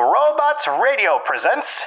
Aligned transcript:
Robots 0.00 0.66
Radio 0.80 1.18
presents. 1.24 1.86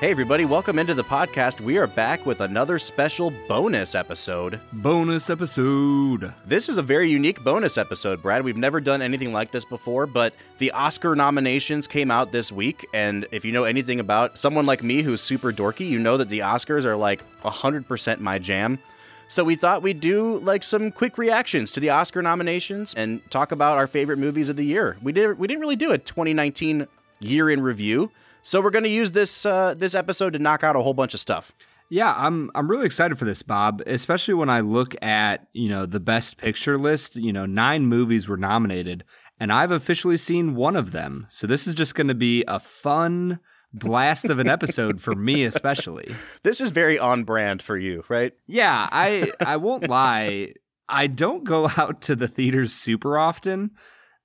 Hey, 0.00 0.12
everybody, 0.12 0.44
welcome 0.44 0.78
into 0.78 0.94
the 0.94 1.02
podcast. 1.02 1.60
We 1.60 1.76
are 1.76 1.88
back 1.88 2.24
with 2.24 2.40
another 2.40 2.78
special 2.78 3.32
bonus 3.48 3.96
episode. 3.96 4.60
Bonus 4.72 5.28
episode. 5.28 6.32
This 6.46 6.68
is 6.68 6.76
a 6.76 6.82
very 6.82 7.10
unique 7.10 7.42
bonus 7.42 7.76
episode, 7.76 8.22
Brad. 8.22 8.44
We've 8.44 8.56
never 8.56 8.80
done 8.80 9.02
anything 9.02 9.32
like 9.32 9.50
this 9.50 9.64
before, 9.64 10.06
but 10.06 10.34
the 10.58 10.70
Oscar 10.70 11.16
nominations 11.16 11.88
came 11.88 12.12
out 12.12 12.30
this 12.30 12.52
week. 12.52 12.86
And 12.94 13.26
if 13.32 13.44
you 13.44 13.50
know 13.50 13.64
anything 13.64 13.98
about 13.98 14.38
someone 14.38 14.66
like 14.66 14.84
me 14.84 15.02
who's 15.02 15.20
super 15.20 15.52
dorky, 15.52 15.88
you 15.88 15.98
know 15.98 16.16
that 16.16 16.28
the 16.28 16.40
Oscars 16.40 16.84
are 16.84 16.96
like 16.96 17.24
100% 17.42 18.20
my 18.20 18.38
jam. 18.38 18.78
So 19.26 19.42
we 19.42 19.56
thought 19.56 19.82
we'd 19.82 19.98
do 19.98 20.38
like 20.38 20.62
some 20.62 20.92
quick 20.92 21.18
reactions 21.18 21.72
to 21.72 21.80
the 21.80 21.90
Oscar 21.90 22.22
nominations 22.22 22.94
and 22.94 23.28
talk 23.32 23.50
about 23.50 23.76
our 23.76 23.88
favorite 23.88 24.20
movies 24.20 24.48
of 24.48 24.54
the 24.54 24.64
year. 24.64 24.96
We 25.02 25.10
did 25.10 25.40
we 25.40 25.48
didn't 25.48 25.60
really 25.60 25.74
do 25.74 25.90
a 25.90 25.98
2019 25.98 26.86
year 27.18 27.50
in 27.50 27.60
review. 27.62 28.12
So 28.48 28.62
we're 28.62 28.70
going 28.70 28.84
to 28.84 28.88
use 28.88 29.10
this 29.10 29.44
uh, 29.44 29.74
this 29.74 29.94
episode 29.94 30.32
to 30.32 30.38
knock 30.38 30.64
out 30.64 30.74
a 30.74 30.80
whole 30.80 30.94
bunch 30.94 31.12
of 31.12 31.20
stuff. 31.20 31.52
Yeah, 31.90 32.14
I'm 32.16 32.50
I'm 32.54 32.66
really 32.66 32.86
excited 32.86 33.18
for 33.18 33.26
this, 33.26 33.42
Bob. 33.42 33.82
Especially 33.86 34.32
when 34.32 34.48
I 34.48 34.60
look 34.60 34.94
at 35.04 35.48
you 35.52 35.68
know 35.68 35.84
the 35.84 36.00
best 36.00 36.38
picture 36.38 36.78
list. 36.78 37.14
You 37.14 37.30
know, 37.30 37.44
nine 37.44 37.84
movies 37.84 38.26
were 38.26 38.38
nominated, 38.38 39.04
and 39.38 39.52
I've 39.52 39.70
officially 39.70 40.16
seen 40.16 40.54
one 40.54 40.76
of 40.76 40.92
them. 40.92 41.26
So 41.28 41.46
this 41.46 41.66
is 41.66 41.74
just 41.74 41.94
going 41.94 42.08
to 42.08 42.14
be 42.14 42.42
a 42.48 42.58
fun 42.58 43.38
blast 43.74 44.24
of 44.24 44.38
an 44.38 44.48
episode 44.48 45.02
for 45.02 45.14
me, 45.14 45.44
especially. 45.44 46.10
This 46.42 46.62
is 46.62 46.70
very 46.70 46.98
on 46.98 47.24
brand 47.24 47.60
for 47.60 47.76
you, 47.76 48.02
right? 48.08 48.32
Yeah, 48.46 48.88
I 48.90 49.30
I 49.44 49.58
won't 49.58 49.90
lie. 49.90 50.54
I 50.88 51.06
don't 51.06 51.44
go 51.44 51.70
out 51.76 52.00
to 52.02 52.16
the 52.16 52.28
theaters 52.28 52.72
super 52.72 53.18
often. 53.18 53.72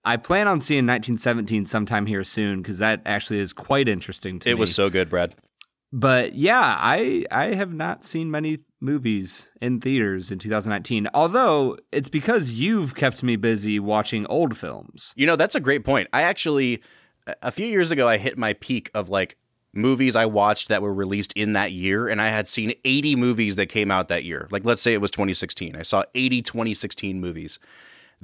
I 0.05 0.17
plan 0.17 0.47
on 0.47 0.59
seeing 0.59 0.85
1917 0.85 1.65
sometime 1.65 2.05
here 2.05 2.23
soon 2.23 2.61
because 2.61 2.77
that 2.79 3.01
actually 3.05 3.39
is 3.39 3.53
quite 3.53 3.87
interesting 3.87 4.39
to 4.39 4.49
it 4.49 4.53
me. 4.53 4.57
It 4.57 4.59
was 4.59 4.75
so 4.75 4.89
good, 4.89 5.09
Brad. 5.09 5.35
But 5.93 6.33
yeah, 6.33 6.75
I 6.79 7.25
I 7.31 7.53
have 7.53 7.73
not 7.73 8.03
seen 8.03 8.31
many 8.31 8.59
movies 8.81 9.49
in 9.61 9.79
theaters 9.79 10.31
in 10.31 10.39
2019. 10.39 11.07
Although 11.13 11.77
it's 11.91 12.09
because 12.09 12.59
you've 12.59 12.95
kept 12.95 13.23
me 13.23 13.35
busy 13.35 13.79
watching 13.79 14.25
old 14.25 14.57
films. 14.57 15.13
You 15.15 15.27
know, 15.27 15.35
that's 15.35 15.55
a 15.55 15.59
great 15.59 15.85
point. 15.85 16.09
I 16.11 16.23
actually 16.23 16.81
a 17.41 17.51
few 17.51 17.67
years 17.67 17.91
ago 17.91 18.07
I 18.07 18.17
hit 18.17 18.37
my 18.37 18.53
peak 18.53 18.89
of 18.93 19.07
like 19.09 19.37
movies 19.71 20.15
I 20.15 20.25
watched 20.25 20.67
that 20.69 20.81
were 20.81 20.93
released 20.93 21.31
in 21.33 21.53
that 21.53 21.71
year 21.71 22.07
and 22.07 22.21
I 22.21 22.29
had 22.29 22.47
seen 22.47 22.73
80 22.83 23.15
movies 23.15 23.55
that 23.55 23.67
came 23.67 23.89
out 23.89 24.07
that 24.09 24.23
year. 24.23 24.47
Like 24.51 24.65
let's 24.65 24.81
say 24.81 24.93
it 24.93 25.01
was 25.01 25.11
2016. 25.11 25.75
I 25.75 25.83
saw 25.83 26.03
80 26.15 26.41
2016 26.41 27.21
movies. 27.21 27.59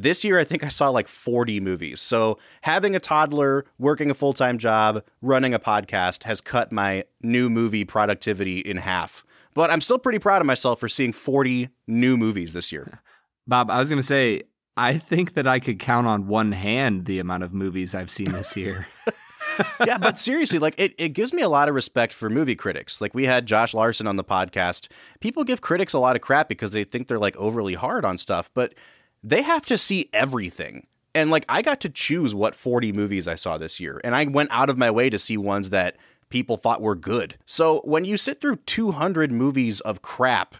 This 0.01 0.23
year, 0.23 0.39
I 0.39 0.45
think 0.45 0.63
I 0.63 0.69
saw 0.69 0.87
like 0.89 1.09
40 1.09 1.59
movies. 1.59 1.99
So 1.99 2.39
having 2.61 2.95
a 2.95 3.01
toddler, 3.01 3.65
working 3.77 4.09
a 4.09 4.13
full 4.13 4.31
time 4.31 4.57
job, 4.57 5.03
running 5.21 5.53
a 5.53 5.59
podcast 5.59 6.23
has 6.23 6.39
cut 6.39 6.71
my 6.71 7.03
new 7.21 7.49
movie 7.49 7.83
productivity 7.83 8.59
in 8.59 8.77
half. 8.77 9.25
But 9.53 9.69
I'm 9.69 9.81
still 9.81 9.99
pretty 9.99 10.19
proud 10.19 10.41
of 10.41 10.45
myself 10.45 10.79
for 10.79 10.87
seeing 10.87 11.11
40 11.11 11.67
new 11.85 12.15
movies 12.15 12.53
this 12.53 12.71
year. 12.71 13.01
Bob, 13.47 13.69
I 13.69 13.79
was 13.79 13.89
going 13.89 13.99
to 13.99 14.05
say, 14.05 14.43
I 14.77 14.97
think 14.97 15.33
that 15.33 15.47
I 15.47 15.59
could 15.59 15.79
count 15.79 16.07
on 16.07 16.27
one 16.27 16.53
hand 16.53 17.03
the 17.05 17.19
amount 17.19 17.43
of 17.43 17.53
movies 17.53 17.93
I've 17.93 18.09
seen 18.09 18.31
this 18.31 18.55
year. 18.55 18.87
yeah, 19.85 19.97
but 19.97 20.17
seriously, 20.17 20.59
like 20.59 20.75
it, 20.77 20.93
it 20.97 21.09
gives 21.09 21.33
me 21.33 21.41
a 21.41 21.49
lot 21.49 21.67
of 21.67 21.75
respect 21.75 22.13
for 22.13 22.29
movie 22.29 22.55
critics. 22.55 23.01
Like 23.01 23.13
we 23.13 23.25
had 23.25 23.45
Josh 23.45 23.73
Larson 23.73 24.07
on 24.07 24.15
the 24.15 24.23
podcast. 24.23 24.87
People 25.19 25.43
give 25.43 25.59
critics 25.59 25.91
a 25.91 25.99
lot 25.99 26.15
of 26.15 26.21
crap 26.21 26.47
because 26.47 26.71
they 26.71 26.85
think 26.85 27.09
they're 27.09 27.19
like 27.19 27.35
overly 27.35 27.73
hard 27.73 28.05
on 28.05 28.17
stuff, 28.17 28.49
but 28.53 28.73
they 29.23 29.41
have 29.41 29.65
to 29.67 29.77
see 29.77 30.09
everything. 30.13 30.87
And 31.15 31.31
like 31.31 31.45
I 31.49 31.61
got 31.61 31.81
to 31.81 31.89
choose 31.89 32.35
what 32.35 32.55
40 32.55 32.91
movies 32.93 33.27
I 33.27 33.35
saw 33.35 33.57
this 33.57 33.79
year, 33.79 33.99
and 34.03 34.15
I 34.15 34.25
went 34.25 34.51
out 34.51 34.69
of 34.69 34.77
my 34.77 34.91
way 34.91 35.09
to 35.09 35.17
see 35.19 35.37
ones 35.37 35.71
that 35.71 35.97
people 36.29 36.55
thought 36.57 36.81
were 36.81 36.95
good. 36.95 37.35
So 37.45 37.81
when 37.83 38.05
you 38.05 38.15
sit 38.15 38.39
through 38.39 38.57
200 38.57 39.31
movies 39.31 39.81
of 39.81 40.01
crap 40.03 40.55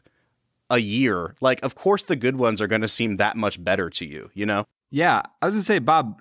a 0.70 0.80
year, 0.80 1.36
like 1.42 1.62
of 1.64 1.76
course 1.76 2.02
the 2.02 2.16
good 2.16 2.36
ones 2.38 2.60
are 2.62 2.68
going 2.68 2.82
to 2.82 2.88
seem 2.88 3.18
that 3.18 3.38
much 3.38 3.64
better 3.64 3.90
to 3.92 4.06
you, 4.06 4.32
you 4.34 4.46
know? 4.46 4.66
Yeah, 4.90 5.22
I 5.42 5.46
was 5.46 5.54
going 5.54 5.62
to 5.62 5.66
say 5.66 5.80
Bob, 5.80 6.20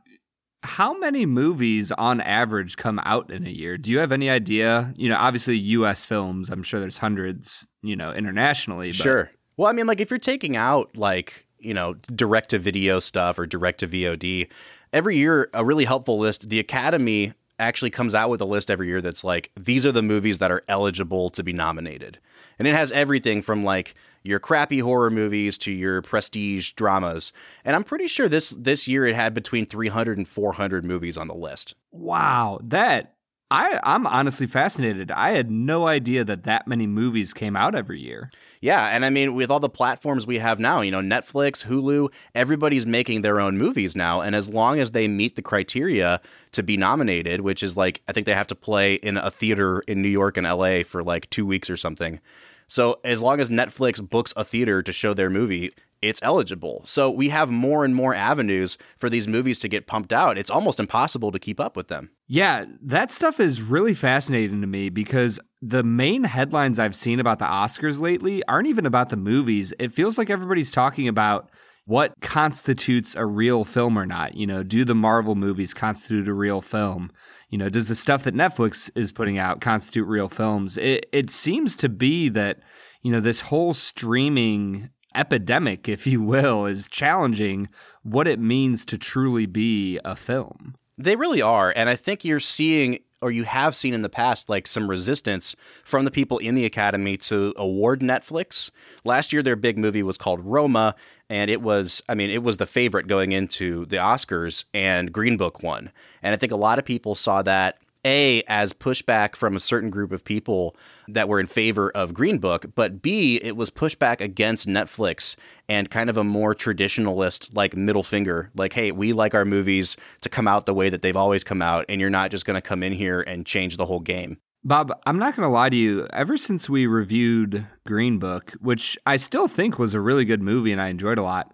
how 0.62 0.98
many 0.98 1.24
movies 1.24 1.90
on 1.92 2.20
average 2.20 2.76
come 2.76 3.00
out 3.04 3.30
in 3.30 3.46
a 3.46 3.50
year? 3.50 3.78
Do 3.78 3.90
you 3.90 3.98
have 4.00 4.12
any 4.12 4.28
idea? 4.28 4.92
You 4.98 5.08
know, 5.08 5.16
obviously 5.16 5.56
US 5.58 6.04
films, 6.04 6.50
I'm 6.50 6.62
sure 6.62 6.78
there's 6.80 6.98
hundreds, 6.98 7.66
you 7.82 7.96
know, 7.96 8.12
internationally, 8.12 8.90
but- 8.90 8.96
Sure. 8.96 9.30
Well, 9.56 9.68
I 9.68 9.72
mean 9.72 9.86
like 9.86 10.00
if 10.00 10.10
you're 10.10 10.18
taking 10.18 10.54
out 10.56 10.96
like 10.96 11.46
you 11.58 11.74
know, 11.74 11.94
direct 12.14 12.50
to 12.50 12.58
video 12.58 13.00
stuff 13.00 13.38
or 13.38 13.46
direct 13.46 13.80
to 13.80 13.88
VOD. 13.88 14.48
Every 14.92 15.16
year, 15.16 15.50
a 15.52 15.64
really 15.64 15.84
helpful 15.84 16.18
list, 16.18 16.48
the 16.48 16.60
Academy 16.60 17.34
actually 17.58 17.90
comes 17.90 18.14
out 18.14 18.30
with 18.30 18.40
a 18.40 18.44
list 18.44 18.70
every 18.70 18.86
year 18.86 19.00
that's 19.00 19.24
like, 19.24 19.50
these 19.58 19.84
are 19.84 19.92
the 19.92 20.02
movies 20.02 20.38
that 20.38 20.50
are 20.50 20.62
eligible 20.68 21.30
to 21.30 21.42
be 21.42 21.52
nominated. 21.52 22.18
And 22.58 22.66
it 22.66 22.74
has 22.74 22.92
everything 22.92 23.42
from 23.42 23.62
like 23.62 23.94
your 24.22 24.38
crappy 24.38 24.80
horror 24.80 25.10
movies 25.10 25.56
to 25.58 25.72
your 25.72 26.02
prestige 26.02 26.72
dramas. 26.72 27.32
And 27.64 27.74
I'm 27.76 27.84
pretty 27.84 28.08
sure 28.08 28.28
this 28.28 28.50
this 28.50 28.88
year 28.88 29.06
it 29.06 29.14
had 29.14 29.34
between 29.34 29.66
300 29.66 30.18
and 30.18 30.28
400 30.28 30.84
movies 30.84 31.16
on 31.16 31.28
the 31.28 31.34
list. 31.34 31.74
Wow, 31.92 32.58
that 32.62 33.14
I, 33.50 33.80
I'm 33.82 34.06
honestly 34.06 34.46
fascinated. 34.46 35.10
I 35.10 35.30
had 35.30 35.50
no 35.50 35.86
idea 35.86 36.22
that 36.24 36.42
that 36.42 36.66
many 36.66 36.86
movies 36.86 37.32
came 37.32 37.56
out 37.56 37.74
every 37.74 37.98
year. 37.98 38.30
Yeah, 38.60 38.88
and 38.88 39.06
I 39.06 39.10
mean, 39.10 39.34
with 39.34 39.50
all 39.50 39.60
the 39.60 39.70
platforms 39.70 40.26
we 40.26 40.38
have 40.38 40.60
now, 40.60 40.82
you 40.82 40.90
know, 40.90 41.00
Netflix, 41.00 41.66
Hulu, 41.66 42.12
everybody's 42.34 42.84
making 42.84 43.22
their 43.22 43.40
own 43.40 43.56
movies 43.56 43.96
now. 43.96 44.20
And 44.20 44.34
as 44.34 44.50
long 44.50 44.78
as 44.78 44.90
they 44.90 45.08
meet 45.08 45.34
the 45.34 45.42
criteria 45.42 46.20
to 46.52 46.62
be 46.62 46.76
nominated, 46.76 47.40
which 47.40 47.62
is 47.62 47.74
like, 47.74 48.02
I 48.06 48.12
think 48.12 48.26
they 48.26 48.34
have 48.34 48.48
to 48.48 48.54
play 48.54 48.94
in 48.94 49.16
a 49.16 49.30
theater 49.30 49.80
in 49.80 50.02
New 50.02 50.08
York 50.08 50.36
and 50.36 50.46
LA 50.46 50.82
for 50.82 51.02
like 51.02 51.30
two 51.30 51.46
weeks 51.46 51.70
or 51.70 51.76
something. 51.78 52.20
So 52.68 53.00
as 53.02 53.22
long 53.22 53.40
as 53.40 53.48
Netflix 53.48 54.06
books 54.06 54.34
a 54.36 54.44
theater 54.44 54.82
to 54.82 54.92
show 54.92 55.14
their 55.14 55.30
movie, 55.30 55.70
it's 56.02 56.20
eligible. 56.22 56.82
So 56.84 57.10
we 57.10 57.28
have 57.30 57.50
more 57.50 57.84
and 57.84 57.94
more 57.94 58.14
avenues 58.14 58.78
for 58.98 59.10
these 59.10 59.28
movies 59.28 59.58
to 59.60 59.68
get 59.68 59.86
pumped 59.86 60.12
out. 60.12 60.38
It's 60.38 60.50
almost 60.50 60.80
impossible 60.80 61.32
to 61.32 61.38
keep 61.38 61.60
up 61.60 61.76
with 61.76 61.88
them. 61.88 62.10
Yeah, 62.26 62.66
that 62.82 63.10
stuff 63.10 63.40
is 63.40 63.62
really 63.62 63.94
fascinating 63.94 64.60
to 64.60 64.66
me 64.66 64.88
because 64.88 65.38
the 65.60 65.82
main 65.82 66.24
headlines 66.24 66.78
I've 66.78 66.94
seen 66.94 67.20
about 67.20 67.38
the 67.38 67.46
Oscars 67.46 68.00
lately 68.00 68.42
aren't 68.44 68.68
even 68.68 68.86
about 68.86 69.08
the 69.08 69.16
movies. 69.16 69.72
It 69.78 69.92
feels 69.92 70.18
like 70.18 70.30
everybody's 70.30 70.70
talking 70.70 71.08
about 71.08 71.50
what 71.88 72.12
constitutes 72.20 73.14
a 73.14 73.24
real 73.24 73.64
film 73.64 73.98
or 73.98 74.04
not. 74.04 74.34
You 74.34 74.46
know, 74.46 74.62
do 74.62 74.84
the 74.84 74.94
Marvel 74.94 75.34
movies 75.34 75.72
constitute 75.72 76.28
a 76.28 76.34
real 76.34 76.60
film? 76.60 77.10
You 77.48 77.56
know, 77.56 77.70
does 77.70 77.88
the 77.88 77.94
stuff 77.94 78.24
that 78.24 78.34
Netflix 78.34 78.90
is 78.94 79.10
putting 79.10 79.38
out 79.38 79.62
constitute 79.62 80.06
real 80.06 80.28
films? 80.28 80.76
It 80.76 81.06
it 81.12 81.30
seems 81.30 81.76
to 81.76 81.88
be 81.88 82.28
that, 82.28 82.58
you 83.02 83.10
know, 83.10 83.20
this 83.20 83.40
whole 83.40 83.72
streaming 83.72 84.90
epidemic, 85.14 85.88
if 85.88 86.06
you 86.06 86.22
will, 86.22 86.66
is 86.66 86.88
challenging 86.88 87.68
what 88.02 88.28
it 88.28 88.38
means 88.38 88.84
to 88.86 88.98
truly 88.98 89.46
be 89.46 89.98
a 90.04 90.14
film. 90.14 90.74
They 90.96 91.16
really 91.16 91.42
are. 91.42 91.72
And 91.76 91.88
I 91.88 91.94
think 91.94 92.24
you're 92.24 92.40
seeing, 92.40 92.98
or 93.22 93.30
you 93.30 93.44
have 93.44 93.76
seen 93.76 93.94
in 93.94 94.02
the 94.02 94.08
past, 94.08 94.48
like 94.48 94.66
some 94.66 94.90
resistance 94.90 95.54
from 95.84 96.04
the 96.04 96.10
people 96.10 96.38
in 96.38 96.56
the 96.56 96.64
Academy 96.64 97.16
to 97.18 97.54
award 97.56 98.00
Netflix. 98.00 98.70
Last 99.04 99.32
year, 99.32 99.42
their 99.42 99.54
big 99.54 99.78
movie 99.78 100.02
was 100.02 100.18
called 100.18 100.40
Roma. 100.44 100.96
And 101.30 101.50
it 101.50 101.62
was, 101.62 102.02
I 102.08 102.14
mean, 102.14 102.30
it 102.30 102.42
was 102.42 102.56
the 102.56 102.66
favorite 102.66 103.06
going 103.06 103.32
into 103.32 103.86
the 103.86 103.96
Oscars, 103.96 104.64
and 104.74 105.12
Green 105.12 105.36
Book 105.36 105.62
won. 105.62 105.92
And 106.22 106.32
I 106.32 106.36
think 106.36 106.52
a 106.52 106.56
lot 106.56 106.78
of 106.78 106.84
people 106.84 107.14
saw 107.14 107.42
that 107.42 107.78
A, 108.08 108.42
as 108.48 108.72
pushback 108.72 109.36
from 109.36 109.54
a 109.54 109.60
certain 109.60 109.90
group 109.90 110.12
of 110.12 110.24
people 110.24 110.74
that 111.08 111.28
were 111.28 111.38
in 111.38 111.46
favor 111.46 111.90
of 111.90 112.14
Green 112.14 112.38
Book, 112.38 112.64
but 112.74 113.02
B, 113.02 113.36
it 113.42 113.54
was 113.54 113.68
pushback 113.68 114.22
against 114.22 114.66
Netflix 114.66 115.36
and 115.68 115.90
kind 115.90 116.08
of 116.08 116.16
a 116.16 116.24
more 116.24 116.54
traditionalist, 116.54 117.50
like 117.54 117.76
middle 117.76 118.02
finger, 118.02 118.50
like, 118.54 118.72
hey, 118.72 118.92
we 118.92 119.12
like 119.12 119.34
our 119.34 119.44
movies 119.44 119.94
to 120.22 120.30
come 120.30 120.48
out 120.48 120.64
the 120.64 120.72
way 120.72 120.88
that 120.88 121.02
they've 121.02 121.16
always 121.16 121.44
come 121.44 121.60
out, 121.60 121.84
and 121.90 122.00
you're 122.00 122.08
not 122.08 122.30
just 122.30 122.46
going 122.46 122.54
to 122.54 122.66
come 122.66 122.82
in 122.82 122.92
here 122.92 123.20
and 123.20 123.44
change 123.44 123.76
the 123.76 123.84
whole 123.84 124.00
game. 124.00 124.38
Bob, 124.64 124.90
I'm 125.04 125.18
not 125.18 125.36
going 125.36 125.46
to 125.46 125.52
lie 125.52 125.68
to 125.68 125.76
you. 125.76 126.06
Ever 126.10 126.38
since 126.38 126.70
we 126.70 126.86
reviewed 126.86 127.66
Green 127.86 128.18
Book, 128.18 128.54
which 128.58 128.96
I 129.04 129.16
still 129.16 129.48
think 129.48 129.78
was 129.78 129.92
a 129.92 130.00
really 130.00 130.24
good 130.24 130.40
movie 130.40 130.72
and 130.72 130.80
I 130.80 130.88
enjoyed 130.88 131.18
a 131.18 131.22
lot, 131.22 131.52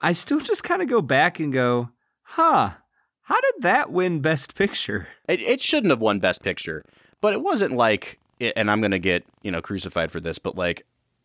I 0.00 0.12
still 0.12 0.40
just 0.40 0.64
kind 0.64 0.82
of 0.82 0.88
go 0.88 1.00
back 1.00 1.38
and 1.38 1.52
go, 1.52 1.90
huh, 2.22 2.72
how 3.32 3.40
did 3.40 3.62
that 3.62 3.90
win 3.90 4.20
Best 4.20 4.54
Picture? 4.54 5.08
It, 5.26 5.40
it 5.40 5.60
shouldn't 5.62 5.90
have 5.90 6.02
won 6.02 6.18
Best 6.18 6.42
Picture, 6.42 6.84
but 7.22 7.32
it 7.32 7.40
wasn't 7.42 7.72
like, 7.72 8.20
and 8.40 8.70
I'm 8.70 8.82
going 8.82 8.90
to 8.90 8.98
get, 8.98 9.24
you 9.42 9.50
know, 9.50 9.62
crucified 9.62 10.10
for 10.12 10.20
this, 10.20 10.38
but 10.38 10.54
like, 10.54 10.84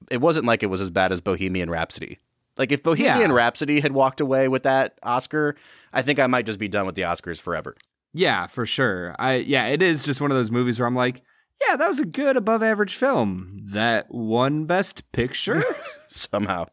it 0.10 0.22
wasn't 0.22 0.46
like 0.46 0.64
it 0.64 0.68
was 0.68 0.80
as 0.80 0.90
bad 0.90 1.12
as 1.12 1.20
Bohemian 1.20 1.70
Rhapsody. 1.70 2.18
Like, 2.58 2.72
if 2.72 2.82
Bohemian 2.82 3.30
Yeah. 3.32 3.36
Rhapsody 3.36 3.82
had 3.82 3.92
walked 3.92 4.22
away 4.22 4.48
with 4.48 4.64
that 4.64 4.98
Oscar, 5.04 5.58
I 5.92 6.02
think 6.02 6.18
I 6.18 6.28
might 6.28 6.46
just 6.46 6.60
be 6.60 6.70
done 6.70 6.86
with 6.86 6.96
the 6.96 7.02
Oscars 7.02 7.42
forever. 7.42 7.76
Yeah, 8.14 8.48
for 8.48 8.66
sure. 8.66 9.14
I 9.20 9.36
yeah, 9.36 9.66
it 9.68 9.82
is 9.82 10.06
just 10.06 10.22
one 10.22 10.32
of 10.32 10.38
those 10.38 10.50
movies 10.50 10.80
where 10.80 10.88
I'm 10.88 10.96
like, 10.96 11.22
yeah, 11.68 11.76
that 11.76 11.90
was 11.90 12.00
a 12.00 12.06
good 12.06 12.38
above 12.38 12.64
average 12.64 12.96
film. 12.96 13.60
That 13.66 14.10
won 14.10 14.66
Best 14.66 15.12
Picture? 15.12 15.62
Somehow. 16.08 16.68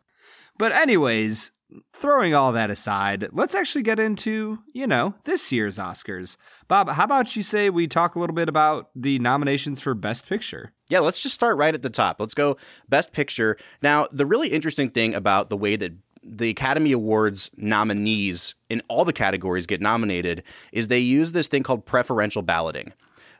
But, 0.58 0.70
anyways, 0.70 1.50
throwing 1.94 2.34
all 2.34 2.52
that 2.52 2.70
aside, 2.70 3.28
let's 3.32 3.54
actually 3.54 3.82
get 3.82 3.98
into, 3.98 4.58
you 4.72 4.86
know, 4.86 5.14
this 5.24 5.50
year's 5.50 5.78
Oscars. 5.78 6.36
Bob, 6.68 6.88
how 6.90 7.04
about 7.04 7.34
you 7.36 7.42
say 7.42 7.70
we 7.70 7.86
talk 7.86 8.14
a 8.14 8.18
little 8.18 8.34
bit 8.34 8.48
about 8.48 8.90
the 8.94 9.18
nominations 9.18 9.80
for 9.80 9.94
Best 9.94 10.28
Picture? 10.28 10.72
Yeah, 10.88 11.00
let's 11.00 11.22
just 11.22 11.34
start 11.34 11.56
right 11.56 11.74
at 11.74 11.82
the 11.82 11.90
top. 11.90 12.20
Let's 12.20 12.34
go 12.34 12.56
Best 12.88 13.12
Picture. 13.12 13.56
Now, 13.82 14.06
the 14.12 14.26
really 14.26 14.48
interesting 14.48 14.90
thing 14.90 15.14
about 15.14 15.50
the 15.50 15.56
way 15.56 15.76
that 15.76 15.92
the 16.22 16.50
Academy 16.50 16.92
Awards 16.92 17.50
nominees 17.56 18.54
in 18.70 18.82
all 18.88 19.04
the 19.04 19.12
categories 19.12 19.66
get 19.66 19.80
nominated 19.80 20.42
is 20.72 20.88
they 20.88 20.98
use 20.98 21.32
this 21.32 21.48
thing 21.48 21.62
called 21.62 21.84
preferential 21.84 22.42
balloting. 22.42 22.92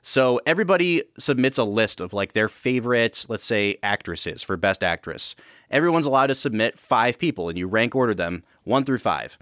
So 0.07 0.39
everybody 0.45 1.03
submits 1.19 1.57
a 1.57 1.65
list 1.65 1.99
of 1.99 2.13
like 2.13 2.35
their 2.35 2.51
favorite, 2.51 3.25
let's 3.27 3.45
say, 3.47 3.79
actresses 3.83 4.43
for 4.43 4.59
Best 4.59 4.83
Actress. 4.83 5.35
Everyone's 5.71 6.05
allowed 6.05 6.27
to 6.27 6.35
submit 6.35 6.79
five 6.79 7.19
people, 7.19 7.49
and 7.49 7.57
you 7.57 7.67
rank 7.67 7.95
order 7.95 8.13
them 8.13 8.45
one 8.65 8.85
through 8.85 8.99
five. 8.99 9.39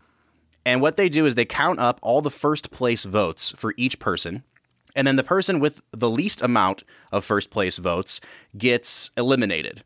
And 0.65 0.81
what 0.81 0.95
they 0.95 1.09
do 1.09 1.27
is 1.27 1.35
they 1.35 1.45
count 1.45 1.81
up 1.81 1.99
all 2.01 2.23
the 2.23 2.31
first 2.31 2.71
place 2.71 3.03
votes 3.03 3.53
for 3.57 3.75
each 3.77 3.99
person. 3.99 4.45
And 4.95 5.05
then 5.05 5.17
the 5.17 5.25
person 5.25 5.59
with 5.59 5.83
the 5.91 6.09
least 6.09 6.41
amount 6.41 6.85
of 7.11 7.25
first 7.25 7.51
place 7.51 7.79
votes 7.79 8.21
gets 8.57 9.11
eliminated. 9.17 9.83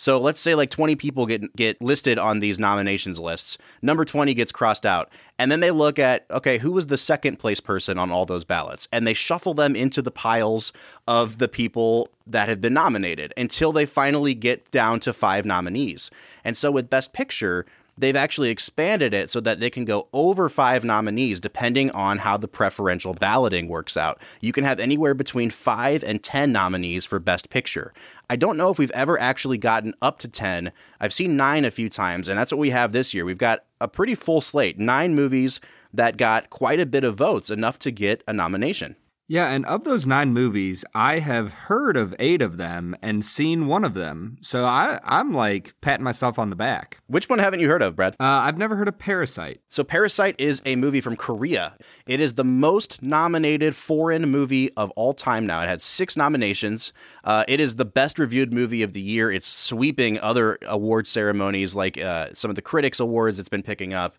So 0.00 0.18
let's 0.18 0.40
say 0.40 0.54
like 0.54 0.70
20 0.70 0.96
people 0.96 1.26
get 1.26 1.54
get 1.54 1.82
listed 1.82 2.18
on 2.18 2.40
these 2.40 2.58
nominations 2.58 3.20
lists. 3.20 3.58
Number 3.82 4.06
20 4.06 4.32
gets 4.32 4.50
crossed 4.50 4.86
out. 4.86 5.10
And 5.38 5.52
then 5.52 5.60
they 5.60 5.70
look 5.70 5.98
at 5.98 6.24
okay, 6.30 6.56
who 6.56 6.72
was 6.72 6.86
the 6.86 6.96
second 6.96 7.38
place 7.38 7.60
person 7.60 7.98
on 7.98 8.10
all 8.10 8.24
those 8.24 8.46
ballots? 8.46 8.88
And 8.90 9.06
they 9.06 9.12
shuffle 9.12 9.52
them 9.52 9.76
into 9.76 10.00
the 10.00 10.10
piles 10.10 10.72
of 11.06 11.36
the 11.36 11.48
people 11.48 12.08
that 12.26 12.48
have 12.48 12.62
been 12.62 12.72
nominated 12.72 13.34
until 13.36 13.72
they 13.72 13.84
finally 13.84 14.32
get 14.32 14.70
down 14.70 15.00
to 15.00 15.12
5 15.12 15.44
nominees. 15.44 16.10
And 16.44 16.56
so 16.56 16.70
with 16.70 16.88
best 16.88 17.12
picture, 17.12 17.66
they've 18.00 18.16
actually 18.16 18.50
expanded 18.50 19.14
it 19.14 19.30
so 19.30 19.40
that 19.40 19.60
they 19.60 19.70
can 19.70 19.84
go 19.84 20.08
over 20.12 20.48
five 20.48 20.84
nominees 20.84 21.40
depending 21.40 21.90
on 21.90 22.18
how 22.18 22.36
the 22.36 22.48
preferential 22.48 23.14
balloting 23.14 23.68
works 23.68 23.96
out. 23.96 24.20
You 24.40 24.52
can 24.52 24.64
have 24.64 24.80
anywhere 24.80 25.14
between 25.14 25.50
five 25.50 26.02
and 26.02 26.22
10 26.22 26.50
nominees 26.50 27.04
for 27.04 27.18
Best 27.18 27.50
Picture. 27.50 27.92
I 28.28 28.36
don't 28.36 28.56
know 28.56 28.70
if 28.70 28.78
we've 28.78 28.90
ever 28.92 29.20
actually 29.20 29.58
gotten 29.58 29.94
up 30.00 30.18
to 30.20 30.28
10. 30.28 30.72
I've 31.00 31.12
seen 31.12 31.36
nine 31.36 31.64
a 31.64 31.70
few 31.70 31.88
times, 31.88 32.28
and 32.28 32.38
that's 32.38 32.52
what 32.52 32.58
we 32.58 32.70
have 32.70 32.92
this 32.92 33.12
year. 33.12 33.24
We've 33.24 33.38
got 33.38 33.60
a 33.80 33.88
pretty 33.88 34.14
full 34.14 34.40
slate, 34.40 34.78
nine 34.78 35.14
movies 35.14 35.60
that 35.92 36.16
got 36.16 36.50
quite 36.50 36.80
a 36.80 36.86
bit 36.86 37.04
of 37.04 37.16
votes, 37.16 37.50
enough 37.50 37.78
to 37.80 37.90
get 37.90 38.22
a 38.26 38.32
nomination. 38.32 38.96
Yeah, 39.32 39.46
and 39.50 39.64
of 39.66 39.84
those 39.84 40.08
nine 40.08 40.32
movies, 40.32 40.84
I 40.92 41.20
have 41.20 41.52
heard 41.52 41.96
of 41.96 42.16
eight 42.18 42.42
of 42.42 42.56
them 42.56 42.96
and 43.00 43.24
seen 43.24 43.68
one 43.68 43.84
of 43.84 43.94
them. 43.94 44.38
So 44.40 44.64
I, 44.64 44.98
I'm 45.04 45.32
like 45.32 45.72
patting 45.80 46.02
myself 46.02 46.36
on 46.36 46.50
the 46.50 46.56
back. 46.56 46.98
Which 47.06 47.28
one 47.28 47.38
haven't 47.38 47.60
you 47.60 47.68
heard 47.68 47.80
of, 47.80 47.94
Brad? 47.94 48.14
Uh, 48.14 48.24
I've 48.24 48.58
never 48.58 48.74
heard 48.74 48.88
of 48.88 48.98
Parasite. 48.98 49.60
So, 49.68 49.84
Parasite 49.84 50.34
is 50.36 50.60
a 50.64 50.74
movie 50.74 51.00
from 51.00 51.14
Korea. 51.14 51.76
It 52.08 52.18
is 52.18 52.34
the 52.34 52.42
most 52.42 53.04
nominated 53.04 53.76
foreign 53.76 54.28
movie 54.28 54.72
of 54.76 54.90
all 54.96 55.14
time 55.14 55.46
now. 55.46 55.62
It 55.62 55.68
had 55.68 55.80
six 55.80 56.16
nominations. 56.16 56.92
Uh, 57.22 57.44
it 57.46 57.60
is 57.60 57.76
the 57.76 57.84
best 57.84 58.18
reviewed 58.18 58.52
movie 58.52 58.82
of 58.82 58.94
the 58.94 59.00
year. 59.00 59.30
It's 59.30 59.46
sweeping 59.46 60.18
other 60.18 60.58
award 60.62 61.06
ceremonies 61.06 61.76
like 61.76 61.96
uh, 61.98 62.30
some 62.34 62.50
of 62.50 62.56
the 62.56 62.62
Critics 62.62 62.98
Awards 62.98 63.38
it's 63.38 63.48
been 63.48 63.62
picking 63.62 63.94
up. 63.94 64.16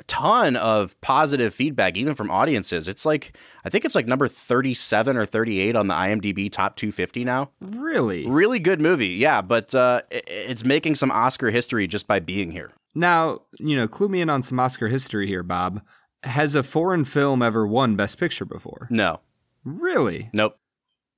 A 0.00 0.04
ton 0.04 0.56
of 0.56 1.00
positive 1.00 1.54
feedback, 1.54 1.96
even 1.96 2.14
from 2.14 2.30
audiences. 2.30 2.86
It's 2.88 3.06
like, 3.06 3.36
I 3.64 3.70
think 3.70 3.84
it's 3.84 3.94
like 3.94 4.06
number 4.06 4.28
37 4.28 5.16
or 5.16 5.24
38 5.26 5.74
on 5.74 5.86
the 5.86 5.94
IMDb 5.94 6.50
top 6.52 6.76
250 6.76 7.24
now. 7.24 7.50
Really? 7.60 8.28
Really 8.28 8.58
good 8.58 8.80
movie, 8.80 9.08
yeah, 9.08 9.40
but 9.40 9.74
uh, 9.74 10.02
it's 10.10 10.64
making 10.64 10.96
some 10.96 11.10
Oscar 11.10 11.50
history 11.50 11.86
just 11.86 12.06
by 12.06 12.20
being 12.20 12.50
here. 12.50 12.72
Now, 12.94 13.40
you 13.58 13.74
know, 13.76 13.88
clue 13.88 14.08
me 14.08 14.20
in 14.20 14.28
on 14.30 14.42
some 14.42 14.60
Oscar 14.60 14.88
history 14.88 15.26
here, 15.26 15.42
Bob. 15.42 15.80
Has 16.22 16.54
a 16.54 16.62
foreign 16.62 17.04
film 17.04 17.42
ever 17.42 17.66
won 17.66 17.96
Best 17.96 18.18
Picture 18.18 18.44
before? 18.44 18.88
No, 18.90 19.20
Really? 19.64 20.30
nope. 20.32 20.58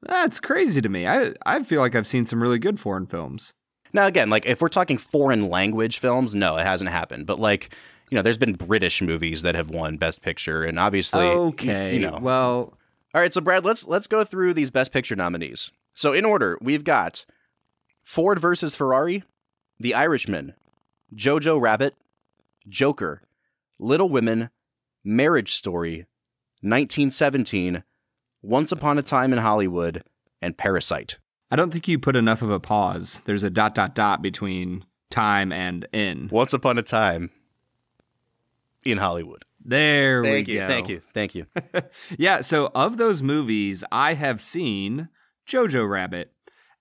That's 0.03 0.39
crazy 0.39 0.81
to 0.81 0.89
me. 0.89 1.07
I, 1.09 1.33
I 1.45 1.63
feel 1.65 1.81
like 1.81 1.97
I've 1.97 2.07
seen 2.07 2.25
some 2.25 2.41
really 2.41 2.59
good 2.61 2.79
foreign 2.79 3.07
films. 3.07 3.53
Now, 3.93 4.07
again, 4.07 4.31
like 4.31 4.47
if 4.47 4.61
we're 4.61 4.69
talking 4.69 4.97
foreign 4.99 5.49
language 5.49 5.99
films, 5.99 6.35
no, 6.35 6.57
it 6.57 6.65
hasn't 6.65 6.91
happened. 6.91 7.27
But 7.27 7.41
like, 7.41 7.75
you 8.11 8.17
know, 8.17 8.23
there's 8.23 8.39
been 8.39 8.55
British 8.55 9.01
movies 9.03 9.43
that 9.43 9.55
have 9.55 9.71
won 9.71 9.97
Best 9.97 10.21
Picture, 10.23 10.65
and 10.65 10.79
obviously, 10.79 11.21
Okay. 11.25 11.95
you 11.95 12.01
know. 12.01 12.19
Well, 12.21 12.75
All 13.15 13.21
right, 13.23 13.33
so 13.33 13.41
Brad, 13.41 13.65
let's 13.65 13.87
let's 13.87 14.07
go 14.07 14.23
through 14.25 14.55
these 14.55 14.71
Best 14.71 14.93
Picture 14.93 15.17
nominees. 15.17 15.71
So 15.95 16.13
in 16.13 16.25
order, 16.25 16.59
we've 16.61 16.85
got 16.85 17.25
Ford 18.05 18.39
versus 18.39 18.77
Ferrari, 18.77 19.25
The 19.81 19.95
Irishman, 19.95 20.55
Jojo 21.15 21.61
Rabbit, 21.61 21.95
Joker, 22.69 23.23
Little 23.79 24.09
Women, 24.11 24.51
Marriage 25.05 25.55
Story, 25.55 26.07
1917, 26.61 27.83
Once 28.43 28.71
Upon 28.73 28.99
a 28.99 29.03
Time 29.03 29.33
in 29.33 29.39
Hollywood, 29.39 30.03
and 30.43 30.57
Parasite. 30.57 31.19
I 31.51 31.57
don't 31.57 31.73
think 31.73 31.89
you 31.89 31.99
put 31.99 32.15
enough 32.15 32.43
of 32.43 32.51
a 32.51 32.61
pause. 32.61 33.23
There's 33.25 33.43
a 33.43 33.51
dot 33.51 33.75
dot 33.75 33.95
dot 33.95 34.21
between 34.23 34.85
time 35.11 35.51
and 35.51 35.87
in. 35.93 36.29
Once 36.31 36.53
Upon 36.53 36.77
a 36.79 36.83
Time 36.83 37.31
in 38.85 38.99
Hollywood. 38.99 39.45
There 39.65 40.23
Thank 40.23 40.47
we 40.47 40.55
you, 40.55 40.61
go. 40.61 40.69
thank 40.69 40.89
you, 40.89 41.03
thank 41.13 41.35
you. 41.35 41.47
Yeah, 42.19 42.41
so 42.41 42.71
of 42.75 42.97
those 42.97 43.23
movies, 43.23 43.85
I 43.93 44.15
have 44.15 44.41
seen 44.41 45.09
Jojo 45.47 45.89
Rabbit. 45.89 46.33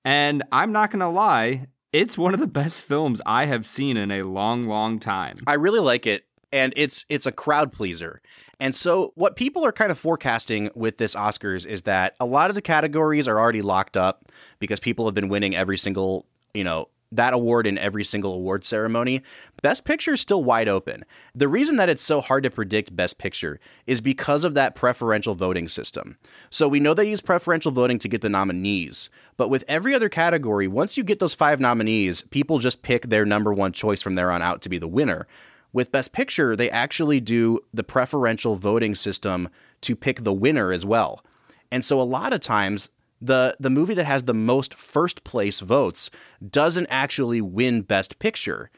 And 0.06 0.44
I'm 0.54 0.72
not 0.72 0.92
going 0.92 1.02
to 1.02 1.10
lie, 1.10 1.68
it's 1.92 2.18
one 2.18 2.34
of 2.34 2.40
the 2.40 2.48
best 2.48 2.86
films 2.86 3.22
I 3.26 3.46
have 3.46 3.66
seen 3.66 3.98
in 3.98 4.10
a 4.10 4.22
long, 4.24 4.64
long 4.64 5.00
time. 5.00 5.38
I 5.46 5.56
really 5.56 5.82
like 5.82 6.06
it, 6.06 6.24
and 6.54 6.72
it's 6.78 7.04
it's 7.10 7.26
a 7.26 7.32
crowd 7.32 7.74
pleaser. 7.74 8.22
And 8.60 8.74
so, 8.74 9.12
what 9.16 9.36
people 9.36 9.66
are 9.66 9.74
kind 9.74 9.92
of 9.92 10.00
forecasting 10.00 10.70
with 10.76 10.98
this 10.98 11.14
Oscars 11.14 11.66
is 11.66 11.82
that 11.84 12.16
a 12.22 12.26
lot 12.26 12.50
of 12.50 12.56
the 12.56 12.62
categories 12.62 13.28
are 13.28 13.38
already 13.38 13.62
locked 13.62 13.98
up 13.98 14.32
because 14.60 14.80
people 14.80 15.06
have 15.06 15.14
been 15.14 15.28
winning 15.28 15.56
every 15.56 15.78
single, 15.78 16.26
you 16.54 16.64
know, 16.64 16.88
that 17.12 17.34
award 17.34 17.66
in 17.66 17.78
every 17.78 18.04
single 18.04 18.34
award 18.34 18.66
ceremony. 18.66 19.22
Best 19.62 19.86
Picture 19.86 20.14
is 20.14 20.22
still 20.22 20.44
wide 20.44 20.68
open. 20.68 21.04
The 21.34 21.48
reason 21.48 21.78
that 21.78 21.90
it's 21.90 22.04
so 22.04 22.22
hard 22.22 22.44
to 22.44 22.50
predict 22.50 22.96
Best 22.96 23.18
Picture 23.18 23.60
is 23.86 24.02
because 24.02 24.44
of 24.44 24.54
that 24.56 24.76
preferential 24.76 25.36
voting 25.36 25.68
system. 25.68 26.18
So 26.50 26.68
we 26.68 26.80
know 26.80 26.94
they 26.94 27.10
use 27.10 27.22
preferential 27.22 27.72
voting 27.72 28.00
to 28.00 28.10
get 28.10 28.22
the 28.22 28.30
nominees, 28.30 29.10
but 29.38 29.50
with 29.50 29.64
every 29.68 29.94
other 29.94 30.10
category, 30.10 30.68
once 30.68 30.98
you 30.98 31.04
get 31.04 31.20
those 31.20 31.34
five 31.34 31.60
nominees, 31.60 32.22
people 32.24 32.60
just 32.60 32.82
pick 32.82 33.08
their 33.08 33.26
number 33.26 33.54
one 33.54 33.72
choice 33.72 34.02
from 34.02 34.16
there 34.16 34.32
on 34.32 34.42
out 34.42 34.62
to 34.64 34.70
be 34.70 34.78
the 34.78 34.88
winner. 34.88 35.28
With 35.74 35.92
Best 35.92 36.12
Picture, 36.12 36.56
they 36.56 36.70
actually 36.70 37.20
do 37.20 37.60
the 37.74 37.84
preferential 37.84 38.56
voting 38.56 38.96
system 38.96 39.50
to 39.82 39.96
pick 39.96 40.24
the 40.24 40.34
winner 40.34 40.72
as 40.72 40.86
well. 40.86 41.24
And 41.72 41.84
so 41.84 42.00
a 42.00 42.04
lot 42.04 42.34
of 42.34 42.42
times 42.42 42.90
the 43.22 43.56
the 43.60 43.70
movie 43.70 43.94
that 43.94 44.06
has 44.06 44.24
the 44.24 44.34
most 44.34 44.74
first 44.74 45.24
place 45.24 45.60
votes 45.60 46.10
doesn't 46.50 46.88
actually 46.88 47.42
win 47.42 47.82
best 47.82 48.20
picture. 48.20 48.70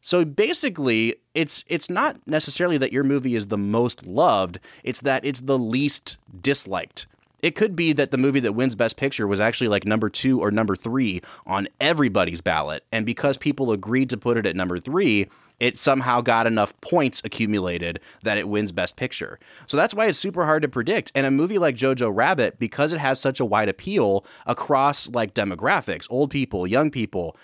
So 0.00 0.24
basically, 0.24 1.16
it's 1.34 1.64
it's 1.66 1.90
not 1.90 2.16
necessarily 2.26 2.78
that 2.78 2.92
your 2.92 3.04
movie 3.04 3.34
is 3.34 3.48
the 3.48 3.58
most 3.58 4.06
loved, 4.06 4.60
it's 4.84 5.00
that 5.00 5.24
it's 5.24 5.40
the 5.40 5.58
least 5.58 6.18
disliked. 6.40 7.06
It 7.40 7.54
could 7.54 7.76
be 7.76 7.92
that 7.92 8.10
the 8.10 8.18
movie 8.18 8.40
that 8.40 8.54
wins 8.54 8.74
best 8.74 8.96
picture 8.96 9.26
was 9.26 9.38
actually 9.38 9.68
like 9.68 9.84
number 9.84 10.10
2 10.10 10.40
or 10.40 10.50
number 10.50 10.74
3 10.74 11.22
on 11.46 11.68
everybody's 11.80 12.40
ballot, 12.40 12.84
and 12.90 13.06
because 13.06 13.36
people 13.36 13.70
agreed 13.70 14.10
to 14.10 14.16
put 14.16 14.36
it 14.36 14.46
at 14.46 14.56
number 14.56 14.78
3, 14.78 15.28
it 15.60 15.78
somehow 15.78 16.20
got 16.20 16.46
enough 16.46 16.78
points 16.80 17.20
accumulated 17.24 18.00
that 18.22 18.38
it 18.38 18.48
wins 18.48 18.72
Best 18.72 18.96
Picture. 18.96 19.38
So 19.66 19.76
that's 19.76 19.94
why 19.94 20.06
it's 20.06 20.18
super 20.18 20.44
hard 20.44 20.62
to 20.62 20.68
predict. 20.68 21.12
And 21.14 21.26
a 21.26 21.30
movie 21.30 21.58
like 21.58 21.76
Jojo 21.76 22.10
Rabbit, 22.14 22.58
because 22.58 22.92
it 22.92 22.98
has 22.98 23.20
such 23.20 23.40
a 23.40 23.44
wide 23.44 23.68
appeal 23.68 24.24
across 24.46 25.08
like 25.08 25.34
demographics, 25.34 26.06
old 26.10 26.30
people, 26.30 26.66
young 26.66 26.90
people, 26.90 27.36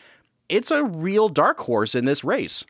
it's 0.48 0.70
a 0.70 0.84
real 0.84 1.28
dark 1.28 1.58
horse 1.60 1.94
in 1.94 2.04
this 2.04 2.22
race. 2.24 2.64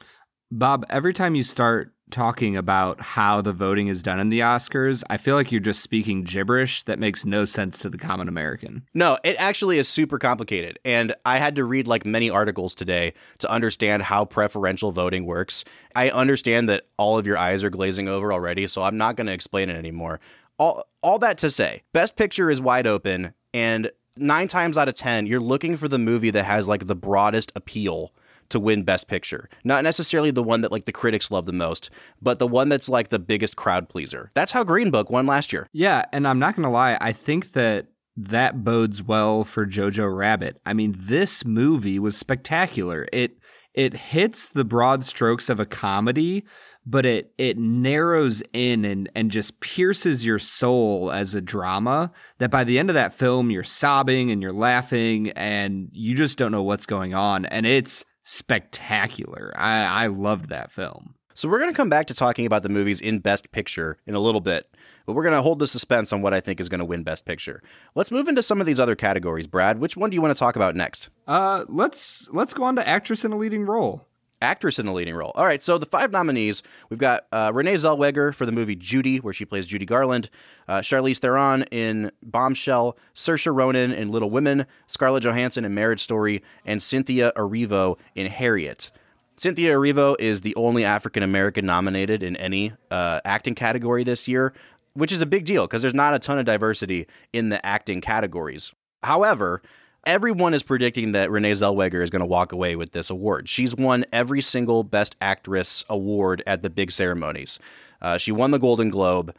Bob, 0.50 0.86
every 0.88 1.12
time 1.12 1.34
you 1.34 1.42
start 1.42 1.92
talking 2.14 2.56
about 2.56 3.00
how 3.00 3.40
the 3.40 3.52
voting 3.52 3.88
is 3.88 4.00
done 4.02 4.20
in 4.20 4.28
the 4.28 4.38
Oscars, 4.38 5.02
I 5.10 5.16
feel 5.16 5.34
like 5.34 5.50
you're 5.50 5.60
just 5.60 5.82
speaking 5.82 6.22
gibberish 6.22 6.84
that 6.84 7.00
makes 7.00 7.26
no 7.26 7.44
sense 7.44 7.80
to 7.80 7.90
the 7.90 7.98
common 7.98 8.28
American. 8.28 8.86
No, 8.94 9.18
it 9.24 9.34
actually 9.38 9.78
is 9.78 9.88
super 9.88 10.18
complicated. 10.18 10.78
And 10.84 11.14
I 11.26 11.38
had 11.38 11.56
to 11.56 11.64
read 11.64 11.88
like 11.88 12.06
many 12.06 12.30
articles 12.30 12.74
today 12.76 13.14
to 13.40 13.50
understand 13.50 14.04
how 14.04 14.24
preferential 14.24 14.92
voting 14.92 15.26
works. 15.26 15.64
I 15.96 16.08
understand 16.10 16.68
that 16.68 16.84
all 16.96 17.18
of 17.18 17.26
your 17.26 17.36
eyes 17.36 17.64
are 17.64 17.70
glazing 17.70 18.08
over 18.08 18.32
already, 18.32 18.68
so 18.68 18.82
I'm 18.82 18.96
not 18.96 19.16
going 19.16 19.26
to 19.26 19.32
explain 19.32 19.68
it 19.68 19.76
anymore. 19.76 20.20
All 20.56 20.84
all 21.02 21.18
that 21.18 21.36
to 21.38 21.50
say, 21.50 21.82
best 21.92 22.14
picture 22.14 22.48
is 22.48 22.60
wide 22.60 22.86
open 22.86 23.34
and 23.52 23.90
9 24.16 24.46
times 24.46 24.78
out 24.78 24.88
of 24.88 24.94
10 24.94 25.26
you're 25.26 25.40
looking 25.40 25.76
for 25.76 25.88
the 25.88 25.98
movie 25.98 26.30
that 26.30 26.44
has 26.44 26.68
like 26.68 26.86
the 26.86 26.94
broadest 26.94 27.50
appeal 27.56 28.12
to 28.54 28.60
win 28.60 28.84
Best 28.84 29.08
Picture. 29.08 29.48
Not 29.64 29.84
necessarily 29.84 30.30
the 30.30 30.42
one 30.42 30.62
that 30.62 30.72
like 30.72 30.86
the 30.86 30.92
critics 30.92 31.30
love 31.30 31.44
the 31.44 31.52
most, 31.52 31.90
but 32.22 32.38
the 32.38 32.46
one 32.46 32.68
that's 32.68 32.88
like 32.88 33.10
the 33.10 33.18
biggest 33.18 33.56
crowd 33.56 33.88
pleaser. 33.88 34.30
That's 34.34 34.52
how 34.52 34.64
Green 34.64 34.90
Book 34.90 35.10
won 35.10 35.26
last 35.26 35.52
year. 35.52 35.68
Yeah, 35.72 36.04
and 36.12 36.26
I'm 36.26 36.38
not 36.38 36.54
to 36.64 36.68
lie, 36.68 36.96
I 37.00 37.12
think 37.12 37.52
that 37.52 37.88
that 38.16 38.62
bodes 38.64 39.02
well 39.02 39.42
for 39.44 39.66
Jojo 39.66 40.16
Rabbit. 40.16 40.60
I 40.64 40.72
mean, 40.72 40.94
this 40.98 41.44
movie 41.44 41.98
was 41.98 42.16
spectacular. 42.16 43.06
It 43.12 43.38
it 43.74 43.94
hits 43.94 44.46
the 44.46 44.64
broad 44.64 45.04
strokes 45.04 45.50
of 45.50 45.58
a 45.58 45.66
comedy, 45.66 46.44
but 46.86 47.04
it 47.04 47.32
it 47.38 47.58
narrows 47.58 48.42
in 48.52 48.84
and 48.84 49.10
and 49.14 49.30
just 49.30 49.60
pierces 49.60 50.24
your 50.24 50.38
soul 50.38 51.10
as 51.10 51.34
a 51.34 51.40
drama 51.40 52.12
that 52.38 52.50
by 52.50 52.64
the 52.64 52.78
end 52.78 52.90
of 52.90 52.94
that 52.94 53.14
film 53.14 53.50
you're 53.50 53.62
sobbing 53.62 54.30
and 54.30 54.42
you're 54.42 54.52
laughing 54.52 55.30
and 55.30 55.88
you 55.92 56.14
just 56.14 56.38
don't 56.38 56.52
know 56.52 56.62
what's 56.62 56.86
going 56.86 57.14
on 57.14 57.46
and 57.46 57.66
it's 57.66 58.04
spectacular. 58.24 59.52
I, 59.56 60.04
I 60.04 60.06
loved 60.08 60.48
that 60.48 60.72
film. 60.72 61.14
So 61.36 61.48
we're 61.48 61.58
going 61.58 61.70
to 61.70 61.76
come 61.76 61.88
back 61.88 62.06
to 62.06 62.14
talking 62.14 62.46
about 62.46 62.62
the 62.62 62.68
movies 62.68 63.00
in 63.00 63.18
Best 63.18 63.50
Picture 63.50 63.98
in 64.06 64.14
a 64.14 64.20
little 64.20 64.40
bit, 64.40 64.72
but 65.04 65.14
we're 65.14 65.24
going 65.24 65.34
to 65.34 65.42
hold 65.42 65.58
the 65.58 65.66
suspense 65.66 66.12
on 66.12 66.22
what 66.22 66.32
I 66.32 66.38
think 66.38 66.60
is 66.60 66.68
going 66.68 66.78
to 66.78 66.84
win 66.84 67.02
Best 67.02 67.24
Picture. 67.24 67.60
Let's 67.96 68.12
move 68.12 68.28
into 68.28 68.40
some 68.42 68.60
of 68.60 68.66
these 68.66 68.78
other 68.78 68.94
categories. 68.94 69.48
Brad, 69.48 69.80
which 69.80 69.96
one 69.96 70.10
do 70.10 70.14
you 70.14 70.22
want 70.22 70.34
to 70.34 70.38
talk 70.38 70.54
about 70.54 70.76
next? 70.76 71.08
Uh, 71.26 71.64
let's 71.68 72.28
let's 72.32 72.54
go 72.54 72.62
on 72.62 72.76
to 72.76 72.88
actress 72.88 73.24
in 73.24 73.32
a 73.32 73.36
leading 73.36 73.66
role. 73.66 74.06
Actress 74.42 74.78
in 74.78 74.86
a 74.86 74.92
leading 74.92 75.14
role. 75.14 75.32
All 75.34 75.44
right, 75.44 75.62
so 75.62 75.78
the 75.78 75.86
five 75.86 76.10
nominees 76.10 76.62
we've 76.90 76.98
got 76.98 77.26
uh, 77.32 77.50
Renee 77.54 77.74
Zellweger 77.74 78.34
for 78.34 78.46
the 78.46 78.52
movie 78.52 78.76
Judy, 78.76 79.18
where 79.18 79.32
she 79.32 79.44
plays 79.44 79.66
Judy 79.66 79.86
Garland, 79.86 80.28
uh, 80.68 80.80
Charlize 80.80 81.18
Theron 81.18 81.62
in 81.70 82.10
Bombshell, 82.22 82.98
Saoirse 83.14 83.54
Ronan 83.54 83.92
in 83.92 84.10
Little 84.10 84.30
Women, 84.30 84.66
Scarlett 84.86 85.22
Johansson 85.22 85.64
in 85.64 85.74
Marriage 85.74 86.00
Story, 86.00 86.42
and 86.64 86.82
Cynthia 86.82 87.32
Erivo 87.36 87.98
in 88.14 88.26
Harriet. 88.26 88.90
Cynthia 89.36 89.74
Erivo 89.74 90.14
is 90.18 90.42
the 90.42 90.54
only 90.54 90.84
African 90.84 91.22
American 91.22 91.66
nominated 91.66 92.22
in 92.22 92.36
any 92.36 92.72
uh, 92.90 93.20
acting 93.24 93.54
category 93.54 94.04
this 94.04 94.28
year, 94.28 94.52
which 94.94 95.10
is 95.10 95.20
a 95.20 95.26
big 95.26 95.44
deal 95.44 95.66
because 95.66 95.82
there's 95.82 95.94
not 95.94 96.14
a 96.14 96.18
ton 96.18 96.38
of 96.38 96.44
diversity 96.44 97.06
in 97.32 97.48
the 97.48 97.64
acting 97.64 98.00
categories. 98.00 98.72
However, 99.02 99.62
everyone 100.06 100.54
is 100.54 100.62
predicting 100.62 101.12
that 101.12 101.30
Renee 101.30 101.52
Zellweger 101.52 102.02
is 102.02 102.10
going 102.10 102.20
to 102.20 102.26
walk 102.26 102.52
away 102.52 102.76
with 102.76 102.92
this 102.92 103.10
award. 103.10 103.48
She's 103.48 103.74
won 103.74 104.04
every 104.12 104.40
single 104.40 104.84
Best 104.84 105.16
Actress 105.20 105.84
award 105.88 106.42
at 106.46 106.62
the 106.62 106.70
big 106.70 106.90
ceremonies. 106.90 107.58
Uh, 108.00 108.18
she 108.18 108.32
won 108.32 108.50
the 108.50 108.58
Golden 108.58 108.90
Globe. 108.90 109.34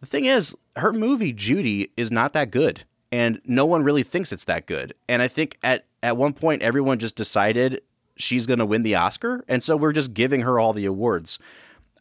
The 0.00 0.06
thing 0.06 0.24
is, 0.24 0.54
her 0.76 0.92
movie 0.92 1.32
Judy 1.32 1.90
is 1.96 2.10
not 2.10 2.32
that 2.32 2.50
good, 2.50 2.84
and 3.12 3.40
no 3.44 3.66
one 3.66 3.82
really 3.82 4.02
thinks 4.02 4.32
it's 4.32 4.44
that 4.44 4.66
good. 4.66 4.94
And 5.08 5.20
I 5.20 5.28
think 5.28 5.58
at 5.62 5.86
at 6.02 6.16
one 6.16 6.32
point 6.32 6.62
everyone 6.62 6.98
just 6.98 7.16
decided 7.16 7.82
she's 8.16 8.46
going 8.46 8.58
to 8.58 8.66
win 8.66 8.82
the 8.82 8.94
Oscar. 8.94 9.44
And 9.48 9.62
so 9.62 9.76
we're 9.76 9.92
just 9.92 10.14
giving 10.14 10.42
her 10.42 10.58
all 10.58 10.72
the 10.72 10.86
awards. 10.86 11.38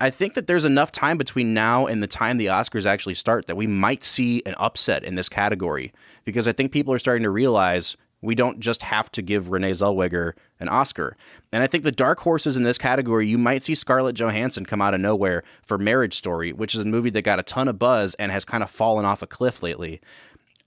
I 0.02 0.10
think 0.10 0.34
that 0.36 0.48
there's 0.48 0.64
enough 0.64 0.92
time 0.94 1.18
between 1.18 1.54
now 1.54 1.86
and 1.86 2.02
the 2.02 2.08
time 2.08 2.38
the 2.38 2.46
Oscars 2.46 2.86
actually 2.86 3.16
start 3.16 3.48
that 3.48 3.58
we 3.58 3.68
might 3.68 4.06
see 4.06 4.42
an 4.46 4.56
upset 4.58 5.04
in 5.04 5.16
this 5.16 5.28
category 5.28 5.92
because 6.24 6.48
I 6.48 6.54
think 6.54 6.72
people 6.72 6.94
are 6.94 7.00
starting 7.00 7.24
to 7.24 7.30
realize 7.30 7.98
we 8.22 8.36
don't 8.36 8.60
just 8.60 8.84
have 8.84 9.12
to 9.14 9.22
give 9.22 9.50
Renee 9.50 9.72
Zellweger 9.72 10.34
an 10.60 10.70
Oscar. 10.70 11.18
And 11.52 11.64
I 11.64 11.68
think 11.68 11.84
the 11.84 11.92
dark 11.92 12.20
horses 12.20 12.56
in 12.56 12.64
this 12.64 12.78
category, 12.78 13.28
you 13.28 13.38
might 13.38 13.64
see 13.64 13.76
Scarlett 13.76 14.16
Johansson 14.16 14.66
come 14.66 14.82
out 14.82 14.94
of 14.94 15.02
nowhere 15.02 15.44
for 15.66 15.78
Marriage 15.78 16.16
Story, 16.16 16.52
which 16.54 16.76
is 16.76 16.82
a 16.82 16.86
movie 16.86 17.10
that 17.12 17.22
got 17.22 17.40
a 17.40 17.44
ton 17.44 17.68
of 17.68 17.80
buzz 17.80 18.16
and 18.16 18.32
has 18.32 18.46
kind 18.46 18.64
of 18.64 18.70
fallen 18.70 19.06
off 19.06 19.22
a 19.22 19.28
cliff 19.28 19.62
lately. 19.64 20.02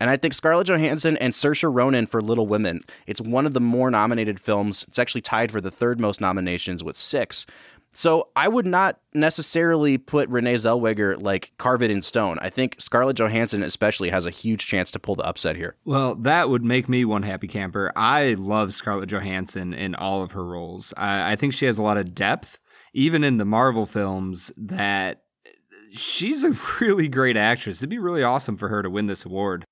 And 0.03 0.11
I 0.11 0.17
think 0.17 0.35
Scarlett 0.35 0.67
Johansson 0.67 1.17
and 1.19 1.33
Saoirse 1.33 1.73
Ronan 1.73 2.07
for 2.07 2.21
Little 2.21 2.49
Women. 2.49 2.81
It's 3.07 3.21
one 3.21 3.47
of 3.47 3.55
the 3.55 3.61
more 3.61 3.89
nominated 3.89 4.41
films. 4.41 4.85
It's 4.89 4.99
actually 4.99 5.21
tied 5.21 5.53
for 5.53 5.61
the 5.61 5.71
third 5.71 6.01
most 6.01 6.21
nominations 6.21 6.83
with 6.83 6.97
six. 6.97 7.47
So 7.95 8.29
I 8.35 8.49
would 8.49 8.67
not 8.67 9.01
necessarily 9.15 9.99
put 9.99 10.29
Renee 10.29 10.55
Zellweger 10.55 11.21
like 11.21 11.53
carve 11.59 11.83
it 11.83 11.91
in 11.91 12.03
stone. 12.03 12.39
I 12.41 12.49
think 12.49 12.77
Scarlett 12.79 13.17
Johansson 13.17 13.63
especially 13.63 14.11
has 14.11 14.25
a 14.25 14.31
huge 14.31 14.67
chance 14.67 14.91
to 14.93 14.99
pull 14.99 15.15
the 15.15 15.25
upset 15.25 15.57
here. 15.57 15.77
Well, 15.85 16.15
that 16.17 16.49
would 16.49 16.65
make 16.65 16.89
me 16.89 17.05
one 17.05 17.23
happy 17.23 17.49
camper. 17.49 17.93
I 17.95 18.35
love 18.39 18.73
Scarlett 18.73 19.11
Johansson 19.11 19.75
in 19.75 19.95
all 19.95 20.23
of 20.23 20.33
her 20.33 20.45
roles. 20.45 20.95
I, 20.97 21.33
I 21.33 21.37
think 21.37 21.53
she 21.53 21.67
has 21.67 21.79
a 21.79 21.83
lot 21.83 21.99
of 21.99 22.15
depth, 22.15 22.59
even 22.95 23.25
in 23.25 23.37
the 23.37 23.45
Marvel 23.45 23.85
films. 23.85 24.53
That 24.57 25.23
she's 25.93 26.45
a 26.45 26.57
really 26.81 27.09
great 27.09 27.37
actress. 27.37 27.81
It'd 27.81 27.91
be 27.91 27.99
really 27.99 28.23
awesome 28.23 28.57
for 28.57 28.69
her 28.69 28.83
to 28.83 28.91
win 28.91 29.07
this 29.07 29.25
award. 29.25 29.65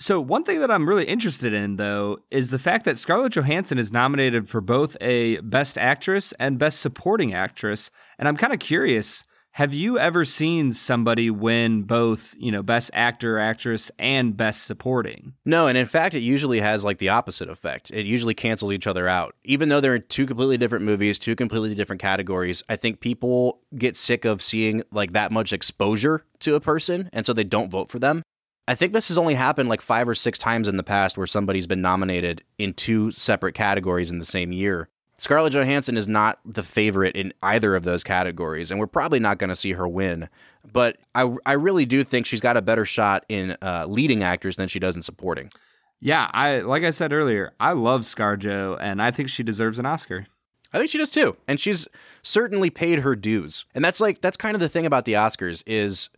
So, 0.00 0.20
one 0.20 0.44
thing 0.44 0.60
that 0.60 0.70
I'm 0.70 0.88
really 0.88 1.06
interested 1.06 1.52
in, 1.52 1.74
though, 1.74 2.18
is 2.30 2.50
the 2.50 2.58
fact 2.58 2.84
that 2.84 2.96
Scarlett 2.98 3.32
Johansson 3.32 3.78
is 3.78 3.90
nominated 3.90 4.48
for 4.48 4.60
both 4.60 4.96
a 5.00 5.40
Best 5.40 5.76
Actress 5.76 6.32
and 6.38 6.56
Best 6.56 6.80
Supporting 6.80 7.34
Actress. 7.34 7.90
And 8.16 8.28
I'm 8.28 8.36
kind 8.36 8.52
of 8.52 8.60
curious 8.60 9.24
have 9.58 9.74
you 9.74 9.98
ever 9.98 10.24
seen 10.24 10.72
somebody 10.72 11.30
win 11.30 11.82
both, 11.82 12.36
you 12.38 12.52
know, 12.52 12.62
Best 12.62 12.92
Actor, 12.94 13.40
Actress, 13.40 13.90
and 13.98 14.36
Best 14.36 14.62
Supporting? 14.62 15.32
No, 15.44 15.66
and 15.66 15.76
in 15.76 15.86
fact, 15.86 16.14
it 16.14 16.20
usually 16.20 16.60
has 16.60 16.84
like 16.84 16.98
the 16.98 17.08
opposite 17.08 17.50
effect. 17.50 17.90
It 17.90 18.06
usually 18.06 18.34
cancels 18.34 18.70
each 18.70 18.86
other 18.86 19.08
out. 19.08 19.34
Even 19.42 19.68
though 19.68 19.80
they're 19.80 19.98
two 19.98 20.26
completely 20.26 20.58
different 20.58 20.84
movies, 20.84 21.18
two 21.18 21.34
completely 21.34 21.74
different 21.74 22.00
categories, 22.00 22.62
I 22.68 22.76
think 22.76 23.00
people 23.00 23.60
get 23.76 23.96
sick 23.96 24.24
of 24.24 24.42
seeing 24.42 24.84
like 24.92 25.12
that 25.14 25.32
much 25.32 25.52
exposure 25.52 26.24
to 26.40 26.54
a 26.54 26.60
person, 26.60 27.10
and 27.12 27.26
so 27.26 27.32
they 27.32 27.42
don't 27.42 27.70
vote 27.70 27.90
for 27.90 27.98
them. 27.98 28.22
I 28.68 28.74
think 28.74 28.92
this 28.92 29.08
has 29.08 29.16
only 29.16 29.34
happened 29.34 29.70
like 29.70 29.80
five 29.80 30.06
or 30.06 30.14
six 30.14 30.38
times 30.38 30.68
in 30.68 30.76
the 30.76 30.82
past 30.82 31.16
where 31.16 31.26
somebody's 31.26 31.66
been 31.66 31.80
nominated 31.80 32.44
in 32.58 32.74
two 32.74 33.10
separate 33.10 33.54
categories 33.54 34.10
in 34.10 34.18
the 34.18 34.26
same 34.26 34.52
year. 34.52 34.90
Scarlett 35.16 35.54
Johansson 35.54 35.96
is 35.96 36.06
not 36.06 36.38
the 36.44 36.62
favorite 36.62 37.16
in 37.16 37.32
either 37.42 37.74
of 37.74 37.84
those 37.84 38.04
categories, 38.04 38.70
and 38.70 38.78
we're 38.78 38.86
probably 38.86 39.20
not 39.20 39.38
going 39.38 39.48
to 39.48 39.56
see 39.56 39.72
her 39.72 39.88
win. 39.88 40.28
But 40.70 40.98
I, 41.14 41.34
I 41.46 41.54
really 41.54 41.86
do 41.86 42.04
think 42.04 42.26
she's 42.26 42.42
got 42.42 42.58
a 42.58 42.62
better 42.62 42.84
shot 42.84 43.24
in 43.30 43.56
uh, 43.62 43.86
leading 43.88 44.22
actors 44.22 44.56
than 44.56 44.68
she 44.68 44.78
does 44.78 44.94
in 44.96 45.02
supporting. 45.02 45.50
Yeah, 45.98 46.30
I 46.32 46.58
like 46.58 46.84
I 46.84 46.90
said 46.90 47.12
earlier, 47.12 47.54
I 47.58 47.72
love 47.72 48.02
ScarJo, 48.02 48.76
and 48.80 49.00
I 49.00 49.10
think 49.10 49.30
she 49.30 49.42
deserves 49.42 49.78
an 49.78 49.86
Oscar. 49.86 50.26
I 50.74 50.78
think 50.78 50.90
she 50.90 50.98
does 50.98 51.10
too, 51.10 51.38
and 51.48 51.58
she's 51.58 51.88
certainly 52.22 52.68
paid 52.68 52.98
her 53.00 53.16
dues. 53.16 53.64
And 53.74 53.82
that's 53.82 54.00
like 54.00 54.20
that's 54.20 54.36
kind 54.36 54.54
of 54.54 54.60
the 54.60 54.68
thing 54.68 54.84
about 54.84 55.06
the 55.06 55.14
Oscars 55.14 55.62
is 55.66 56.10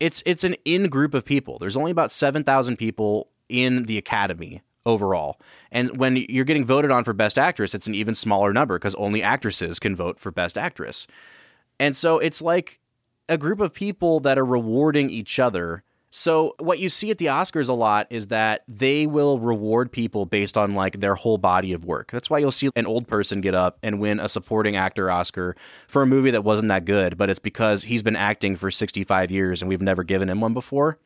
it's 0.00 0.22
it's 0.26 0.44
an 0.44 0.54
in 0.64 0.88
group 0.88 1.14
of 1.14 1.24
people. 1.24 1.58
There's 1.58 1.76
only 1.76 1.90
about 1.90 2.12
7,000 2.12 2.76
people 2.76 3.30
in 3.48 3.84
the 3.84 3.98
academy 3.98 4.62
overall. 4.86 5.40
And 5.70 5.98
when 5.98 6.16
you're 6.16 6.44
getting 6.44 6.64
voted 6.64 6.90
on 6.90 7.04
for 7.04 7.12
best 7.12 7.38
actress, 7.38 7.74
it's 7.74 7.86
an 7.86 7.94
even 7.94 8.14
smaller 8.14 8.52
number 8.52 8.78
because 8.78 8.94
only 8.94 9.22
actresses 9.22 9.78
can 9.78 9.94
vote 9.94 10.18
for 10.18 10.30
best 10.30 10.56
actress. 10.56 11.06
And 11.78 11.96
so 11.96 12.18
it's 12.18 12.40
like 12.40 12.80
a 13.28 13.38
group 13.38 13.60
of 13.60 13.72
people 13.72 14.20
that 14.20 14.38
are 14.38 14.44
rewarding 14.44 15.10
each 15.10 15.38
other 15.38 15.84
so 16.10 16.54
what 16.58 16.78
you 16.78 16.88
see 16.88 17.10
at 17.10 17.18
the 17.18 17.26
Oscars 17.26 17.68
a 17.68 17.74
lot 17.74 18.06
is 18.08 18.28
that 18.28 18.64
they 18.66 19.06
will 19.06 19.38
reward 19.38 19.92
people 19.92 20.24
based 20.24 20.56
on 20.56 20.74
like 20.74 21.00
their 21.00 21.14
whole 21.14 21.36
body 21.36 21.72
of 21.72 21.84
work. 21.84 22.10
That's 22.10 22.30
why 22.30 22.38
you'll 22.38 22.50
see 22.50 22.70
an 22.76 22.86
old 22.86 23.06
person 23.06 23.42
get 23.42 23.54
up 23.54 23.78
and 23.82 24.00
win 24.00 24.18
a 24.18 24.28
supporting 24.28 24.74
actor 24.74 25.10
Oscar 25.10 25.54
for 25.86 26.02
a 26.02 26.06
movie 26.06 26.30
that 26.30 26.44
wasn't 26.44 26.68
that 26.68 26.86
good, 26.86 27.18
but 27.18 27.28
it's 27.28 27.38
because 27.38 27.84
he's 27.84 28.02
been 28.02 28.16
acting 28.16 28.56
for 28.56 28.70
65 28.70 29.30
years 29.30 29.60
and 29.60 29.68
we've 29.68 29.82
never 29.82 30.02
given 30.02 30.30
him 30.30 30.40
one 30.40 30.54
before. 30.54 30.98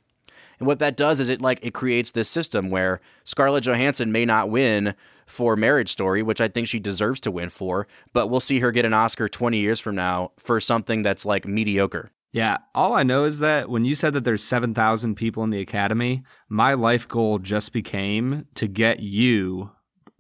And 0.61 0.69
what 0.69 0.79
that 0.79 0.97
does 0.97 1.19
is 1.19 1.29
it 1.29 1.43
like 1.43 1.59
it 1.63 1.75
creates 1.75 2.13
this 2.13 2.29
system 2.29 2.71
where 2.71 3.01
Scarlett 3.25 3.65
Johansson 3.65 4.13
may 4.13 4.25
not 4.25 4.51
win 4.51 4.95
for 5.27 5.57
Marriage 5.57 5.91
Story, 5.91 6.23
which 6.23 6.41
I 6.41 6.47
think 6.47 6.69
she 6.69 6.79
deserves 6.79 7.21
to 7.23 7.33
win 7.33 7.49
for, 7.49 7.89
but 8.13 8.29
we'll 8.29 8.39
see 8.39 8.61
her 8.61 8.71
get 8.71 8.85
an 8.85 8.95
Oscar 8.95 9.29
20 9.29 9.59
years 9.59 9.81
from 9.81 9.97
now 9.97 10.31
for 10.37 10.61
something 10.61 11.03
that's 11.03 11.27
like 11.27 11.45
mediocre. 11.47 12.13
Yeah, 12.33 12.59
all 12.75 12.95
I 12.95 13.03
know 13.03 13.25
is 13.25 13.41
that 13.41 13.69
when 13.69 13.85
you 13.85 13.95
said 13.95 14.15
that 14.15 14.25
there's 14.25 14.43
7,000 14.43 15.17
people 15.17 15.45
in 15.45 15.51
the 15.51 15.61
academy, 15.61 16.23
my 16.49 16.73
life 16.73 17.07
goal 17.07 17.39
just 17.39 17.75
became 17.75 18.47
to 18.55 18.67
get 18.67 19.01
you, 19.01 19.71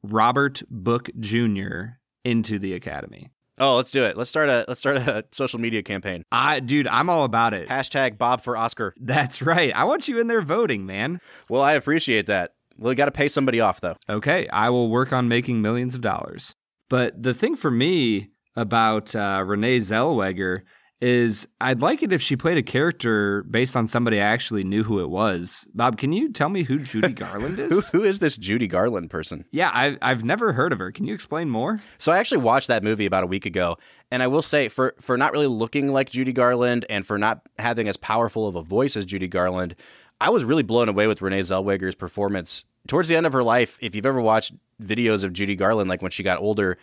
Robert 0.02 0.62
Book 0.70 1.08
Jr., 1.18 1.96
into 2.22 2.58
the 2.58 2.74
academy. 2.74 3.30
Oh, 3.58 3.76
let's 3.76 3.90
do 3.90 4.04
it. 4.04 4.16
Let's 4.16 4.30
start 4.30 4.48
a 4.48 4.64
let's 4.68 4.80
start 4.80 4.96
a 4.96 5.24
social 5.32 5.58
media 5.58 5.82
campaign. 5.82 6.24
I, 6.32 6.60
dude, 6.60 6.86
I'm 6.86 7.08
all 7.08 7.24
about 7.24 7.54
it. 7.54 7.68
Hashtag 7.68 8.18
Bob 8.18 8.42
for 8.42 8.56
Oscar. 8.56 8.94
That's 9.00 9.42
right. 9.42 9.74
I 9.74 9.84
want 9.84 10.08
you 10.08 10.20
in 10.20 10.26
there 10.26 10.42
voting, 10.42 10.86
man. 10.86 11.20
Well, 11.48 11.62
I 11.62 11.74
appreciate 11.74 12.26
that. 12.26 12.54
We 12.76 12.94
got 12.94 13.04
to 13.06 13.12
pay 13.12 13.28
somebody 13.28 13.60
off 13.60 13.80
though. 13.80 13.96
Okay, 14.08 14.48
I 14.48 14.70
will 14.70 14.90
work 14.90 15.12
on 15.12 15.28
making 15.28 15.62
millions 15.62 15.94
of 15.94 16.00
dollars. 16.00 16.54
But 16.88 17.22
the 17.22 17.34
thing 17.34 17.56
for 17.56 17.70
me 17.70 18.30
about 18.56 19.14
uh, 19.14 19.42
Renee 19.46 19.78
Zellweger 19.78 20.62
is 21.02 21.48
I'd 21.60 21.82
like 21.82 22.00
it 22.04 22.12
if 22.12 22.22
she 22.22 22.36
played 22.36 22.56
a 22.56 22.62
character 22.62 23.42
based 23.42 23.74
on 23.74 23.88
somebody 23.88 24.20
I 24.20 24.24
actually 24.24 24.62
knew 24.62 24.84
who 24.84 25.00
it 25.00 25.10
was. 25.10 25.66
Bob, 25.74 25.98
can 25.98 26.12
you 26.12 26.30
tell 26.30 26.48
me 26.48 26.62
who 26.62 26.78
Judy 26.78 27.08
Garland 27.12 27.58
is? 27.58 27.90
who, 27.90 27.98
who 27.98 28.04
is 28.04 28.20
this 28.20 28.36
Judy 28.36 28.68
Garland 28.68 29.10
person? 29.10 29.44
Yeah, 29.50 29.70
I, 29.74 29.98
I've 30.00 30.22
never 30.22 30.52
heard 30.52 30.72
of 30.72 30.78
her. 30.78 30.92
Can 30.92 31.04
you 31.04 31.12
explain 31.12 31.50
more? 31.50 31.80
So 31.98 32.12
I 32.12 32.18
actually 32.18 32.42
watched 32.42 32.68
that 32.68 32.84
movie 32.84 33.04
about 33.04 33.24
a 33.24 33.26
week 33.26 33.46
ago, 33.46 33.78
and 34.12 34.22
I 34.22 34.28
will 34.28 34.42
say 34.42 34.68
for 34.68 34.94
for 35.00 35.16
not 35.16 35.32
really 35.32 35.48
looking 35.48 35.92
like 35.92 36.08
Judy 36.08 36.32
Garland 36.32 36.86
and 36.88 37.04
for 37.04 37.18
not 37.18 37.40
having 37.58 37.88
as 37.88 37.96
powerful 37.96 38.46
of 38.46 38.54
a 38.54 38.62
voice 38.62 38.96
as 38.96 39.04
Judy 39.04 39.26
Garland, 39.26 39.74
I 40.20 40.30
was 40.30 40.44
really 40.44 40.62
blown 40.62 40.88
away 40.88 41.08
with 41.08 41.20
Renee 41.20 41.40
Zellweger's 41.40 41.96
performance 41.96 42.64
towards 42.86 43.08
the 43.08 43.16
end 43.16 43.26
of 43.26 43.32
her 43.32 43.42
life. 43.42 43.76
If 43.80 43.96
you've 43.96 44.06
ever 44.06 44.20
watched 44.20 44.52
videos 44.80 45.24
of 45.24 45.32
Judy 45.32 45.56
Garland, 45.56 45.90
like 45.90 46.00
when 46.00 46.12
she 46.12 46.22
got 46.22 46.38
older, 46.38 46.78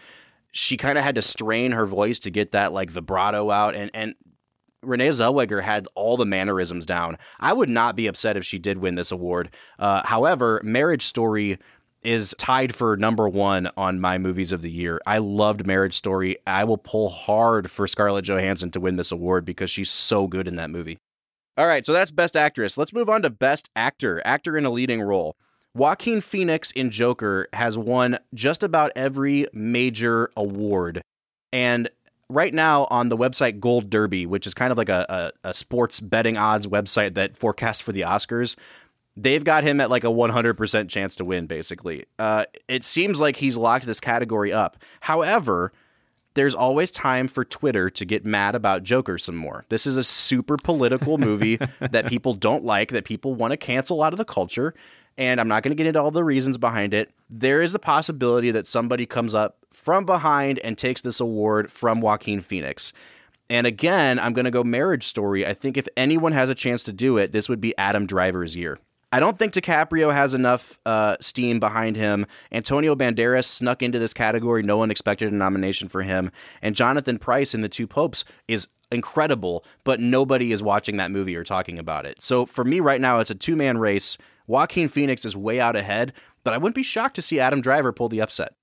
she 0.51 0.77
kind 0.77 0.97
of 0.97 1.03
had 1.03 1.15
to 1.15 1.21
strain 1.21 1.71
her 1.71 1.85
voice 1.85 2.19
to 2.19 2.31
get 2.31 2.51
that 2.51 2.73
like 2.73 2.89
vibrato 2.89 3.51
out 3.51 3.75
and 3.75 3.91
and 3.93 4.15
Renee 4.81 5.09
Zellweger 5.09 5.61
had 5.63 5.87
all 5.93 6.15
the 6.15 6.25
mannerisms 6.25 6.85
down. 6.85 7.17
I 7.39 7.51
would 7.51 7.69
not 7.69 7.97
be 7.97 8.07
upset 8.07 8.37
if 8.37 8.45
she 8.45 8.59
did 8.59 8.77
win 8.77 8.95
this 8.95 9.11
award. 9.11 9.49
Uh, 9.77 10.03
however, 10.05 10.61
Marriage 10.63 11.05
Story 11.05 11.57
is 12.01 12.33
tied 12.37 12.73
for 12.73 12.95
number 12.95 13.27
one 13.27 13.69
on 13.75 13.99
my 13.99 14.17
movies 14.17 14.51
of 14.51 14.61
the 14.61 14.71
year. 14.71 15.01
I 15.05 15.17
loved 15.17 15.67
Marriage 15.67 15.95
Story. 15.95 16.37
I 16.47 16.63
will 16.63 16.77
pull 16.77 17.09
hard 17.09 17.69
for 17.69 17.87
Scarlett 17.87 18.25
Johansson 18.25 18.71
to 18.71 18.79
win 18.79 18.95
this 18.95 19.11
award 19.11 19.43
because 19.43 19.69
she's 19.69 19.89
so 19.89 20.27
good 20.27 20.47
in 20.47 20.55
that 20.55 20.69
movie. 20.69 20.99
All 21.57 21.67
right, 21.67 21.85
so 21.85 21.91
that's 21.91 22.11
Best 22.11 22.37
Actress. 22.37 22.77
Let's 22.77 22.93
move 22.93 23.09
on 23.09 23.21
to 23.23 23.29
Best 23.29 23.69
Actor, 23.75 24.21
actor 24.23 24.57
in 24.57 24.63
a 24.63 24.69
leading 24.69 25.01
role. 25.01 25.35
Joaquin 25.75 26.21
Phoenix 26.21 26.71
in 26.71 26.89
Joker 26.89 27.47
has 27.53 27.77
won 27.77 28.17
just 28.33 28.63
about 28.63 28.91
every 28.95 29.45
major 29.53 30.31
award. 30.35 31.01
And 31.53 31.89
right 32.29 32.53
now 32.53 32.87
on 32.89 33.09
the 33.09 33.17
website 33.17 33.59
Gold 33.59 33.89
Derby, 33.89 34.25
which 34.25 34.47
is 34.47 34.53
kind 34.53 34.71
of 34.71 34.77
like 34.77 34.89
a, 34.89 35.31
a, 35.43 35.49
a, 35.49 35.53
sports 35.53 35.99
betting 35.99 36.37
odds 36.37 36.67
website 36.67 37.15
that 37.15 37.35
forecasts 37.35 37.81
for 37.81 37.91
the 37.91 38.01
Oscars, 38.01 38.55
they've 39.15 39.43
got 39.43 39.63
him 39.63 39.79
at 39.79 39.89
like 39.89 40.03
a 40.03 40.07
100% 40.07 40.89
chance 40.89 41.15
to 41.15 41.25
win, 41.25 41.45
basically. 41.45 42.05
Uh, 42.17 42.45
it 42.67 42.83
seems 42.83 43.19
like 43.19 43.37
he's 43.37 43.57
locked 43.57 43.85
this 43.85 43.99
category 43.99 44.51
up. 44.51 44.77
However, 45.01 45.71
there's 46.35 46.55
always 46.55 46.91
time 46.91 47.27
for 47.27 47.43
Twitter 47.43 47.89
to 47.89 48.05
get 48.05 48.25
mad 48.25 48.55
about 48.55 48.83
Joker 48.83 49.17
some 49.17 49.35
more. 49.35 49.65
This 49.69 49.85
is 49.85 49.97
a 49.97 50.03
super 50.03 50.57
political 50.57 51.17
movie 51.17 51.57
that 51.79 52.07
people 52.07 52.33
don't 52.33 52.63
like, 52.63 52.91
that 52.91 53.03
people 53.03 53.35
want 53.35 53.51
to 53.51 53.57
cancel 53.57 54.03
out 54.03 54.13
of 54.13 54.17
the 54.17 54.25
culture 54.25 54.73
and 55.17 55.39
I'm 55.39 55.47
not 55.47 55.63
going 55.63 55.71
to 55.71 55.75
get 55.75 55.87
into 55.87 56.01
all 56.01 56.11
the 56.11 56.23
reasons 56.23 56.57
behind 56.57 56.93
it. 56.93 57.11
There 57.29 57.61
is 57.61 57.73
the 57.73 57.79
possibility 57.79 58.51
that 58.51 58.67
somebody 58.67 59.05
comes 59.05 59.33
up 59.33 59.57
from 59.71 60.05
behind 60.05 60.59
and 60.59 60.77
takes 60.77 61.01
this 61.01 61.19
award 61.19 61.71
from 61.71 62.01
Joaquin 62.01 62.41
Phoenix. 62.41 62.93
And 63.49 63.65
again, 63.65 64.19
I'm 64.19 64.33
going 64.33 64.45
to 64.45 64.51
go 64.51 64.63
marriage 64.63 65.05
story. 65.05 65.45
I 65.45 65.53
think 65.53 65.75
if 65.75 65.87
anyone 65.97 66.33
has 66.33 66.49
a 66.49 66.55
chance 66.55 66.83
to 66.83 66.93
do 66.93 67.17
it, 67.17 67.31
this 67.31 67.49
would 67.49 67.59
be 67.59 67.75
Adam 67.77 68.05
Driver's 68.05 68.55
year. 68.55 68.79
I 69.11 69.19
don't 69.19 69.39
think 69.39 69.53
DiCaprio 69.53 70.13
has 70.13 70.35
enough 70.35 70.79
uh, 70.85 71.17
steam 71.19 71.59
behind 71.59 71.95
him. 71.95 72.27
Antonio 72.51 72.95
Banderas 72.95 73.45
snuck 73.45 73.81
into 73.81 73.97
this 73.97 74.13
category. 74.13 74.61
No 74.61 74.77
one 74.77 74.91
expected 74.91 75.31
a 75.31 75.35
nomination 75.35 75.89
for 75.89 76.03
him. 76.03 76.31
And 76.61 76.75
Jonathan 76.75 77.17
Pryce 77.17 77.55
in 77.55 77.61
The 77.61 77.69
Two 77.69 77.87
Popes 77.87 78.23
is 78.47 78.67
incredible, 78.91 79.65
but 79.83 79.99
nobody 79.99 80.51
is 80.51 80.61
watching 80.61 80.97
that 80.97 81.09
movie 81.09 81.35
or 81.35 81.43
talking 81.43 81.79
about 81.79 82.05
it. 82.05 82.21
So 82.21 82.45
for 82.45 82.63
me 82.63 82.79
right 82.79 83.01
now, 83.01 83.19
it's 83.19 83.31
a 83.31 83.35
two 83.35 83.55
man 83.55 83.79
race. 83.79 84.17
Joaquin 84.49 84.87
Phoenix 84.87 85.25
is 85.25 85.37
way 85.37 85.61
out 85.61 85.75
ahead, 85.75 86.11
but 86.43 86.55
I 86.55 86.57
wouldn't 86.57 86.75
be 86.75 86.81
shocked 86.81 87.15
to 87.15 87.21
see 87.21 87.39
Adam 87.39 87.61
Driver 87.61 87.93
pull 87.93 88.09
the 88.09 88.19
upset. 88.19 88.55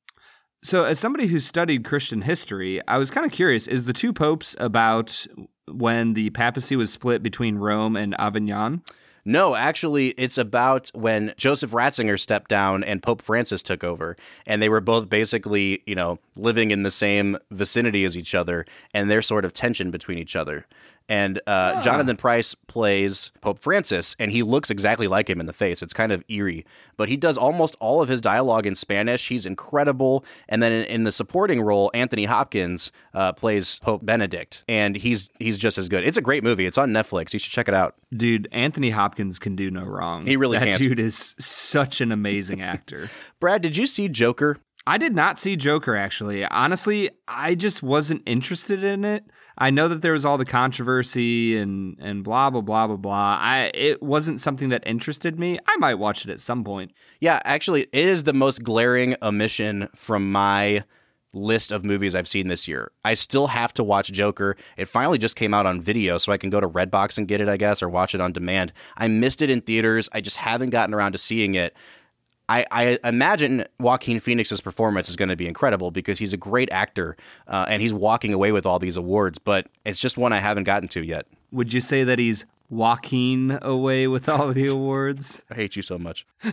So, 0.61 0.85
as 0.85 0.99
somebody 0.99 1.29
who 1.29 1.39
studied 1.39 1.85
Christian 1.85 2.23
history, 2.23 2.81
I 2.89 2.99
was 2.99 3.09
kind 3.09 3.25
of 3.25 3.31
curious 3.31 3.69
is 3.69 3.85
the 3.85 3.93
two 3.93 4.13
popes 4.13 4.57
about 4.59 5.27
when 5.71 6.15
the 6.15 6.31
papacy 6.31 6.75
was 6.75 6.93
split 6.93 7.23
between 7.23 7.57
Rome 7.59 7.95
and 7.95 8.19
Avignon? 8.19 8.83
No, 9.25 9.57
actually, 9.57 10.09
it's 10.11 10.39
about 10.39 10.89
when 10.95 11.35
Joseph 11.37 11.73
Ratzinger 11.73 12.19
stepped 12.19 12.49
down 12.49 12.85
and 12.85 13.03
Pope 13.03 13.21
Francis 13.21 13.61
took 13.61 13.83
over. 13.83 14.17
And 14.47 14.63
they 14.63 14.69
were 14.69 14.81
both 14.81 15.09
basically, 15.09 15.83
you 15.85 15.97
know, 15.97 16.21
living 16.37 16.71
in 16.71 16.85
the 16.85 16.93
same 16.93 17.37
vicinity 17.51 18.05
as 18.05 18.17
each 18.17 18.37
other 18.37 18.67
and 18.95 19.11
their 19.11 19.23
sort 19.23 19.45
of 19.45 19.53
tension 19.53 19.91
between 19.91 20.19
each 20.19 20.37
other. 20.37 20.67
And 21.09 21.39
uh, 21.47 21.75
ah. 21.77 21.81
Jonathan 21.81 22.17
Pryce 22.17 22.55
plays 22.67 23.31
Pope 23.41 23.59
Francis, 23.59 24.17
and 24.19 24.33
he 24.33 24.43
looks 24.43 24.71
exactly 24.71 25.07
like 25.07 25.31
him 25.31 25.41
in 25.41 25.47
the 25.47 25.53
face. 25.53 25.83
It's 25.83 25.93
kind 25.93 26.13
of 26.13 26.25
eerie, 26.29 26.65
but 26.97 27.09
he 27.09 27.17
does 27.17 27.39
almost 27.39 27.77
all 27.81 28.03
of 28.03 28.09
his 28.09 28.21
dialogue 28.21 28.67
in 28.67 28.75
Spanish. 28.75 29.29
He's 29.29 29.47
incredible. 29.47 30.25
And 30.49 30.63
then 30.63 30.73
in, 30.73 30.85
in 30.87 31.05
the 31.05 31.13
supporting 31.13 31.61
role, 31.61 31.91
Anthony 31.95 32.25
Hopkins 32.25 32.91
uh, 33.15 33.33
plays 33.33 33.79
Pope 33.81 34.05
Benedict, 34.05 34.65
and 34.69 34.97
he's 34.97 35.29
he's 35.39 35.59
just 35.59 35.79
as 35.79 35.89
good. 35.89 36.05
It's 36.05 36.19
a 36.19 36.23
great 36.23 36.43
movie. 36.43 36.67
It's 36.67 36.79
on 36.79 36.91
Netflix. 36.91 37.33
You 37.33 37.39
should 37.39 37.53
check 37.53 37.69
it 37.69 37.75
out. 37.75 37.95
Dude, 38.15 38.49
Anthony 38.53 38.91
Hopkins 38.91 39.39
can 39.39 39.57
do 39.57 39.71
no 39.71 39.85
wrong. 39.85 40.27
He 40.27 40.37
really 40.37 40.59
that 40.59 40.71
can't. 40.71 40.83
dude 40.83 41.01
is 41.01 41.35
such 41.39 42.01
an 42.01 42.13
amazing 42.13 42.63
actor. 42.63 43.11
Brad, 43.41 43.63
did 43.63 43.77
you 43.77 43.87
see 43.87 44.09
Joker? 44.09 44.59
I 44.87 44.99
did 44.99 45.17
not 45.17 45.41
see 45.41 45.57
Joker 45.57 45.97
actually. 45.97 46.45
Honestly, 46.45 47.11
I 47.27 47.57
just 47.57 47.83
wasn't 47.83 48.23
interested 48.25 48.85
in 48.85 49.05
it. 49.05 49.25
I 49.59 49.71
know 49.71 49.89
that 49.89 50.01
there 50.01 50.13
was 50.13 50.25
all 50.25 50.39
the 50.39 50.45
controversy 50.45 51.57
and 51.57 51.99
and 52.01 52.23
blah 52.23 52.51
blah 52.51 52.61
blah 52.61 52.87
blah 52.87 52.97
blah. 52.97 53.39
I 53.41 53.73
it 53.75 54.03
wasn't 54.03 54.41
something 54.41 54.69
that 54.69 54.85
interested 54.87 55.39
me. 55.39 55.59
I 55.67 55.77
might 55.79 55.95
watch 55.95 56.25
it 56.25 56.31
at 56.31 56.41
some 56.41 56.63
point. 56.63 56.93
Yeah, 57.21 57.41
actually, 57.45 57.83
it 57.83 58.07
is 58.07 58.25
the 58.25 58.33
most 58.33 58.63
glaring 58.63 59.17
omission 59.23 59.89
from 59.95 60.31
my 60.31 60.85
list 61.33 61.71
of 61.71 61.85
movies 61.85 62.15
I've 62.15 62.29
seen 62.29 62.49
this 62.49 62.67
year. 62.67 62.91
I 63.05 63.15
still 63.15 63.49
have 63.49 63.73
to 63.75 63.85
watch 63.85 64.11
Joker. 64.11 64.57
It 64.77 64.89
finally 64.89 65.19
just 65.19 65.37
came 65.37 65.53
out 65.53 65.67
on 65.67 65.81
video, 65.81 66.19
so 66.19 66.33
I 66.33 66.39
can 66.39 66.51
go 66.51 66.61
to 66.61 66.69
Redbox 66.69 67.19
and 67.19 67.29
get 67.29 67.41
it, 67.41 67.49
I 67.49 67.57
guess, 67.57 67.83
or 67.83 67.89
watch 67.89 68.15
it 68.15 68.21
on 68.21 68.33
demand. 68.33 68.73
I 68.97 69.09
missed 69.09 69.43
it 69.43 69.51
in 69.51 69.61
theaters. 69.61 70.09
I 70.13 70.21
just 70.21 70.39
haven't 70.39 70.71
gotten 70.71 70.95
around 70.95 71.13
to 71.13 71.19
seeing 71.19 71.55
it. 71.55 71.77
I, 72.49 72.65
I, 72.71 72.99
imagine 73.05 73.65
Joaquin 73.81 74.21
Phoenix's 74.21 74.61
performance 74.61 75.09
is 75.09 75.17
going 75.17 75.29
to 75.31 75.37
be 75.37 75.49
incredible 75.49 75.91
because 75.91 76.19
he's 76.19 76.33
a 76.33 76.37
great 76.37 76.71
actor 76.71 77.17
uh, 77.49 77.67
and 77.69 77.83
he's 77.83 77.93
walking 77.93 78.33
away 78.33 78.53
with 78.53 78.65
all 78.65 78.79
these 78.79 78.97
awards, 78.97 79.39
but 79.39 79.67
it's 79.85 79.99
just 79.99 80.17
one 80.17 80.33
I 80.33 80.39
haven't 80.39 80.65
gotten 80.65 80.89
to 80.91 81.05
yet. 81.05 81.27
Would 81.51 81.73
you 81.73 81.81
say 81.81 82.05
that 82.05 82.19
he's 82.19 82.47
walking 82.69 83.59
away 83.63 84.07
with 84.07 84.29
all 84.29 84.53
the 84.53 84.67
awards? 84.69 85.43
I 85.51 85.55
hate 85.55 85.75
you 85.77 85.83
so 85.83 85.99
much. 85.99 86.25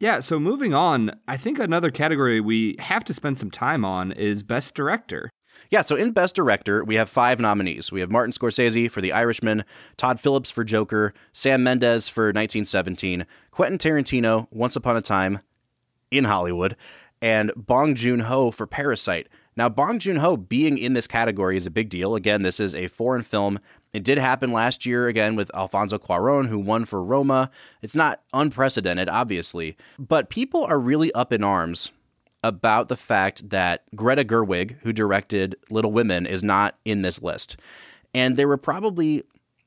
yeah, 0.00 0.20
so 0.20 0.38
moving 0.38 0.74
on, 0.74 1.18
I 1.26 1.36
think 1.38 1.58
another 1.58 1.90
category 1.90 2.40
we 2.40 2.76
have 2.78 3.04
to 3.04 3.14
spend 3.14 3.38
some 3.38 3.50
time 3.50 3.84
on 3.84 4.12
is 4.12 4.42
Best 4.42 4.74
Director. 4.74 5.30
Yeah, 5.70 5.80
so 5.80 5.96
in 5.96 6.12
Best 6.12 6.34
Director, 6.34 6.84
we 6.84 6.94
have 6.96 7.08
five 7.08 7.40
nominees. 7.40 7.90
We 7.90 8.00
have 8.00 8.10
Martin 8.10 8.32
Scorsese 8.32 8.90
for 8.90 9.00
The 9.00 9.12
Irishman, 9.12 9.64
Todd 9.96 10.20
Phillips 10.20 10.50
for 10.50 10.64
Joker, 10.64 11.12
Sam 11.32 11.62
Mendes 11.62 12.08
for 12.08 12.26
1917, 12.26 13.26
Quentin 13.50 13.78
Tarantino, 13.78 14.46
Once 14.50 14.76
Upon 14.76 14.96
a 14.96 15.02
Time 15.02 15.40
in 16.10 16.24
Hollywood, 16.24 16.76
and 17.20 17.52
Bong 17.56 17.94
Joon 17.94 18.20
Ho 18.20 18.50
for 18.50 18.66
Parasite. 18.66 19.28
Now, 19.56 19.70
Bong 19.70 19.98
Joon 19.98 20.16
Ho 20.16 20.36
being 20.36 20.76
in 20.76 20.92
this 20.92 21.06
category 21.06 21.56
is 21.56 21.66
a 21.66 21.70
big 21.70 21.88
deal. 21.88 22.14
Again, 22.14 22.42
this 22.42 22.60
is 22.60 22.74
a 22.74 22.88
foreign 22.88 23.22
film. 23.22 23.58
It 23.94 24.04
did 24.04 24.18
happen 24.18 24.52
last 24.52 24.84
year 24.84 25.08
again 25.08 25.34
with 25.34 25.50
Alfonso 25.54 25.98
Cuaron, 25.98 26.48
who 26.48 26.58
won 26.58 26.84
for 26.84 27.02
Roma. 27.02 27.50
It's 27.80 27.94
not 27.94 28.20
unprecedented, 28.34 29.08
obviously, 29.08 29.76
but 29.98 30.28
people 30.28 30.64
are 30.64 30.78
really 30.78 31.10
up 31.12 31.32
in 31.32 31.42
arms 31.42 31.90
about 32.46 32.88
the 32.88 32.96
fact 32.96 33.50
that 33.50 33.82
Greta 33.94 34.24
Gerwig, 34.24 34.76
who 34.82 34.92
directed 34.92 35.56
Little 35.70 35.92
Women, 35.92 36.26
is 36.26 36.42
not 36.42 36.76
in 36.84 37.02
this 37.02 37.20
list. 37.20 37.56
And 38.14 38.36
there 38.36 38.48
were 38.48 38.56
probably 38.56 39.24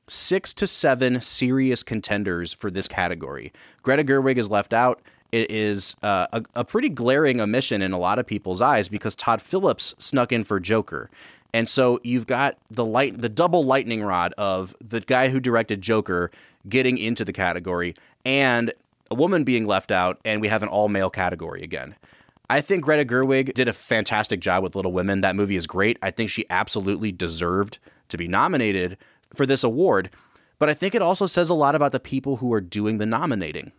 six 0.08 0.54
to 0.54 0.66
seven 0.66 1.20
serious 1.20 1.82
contenders 1.82 2.52
for 2.52 2.70
this 2.70 2.88
category. 2.88 3.52
Greta 3.82 4.02
Gerwig 4.02 4.38
is 4.38 4.48
left 4.48 4.72
out. 4.72 5.02
It 5.30 5.50
is 5.50 5.94
uh, 6.02 6.26
a, 6.32 6.42
a 6.56 6.64
pretty 6.64 6.88
glaring 6.88 7.40
omission 7.40 7.82
in 7.82 7.92
a 7.92 7.98
lot 7.98 8.18
of 8.18 8.26
people's 8.26 8.60
eyes 8.60 8.88
because 8.88 9.14
Todd 9.14 9.40
Phillips 9.40 9.94
snuck 9.98 10.32
in 10.32 10.42
for 10.42 10.58
Joker. 10.58 11.10
And 11.52 11.68
so 11.68 12.00
you've 12.02 12.26
got 12.26 12.56
the 12.70 12.84
light, 12.84 13.20
the 13.20 13.28
double 13.28 13.62
lightning 13.62 14.02
rod 14.02 14.32
of 14.38 14.74
the 14.80 15.00
guy 15.00 15.28
who 15.28 15.38
directed 15.38 15.82
Joker 15.82 16.30
getting 16.68 16.98
into 16.98 17.24
the 17.24 17.32
category, 17.32 17.94
and 18.24 18.72
a 19.10 19.14
woman 19.14 19.44
being 19.44 19.66
left 19.66 19.90
out, 19.90 20.20
and 20.24 20.40
we 20.40 20.48
have 20.48 20.62
an 20.62 20.68
all 20.68 20.88
male 20.88 21.10
category 21.10 21.62
again. 21.62 21.96
I 22.50 22.60
think 22.60 22.82
Greta 22.82 23.04
Gerwig 23.04 23.54
did 23.54 23.68
a 23.68 23.72
fantastic 23.72 24.40
job 24.40 24.64
with 24.64 24.74
Little 24.74 24.90
Women. 24.90 25.20
That 25.20 25.36
movie 25.36 25.54
is 25.54 25.68
great. 25.68 25.96
I 26.02 26.10
think 26.10 26.30
she 26.30 26.46
absolutely 26.50 27.12
deserved 27.12 27.78
to 28.08 28.18
be 28.18 28.26
nominated 28.26 28.98
for 29.32 29.46
this 29.46 29.62
award. 29.62 30.10
But 30.58 30.68
I 30.68 30.74
think 30.74 30.96
it 30.96 31.00
also 31.00 31.26
says 31.26 31.48
a 31.48 31.54
lot 31.54 31.76
about 31.76 31.92
the 31.92 32.00
people 32.00 32.38
who 32.38 32.52
are 32.52 32.60
doing 32.60 32.98
the 32.98 33.06
nominating. 33.06 33.70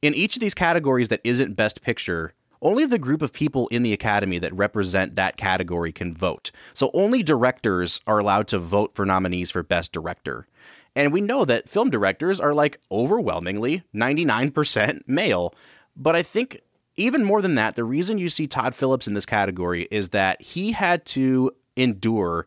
In 0.00 0.14
each 0.14 0.34
of 0.34 0.40
these 0.40 0.54
categories 0.54 1.08
that 1.08 1.20
isn't 1.24 1.56
Best 1.56 1.82
Picture, 1.82 2.32
only 2.62 2.86
the 2.86 2.98
group 2.98 3.20
of 3.20 3.34
people 3.34 3.68
in 3.68 3.82
the 3.82 3.92
Academy 3.92 4.38
that 4.38 4.54
represent 4.54 5.14
that 5.16 5.36
category 5.36 5.92
can 5.92 6.14
vote. 6.14 6.50
So 6.72 6.90
only 6.94 7.22
directors 7.22 8.00
are 8.06 8.18
allowed 8.18 8.48
to 8.48 8.58
vote 8.58 8.94
for 8.94 9.04
nominees 9.04 9.50
for 9.50 9.62
Best 9.62 9.92
Director. 9.92 10.46
And 10.94 11.12
we 11.12 11.20
know 11.20 11.44
that 11.44 11.68
film 11.68 11.90
directors 11.90 12.40
are 12.40 12.54
like 12.54 12.80
overwhelmingly 12.90 13.82
99% 13.94 15.02
male. 15.06 15.54
But 15.94 16.16
I 16.16 16.22
think 16.22 16.62
even 16.96 17.24
more 17.24 17.42
than 17.42 17.54
that, 17.56 17.76
the 17.76 17.84
reason 17.84 18.18
you 18.18 18.28
see 18.28 18.46
Todd 18.46 18.74
Phillips 18.74 19.06
in 19.06 19.14
this 19.14 19.26
category 19.26 19.88
is 19.90 20.10
that 20.10 20.40
he 20.40 20.72
had 20.72 21.04
to 21.06 21.52
endure 21.76 22.46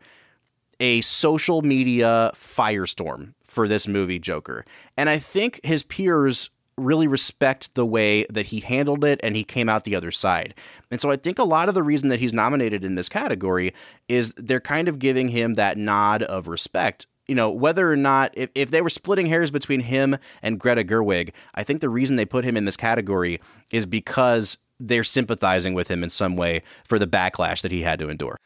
a 0.79 1.01
social 1.01 1.62
media 1.62 2.31
firestorm 2.33 3.33
for 3.43 3.67
this 3.67 3.88
movie, 3.88 4.19
Joker. 4.19 4.65
And 4.97 5.09
I 5.09 5.19
think 5.19 5.59
his 5.63 5.83
peers 5.83 6.49
really 6.77 7.07
respect 7.07 7.73
the 7.75 7.85
way 7.85 8.25
that 8.29 8.47
he 8.47 8.62
handled 8.62 9.03
it 9.03 9.19
and 9.21 9.35
he 9.35 9.43
came 9.43 9.67
out 9.67 9.83
the 9.83 9.95
other 9.95 10.12
side. 10.12 10.53
And 10.89 11.01
so 11.01 11.12
I 11.12 11.17
think 11.17 11.38
a 11.38 11.43
lot 11.43 11.67
of 11.67 11.75
the 11.75 11.83
reason 11.83 12.09
that 12.09 12.19
he's 12.19 12.33
nominated 12.33 12.83
in 12.83 12.95
this 12.95 13.09
category 13.09 13.73
is 14.07 14.33
they're 14.38 14.62
kind 14.62 14.88
of 14.88 14.97
giving 14.97 15.29
him 15.29 15.55
that 15.55 15.77
nod 15.77 16.23
of 16.23 16.47
respect. 16.47 17.05
You 17.29 17.35
know, 17.35 17.49
whether 17.49 17.91
or 17.91 17.95
not, 17.95 18.33
if, 18.35 18.49
if 18.55 18.71
they 18.71 18.81
were 18.81 18.89
splitting 18.89 19.27
hairs 19.27 19.51
between 19.51 19.81
him 19.81 20.17
and 20.41 20.59
Greta 20.59 20.83
Gerwig, 20.83 21.31
I 21.53 21.63
think 21.63 21.79
the 21.79 21.89
reason 21.89 22.15
they 22.15 22.25
put 22.25 22.43
him 22.43 22.57
in 22.57 22.65
this 22.65 22.75
category 22.75 23.39
is 23.71 23.85
because 23.85 24.57
they're 24.79 25.03
sympathizing 25.03 25.73
with 25.73 25.89
him 25.89 26.03
in 26.03 26.09
some 26.09 26.35
way 26.35 26.63
for 26.85 26.97
the 26.97 27.07
backlash 27.07 27.61
that 27.61 27.71
he 27.71 27.83
had 27.83 27.99
to 27.99 28.09
endure. 28.09 28.37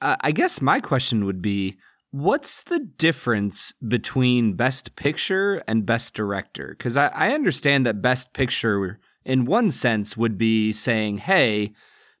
Uh, 0.00 0.16
I 0.20 0.32
guess 0.32 0.62
my 0.62 0.80
question 0.80 1.24
would 1.26 1.42
be 1.42 1.76
What's 2.12 2.64
the 2.64 2.80
difference 2.80 3.72
between 3.86 4.54
Best 4.54 4.96
Picture 4.96 5.62
and 5.68 5.86
Best 5.86 6.12
Director? 6.12 6.74
Because 6.76 6.96
I, 6.96 7.06
I, 7.08 7.34
understand 7.34 7.86
that 7.86 8.02
Best 8.02 8.32
Picture, 8.32 8.98
in 9.24 9.44
one 9.44 9.70
sense, 9.70 10.16
would 10.16 10.36
be 10.36 10.72
saying, 10.72 11.18
hey, 11.18 11.72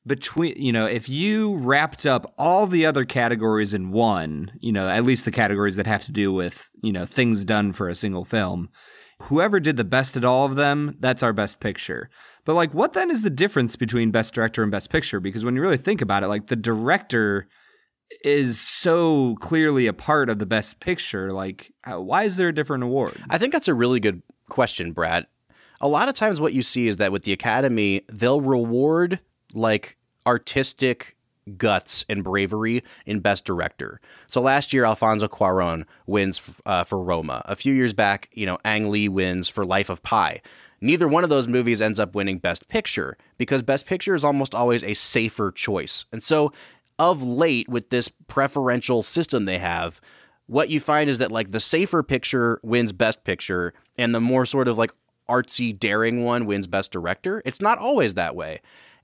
between, 0.06 0.54
you 0.56 0.72
know, 0.72 0.86
if 0.86 1.08
you 1.08 1.54
wrapped 1.56 2.06
up 2.06 2.32
all 2.38 2.66
the 2.66 2.86
other 2.86 3.04
categories 3.04 3.74
in 3.74 3.90
one, 3.90 4.52
you 4.60 4.72
know, 4.72 4.88
at 4.88 5.04
least 5.04 5.24
the 5.24 5.30
categories 5.30 5.76
that 5.76 5.86
have 5.86 6.04
to 6.04 6.12
do 6.12 6.32
with, 6.32 6.70
you 6.82 6.92
know, 6.92 7.04
things 7.04 7.44
done 7.44 7.72
for 7.72 7.88
a 7.88 7.94
single 7.94 8.24
film, 8.24 8.70
whoever 9.22 9.60
did 9.60 9.76
the 9.76 9.84
best 9.84 10.16
at 10.16 10.24
all 10.24 10.46
of 10.46 10.56
them, 10.56 10.96
that's 11.00 11.22
our 11.22 11.32
Best 11.32 11.60
Picture. 11.60 12.08
But, 12.44 12.54
like, 12.54 12.72
what 12.72 12.94
then 12.94 13.10
is 13.10 13.22
the 13.22 13.30
difference 13.30 13.76
between 13.76 14.10
Best 14.10 14.32
Director 14.32 14.62
and 14.62 14.72
Best 14.72 14.90
Picture? 14.90 15.20
Because 15.20 15.44
when 15.44 15.54
you 15.54 15.60
really 15.60 15.76
think 15.76 16.00
about 16.00 16.22
it, 16.22 16.28
like, 16.28 16.46
the 16.46 16.56
director 16.56 17.46
is 18.24 18.60
so 18.60 19.36
clearly 19.40 19.86
a 19.86 19.92
part 19.92 20.28
of 20.28 20.38
the 20.38 20.46
best 20.46 20.80
picture 20.80 21.30
like 21.30 21.72
why 21.86 22.24
is 22.24 22.36
there 22.36 22.48
a 22.48 22.54
different 22.54 22.82
award 22.82 23.16
i 23.30 23.38
think 23.38 23.52
that's 23.52 23.68
a 23.68 23.74
really 23.74 24.00
good 24.00 24.20
question 24.48 24.92
brad 24.92 25.26
a 25.80 25.88
lot 25.88 26.08
of 26.08 26.14
times 26.14 26.40
what 26.40 26.52
you 26.52 26.62
see 26.62 26.88
is 26.88 26.96
that 26.96 27.12
with 27.12 27.22
the 27.22 27.32
academy 27.32 28.02
they'll 28.12 28.40
reward 28.40 29.20
like 29.54 29.96
artistic 30.26 31.16
guts 31.56 32.04
and 32.08 32.22
bravery 32.22 32.82
in 33.06 33.18
best 33.18 33.44
director 33.44 34.00
so 34.28 34.40
last 34.40 34.72
year 34.72 34.84
alfonso 34.84 35.26
cuaron 35.26 35.84
wins 36.06 36.60
uh, 36.66 36.84
for 36.84 37.02
roma 37.02 37.42
a 37.46 37.56
few 37.56 37.74
years 37.74 37.92
back 37.92 38.28
you 38.34 38.46
know 38.46 38.58
ang 38.64 38.88
lee 38.88 39.08
wins 39.08 39.48
for 39.48 39.64
life 39.64 39.88
of 39.90 40.02
pi 40.02 40.40
neither 40.80 41.08
one 41.08 41.24
of 41.24 41.30
those 41.30 41.48
movies 41.48 41.80
ends 41.80 41.98
up 41.98 42.14
winning 42.14 42.38
best 42.38 42.68
picture 42.68 43.16
because 43.36 43.62
best 43.62 43.84
picture 43.86 44.14
is 44.14 44.22
almost 44.22 44.54
always 44.54 44.84
a 44.84 44.94
safer 44.94 45.50
choice 45.50 46.04
and 46.12 46.22
so 46.22 46.52
of 47.00 47.22
late 47.22 47.66
with 47.66 47.88
this 47.88 48.10
preferential 48.28 49.02
system 49.02 49.46
they 49.46 49.58
have, 49.58 50.02
what 50.46 50.68
you 50.68 50.78
find 50.78 51.08
is 51.08 51.16
that 51.16 51.32
like 51.32 51.50
the 51.50 51.58
safer 51.58 52.02
picture 52.02 52.60
wins 52.62 52.92
best 52.92 53.24
picture 53.24 53.72
and 53.96 54.14
the 54.14 54.20
more 54.20 54.44
sort 54.44 54.68
of 54.68 54.76
like 54.76 54.92
artsy 55.26 55.76
daring 55.76 56.22
one 56.22 56.44
wins 56.44 56.66
best 56.66 56.92
director. 56.92 57.40
It's 57.46 57.60
not 57.60 57.78
always 57.78 58.14
that 58.14 58.36
way. 58.36 58.60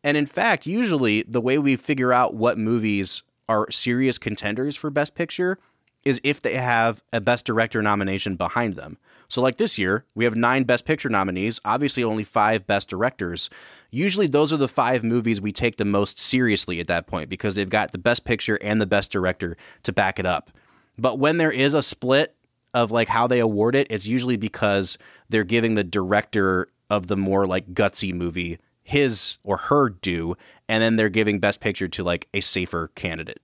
And 0.06 0.16
in 0.16 0.26
fact, 0.26 0.66
usually 0.66 1.24
the 1.24 1.40
way 1.40 1.58
we 1.58 1.74
figure 1.74 2.12
out 2.12 2.32
what 2.32 2.56
movies 2.56 3.24
are 3.48 3.68
serious 3.72 4.18
contenders 4.18 4.76
for 4.76 4.88
best 4.88 5.16
picture 5.16 5.58
is 6.04 6.20
if 6.22 6.40
they 6.40 6.54
have 6.54 7.02
a 7.12 7.20
best 7.20 7.44
director 7.44 7.82
nomination 7.82 8.36
behind 8.36 8.76
them. 8.76 8.98
So, 9.26 9.42
like 9.42 9.56
this 9.56 9.76
year, 9.76 10.04
we 10.14 10.24
have 10.24 10.36
nine 10.36 10.62
Best 10.62 10.84
Picture 10.84 11.08
nominees, 11.08 11.60
obviously 11.64 12.04
only 12.04 12.22
five 12.22 12.68
Best 12.68 12.88
Directors. 12.88 13.50
Usually, 13.90 14.28
those 14.28 14.52
are 14.52 14.56
the 14.56 14.68
five 14.68 15.02
movies 15.02 15.40
we 15.40 15.50
take 15.50 15.74
the 15.74 15.84
most 15.84 16.20
seriously 16.20 16.78
at 16.78 16.86
that 16.86 17.08
point 17.08 17.28
because 17.28 17.56
they've 17.56 17.68
got 17.68 17.90
the 17.90 17.98
Best 17.98 18.24
Picture 18.24 18.60
and 18.62 18.80
the 18.80 18.86
Best 18.86 19.10
Director 19.10 19.56
to 19.82 19.92
back 19.92 20.20
it 20.20 20.26
up. 20.26 20.52
But 20.96 21.18
when 21.18 21.38
there 21.38 21.50
is 21.50 21.74
a 21.74 21.82
split 21.82 22.36
of 22.72 22.92
like 22.92 23.08
how 23.08 23.26
they 23.26 23.40
award 23.40 23.74
it, 23.74 23.88
it's 23.90 24.06
usually 24.06 24.36
because 24.36 24.98
they're 25.28 25.42
giving 25.42 25.74
the 25.74 25.82
director 25.82 26.68
of 26.88 27.08
the 27.08 27.16
more 27.16 27.48
like 27.48 27.74
gutsy 27.74 28.14
movie 28.14 28.60
his 28.86 29.38
or 29.42 29.56
her 29.56 29.90
due, 29.90 30.36
and 30.68 30.80
then 30.80 30.94
they're 30.94 31.08
giving 31.08 31.40
Best 31.40 31.60
Picture 31.60 31.88
to 31.88 32.04
like 32.04 32.28
a 32.32 32.40
safer 32.40 32.88
candidate. 32.94 33.40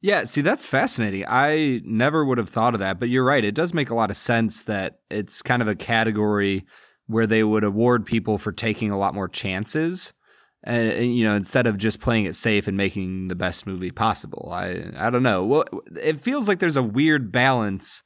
Yeah, 0.00 0.24
see, 0.24 0.40
that's 0.40 0.66
fascinating. 0.66 1.24
I 1.26 1.80
never 1.84 2.24
would 2.24 2.38
have 2.38 2.48
thought 2.48 2.74
of 2.74 2.80
that, 2.80 3.00
but 3.00 3.08
you're 3.08 3.24
right. 3.24 3.44
It 3.44 3.56
does 3.56 3.74
make 3.74 3.90
a 3.90 3.94
lot 3.94 4.10
of 4.10 4.16
sense 4.16 4.62
that 4.62 5.00
it's 5.10 5.42
kind 5.42 5.62
of 5.62 5.66
a 5.66 5.74
category 5.74 6.64
where 7.06 7.26
they 7.26 7.42
would 7.42 7.64
award 7.64 8.06
people 8.06 8.38
for 8.38 8.52
taking 8.52 8.92
a 8.92 8.98
lot 8.98 9.14
more 9.14 9.28
chances. 9.28 10.14
Eh, 10.64 10.72
and, 10.72 11.16
you 11.16 11.24
know, 11.24 11.34
instead 11.34 11.66
of 11.66 11.76
just 11.76 12.00
playing 12.00 12.26
it 12.26 12.36
safe 12.36 12.68
and 12.68 12.76
making 12.76 13.28
the 13.28 13.34
best 13.34 13.66
movie 13.66 13.90
possible. 13.90 14.50
I 14.52 14.92
I 14.96 15.10
don't 15.10 15.24
know. 15.24 15.44
Well, 15.44 15.64
it 16.00 16.20
feels 16.20 16.46
like 16.46 16.60
there's 16.60 16.76
a 16.76 16.82
weird 16.82 17.32
balance 17.32 18.02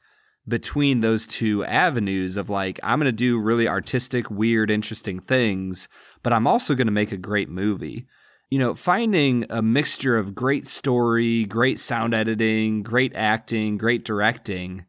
between 0.49 1.01
those 1.01 1.27
two 1.27 1.65
avenues 1.65 2.37
of 2.37 2.51
like 2.51 2.81
I'm 2.83 2.99
going 2.99 3.07
to 3.07 3.13
do 3.13 3.39
really 3.39 3.69
artistic, 3.69 4.31
weird, 4.31 4.71
interesting 4.71 5.21
things, 5.21 5.89
but 6.23 6.33
I'm 6.33 6.47
also 6.47 6.75
going 6.75 6.87
to 6.87 6.93
make 6.93 7.13
a 7.13 7.17
great 7.17 7.49
movie 7.49 8.07
you 8.51 8.59
know, 8.59 8.75
finding 8.75 9.45
a 9.51 9.61
mixture 9.61 10.17
of 10.17 10.35
great 10.35 10.67
story, 10.67 11.45
great 11.45 11.79
sound 11.79 12.15
editing, 12.15 12.83
great 12.83 13.15
acting, 13.15 13.77
great 13.77 14.07
directing, 14.07 14.87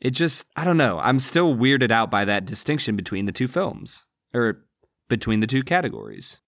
it 0.00 0.10
just, 0.10 0.46
I 0.56 0.64
don't 0.64 0.76
know. 0.76 0.98
I'm 0.98 1.18
still 1.18 1.54
weirded 1.54 1.90
out 1.90 2.10
by 2.10 2.24
that 2.24 2.46
distinction 2.46 2.96
between 2.96 3.26
the 3.26 3.32
two 3.32 3.48
films 3.48 4.04
or 4.32 4.64
between 5.08 5.40
the 5.40 5.46
two 5.46 5.62
categories. 5.62 6.40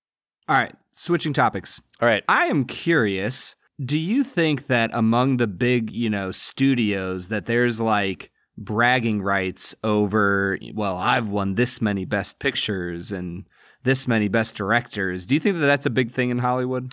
All 0.48 0.56
right, 0.56 0.74
switching 0.92 1.32
topics. 1.32 1.80
All 2.00 2.08
right. 2.08 2.24
I 2.28 2.46
am 2.46 2.64
curious, 2.64 3.54
do 3.82 3.98
you 3.98 4.24
think 4.24 4.66
that 4.68 4.90
among 4.92 5.36
the 5.36 5.46
big, 5.46 5.90
you 5.90 6.08
know, 6.08 6.30
studios 6.30 7.28
that 7.28 7.46
there's 7.46 7.80
like 7.80 8.30
bragging 8.64 9.22
rights 9.22 9.74
over, 9.84 10.58
well, 10.74 10.96
I've 10.96 11.28
won 11.28 11.54
this 11.54 11.80
many 11.80 12.04
best 12.04 12.38
pictures 12.38 13.12
and 13.12 13.44
this 13.82 14.06
many 14.06 14.28
best 14.28 14.54
directors. 14.54 15.26
Do 15.26 15.34
you 15.34 15.40
think 15.40 15.58
that 15.58 15.66
that's 15.66 15.86
a 15.86 15.90
big 15.90 16.10
thing 16.10 16.30
in 16.30 16.38
Hollywood? 16.38 16.92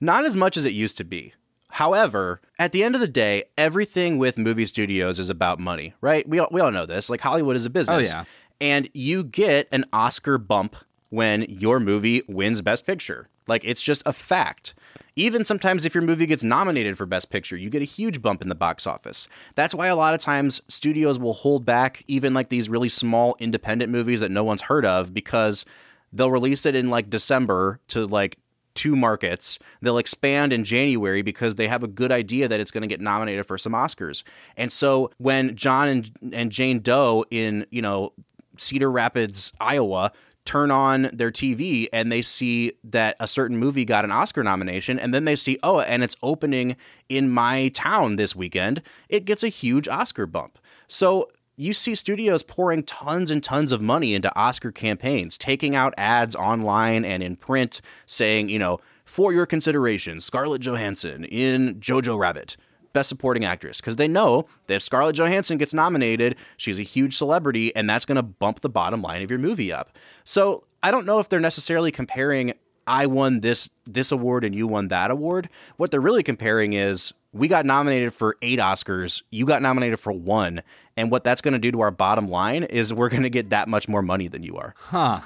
Not 0.00 0.24
as 0.24 0.36
much 0.36 0.56
as 0.56 0.64
it 0.64 0.72
used 0.72 0.96
to 0.98 1.04
be. 1.04 1.34
However, 1.70 2.40
at 2.58 2.72
the 2.72 2.82
end 2.82 2.94
of 2.94 3.00
the 3.00 3.08
day, 3.08 3.44
everything 3.56 4.18
with 4.18 4.36
movie 4.36 4.66
studios 4.66 5.18
is 5.18 5.30
about 5.30 5.58
money, 5.58 5.94
right? 6.00 6.28
We 6.28 6.38
all, 6.38 6.48
we 6.50 6.60
all 6.60 6.70
know 6.70 6.84
this. 6.84 7.08
Like 7.08 7.20
Hollywood 7.20 7.56
is 7.56 7.64
a 7.64 7.70
business. 7.70 8.12
Oh, 8.12 8.18
yeah. 8.18 8.24
And 8.60 8.88
you 8.92 9.24
get 9.24 9.68
an 9.72 9.86
Oscar 9.92 10.38
bump 10.38 10.76
when 11.08 11.42
your 11.42 11.80
movie 11.80 12.22
wins 12.28 12.60
Best 12.62 12.86
Picture. 12.86 13.28
Like 13.46 13.64
it's 13.64 13.82
just 13.82 14.02
a 14.06 14.12
fact. 14.12 14.74
Even 15.14 15.44
sometimes 15.44 15.84
if 15.84 15.94
your 15.94 16.02
movie 16.02 16.26
gets 16.26 16.42
nominated 16.42 16.96
for 16.96 17.04
Best 17.04 17.28
Picture, 17.28 17.56
you 17.56 17.68
get 17.68 17.82
a 17.82 17.86
huge 17.86 18.22
bump 18.22 18.40
in 18.40 18.48
the 18.48 18.54
box 18.54 18.86
office. 18.86 19.28
That's 19.54 19.74
why 19.74 19.88
a 19.88 19.96
lot 19.96 20.14
of 20.14 20.20
times 20.20 20.62
studios 20.68 21.18
will 21.18 21.34
hold 21.34 21.66
back 21.66 22.02
even 22.08 22.32
like 22.32 22.48
these 22.48 22.68
really 22.68 22.88
small 22.88 23.36
independent 23.38 23.92
movies 23.92 24.20
that 24.20 24.30
no 24.30 24.42
one's 24.42 24.62
heard 24.62 24.86
of 24.86 25.12
because 25.12 25.66
They'll 26.12 26.30
release 26.30 26.66
it 26.66 26.74
in 26.74 26.90
like 26.90 27.10
December 27.10 27.80
to 27.88 28.06
like 28.06 28.36
two 28.74 28.96
markets. 28.96 29.58
They'll 29.80 29.98
expand 29.98 30.52
in 30.52 30.64
January 30.64 31.22
because 31.22 31.54
they 31.54 31.68
have 31.68 31.82
a 31.82 31.88
good 31.88 32.12
idea 32.12 32.48
that 32.48 32.60
it's 32.60 32.70
going 32.70 32.82
to 32.82 32.88
get 32.88 33.00
nominated 33.00 33.46
for 33.46 33.58
some 33.58 33.72
Oscars. 33.72 34.22
And 34.56 34.70
so 34.70 35.10
when 35.18 35.56
John 35.56 35.88
and, 35.88 36.10
and 36.32 36.52
Jane 36.52 36.80
Doe 36.80 37.24
in, 37.30 37.66
you 37.70 37.82
know, 37.82 38.12
Cedar 38.58 38.90
Rapids, 38.90 39.52
Iowa, 39.60 40.12
turn 40.44 40.70
on 40.70 41.10
their 41.12 41.30
TV 41.30 41.86
and 41.92 42.10
they 42.10 42.22
see 42.22 42.72
that 42.84 43.16
a 43.20 43.26
certain 43.26 43.56
movie 43.56 43.84
got 43.84 44.04
an 44.04 44.10
Oscar 44.10 44.42
nomination, 44.42 44.98
and 44.98 45.14
then 45.14 45.24
they 45.24 45.36
see, 45.36 45.58
oh, 45.62 45.80
and 45.80 46.02
it's 46.02 46.16
opening 46.22 46.76
in 47.08 47.30
my 47.30 47.68
town 47.68 48.16
this 48.16 48.34
weekend, 48.34 48.82
it 49.08 49.24
gets 49.24 49.42
a 49.42 49.48
huge 49.48 49.88
Oscar 49.88 50.26
bump. 50.26 50.58
So 50.88 51.28
you 51.56 51.74
see 51.74 51.94
studios 51.94 52.42
pouring 52.42 52.82
tons 52.82 53.30
and 53.30 53.42
tons 53.42 53.72
of 53.72 53.80
money 53.80 54.14
into 54.14 54.34
Oscar 54.36 54.72
campaigns, 54.72 55.38
taking 55.38 55.76
out 55.76 55.94
ads 55.96 56.34
online 56.34 57.04
and 57.04 57.22
in 57.22 57.36
print 57.36 57.80
saying, 58.06 58.48
you 58.48 58.58
know, 58.58 58.80
for 59.04 59.32
your 59.32 59.46
consideration, 59.46 60.20
Scarlett 60.20 60.62
Johansson 60.62 61.24
in 61.24 61.76
Jojo 61.76 62.18
Rabbit, 62.18 62.56
Best 62.92 63.08
Supporting 63.08 63.44
Actress, 63.44 63.80
because 63.80 63.96
they 63.96 64.08
know 64.08 64.46
that 64.66 64.74
if 64.74 64.82
Scarlett 64.82 65.16
Johansson 65.16 65.58
gets 65.58 65.74
nominated, 65.74 66.36
she's 66.56 66.78
a 66.78 66.82
huge 66.82 67.16
celebrity, 67.16 67.74
and 67.74 67.88
that's 67.88 68.04
going 68.04 68.16
to 68.16 68.22
bump 68.22 68.60
the 68.60 68.68
bottom 68.68 69.02
line 69.02 69.22
of 69.22 69.30
your 69.30 69.38
movie 69.38 69.72
up. 69.72 69.96
So 70.24 70.64
I 70.82 70.90
don't 70.90 71.06
know 71.06 71.18
if 71.18 71.28
they're 71.28 71.40
necessarily 71.40 71.90
comparing 71.90 72.52
I 72.86 73.06
won 73.06 73.40
this 73.40 73.70
this 73.86 74.12
award 74.12 74.44
and 74.44 74.54
you 74.54 74.66
won 74.66 74.88
that 74.88 75.10
award. 75.10 75.48
What 75.76 75.90
they're 75.90 76.00
really 76.00 76.22
comparing 76.22 76.72
is 76.72 77.12
we 77.32 77.48
got 77.48 77.64
nominated 77.64 78.12
for 78.12 78.36
eight 78.42 78.58
Oscars, 78.58 79.22
you 79.30 79.46
got 79.46 79.62
nominated 79.62 80.00
for 80.00 80.12
one, 80.12 80.62
and 80.96 81.10
what 81.10 81.24
that's 81.24 81.40
going 81.40 81.52
to 81.52 81.60
do 81.60 81.70
to 81.72 81.80
our 81.80 81.90
bottom 81.90 82.28
line 82.28 82.64
is 82.64 82.92
we're 82.92 83.08
going 83.08 83.22
to 83.22 83.30
get 83.30 83.50
that 83.50 83.68
much 83.68 83.88
more 83.88 84.02
money 84.02 84.28
than 84.28 84.42
you 84.42 84.56
are. 84.56 84.74
Huh. 84.76 85.22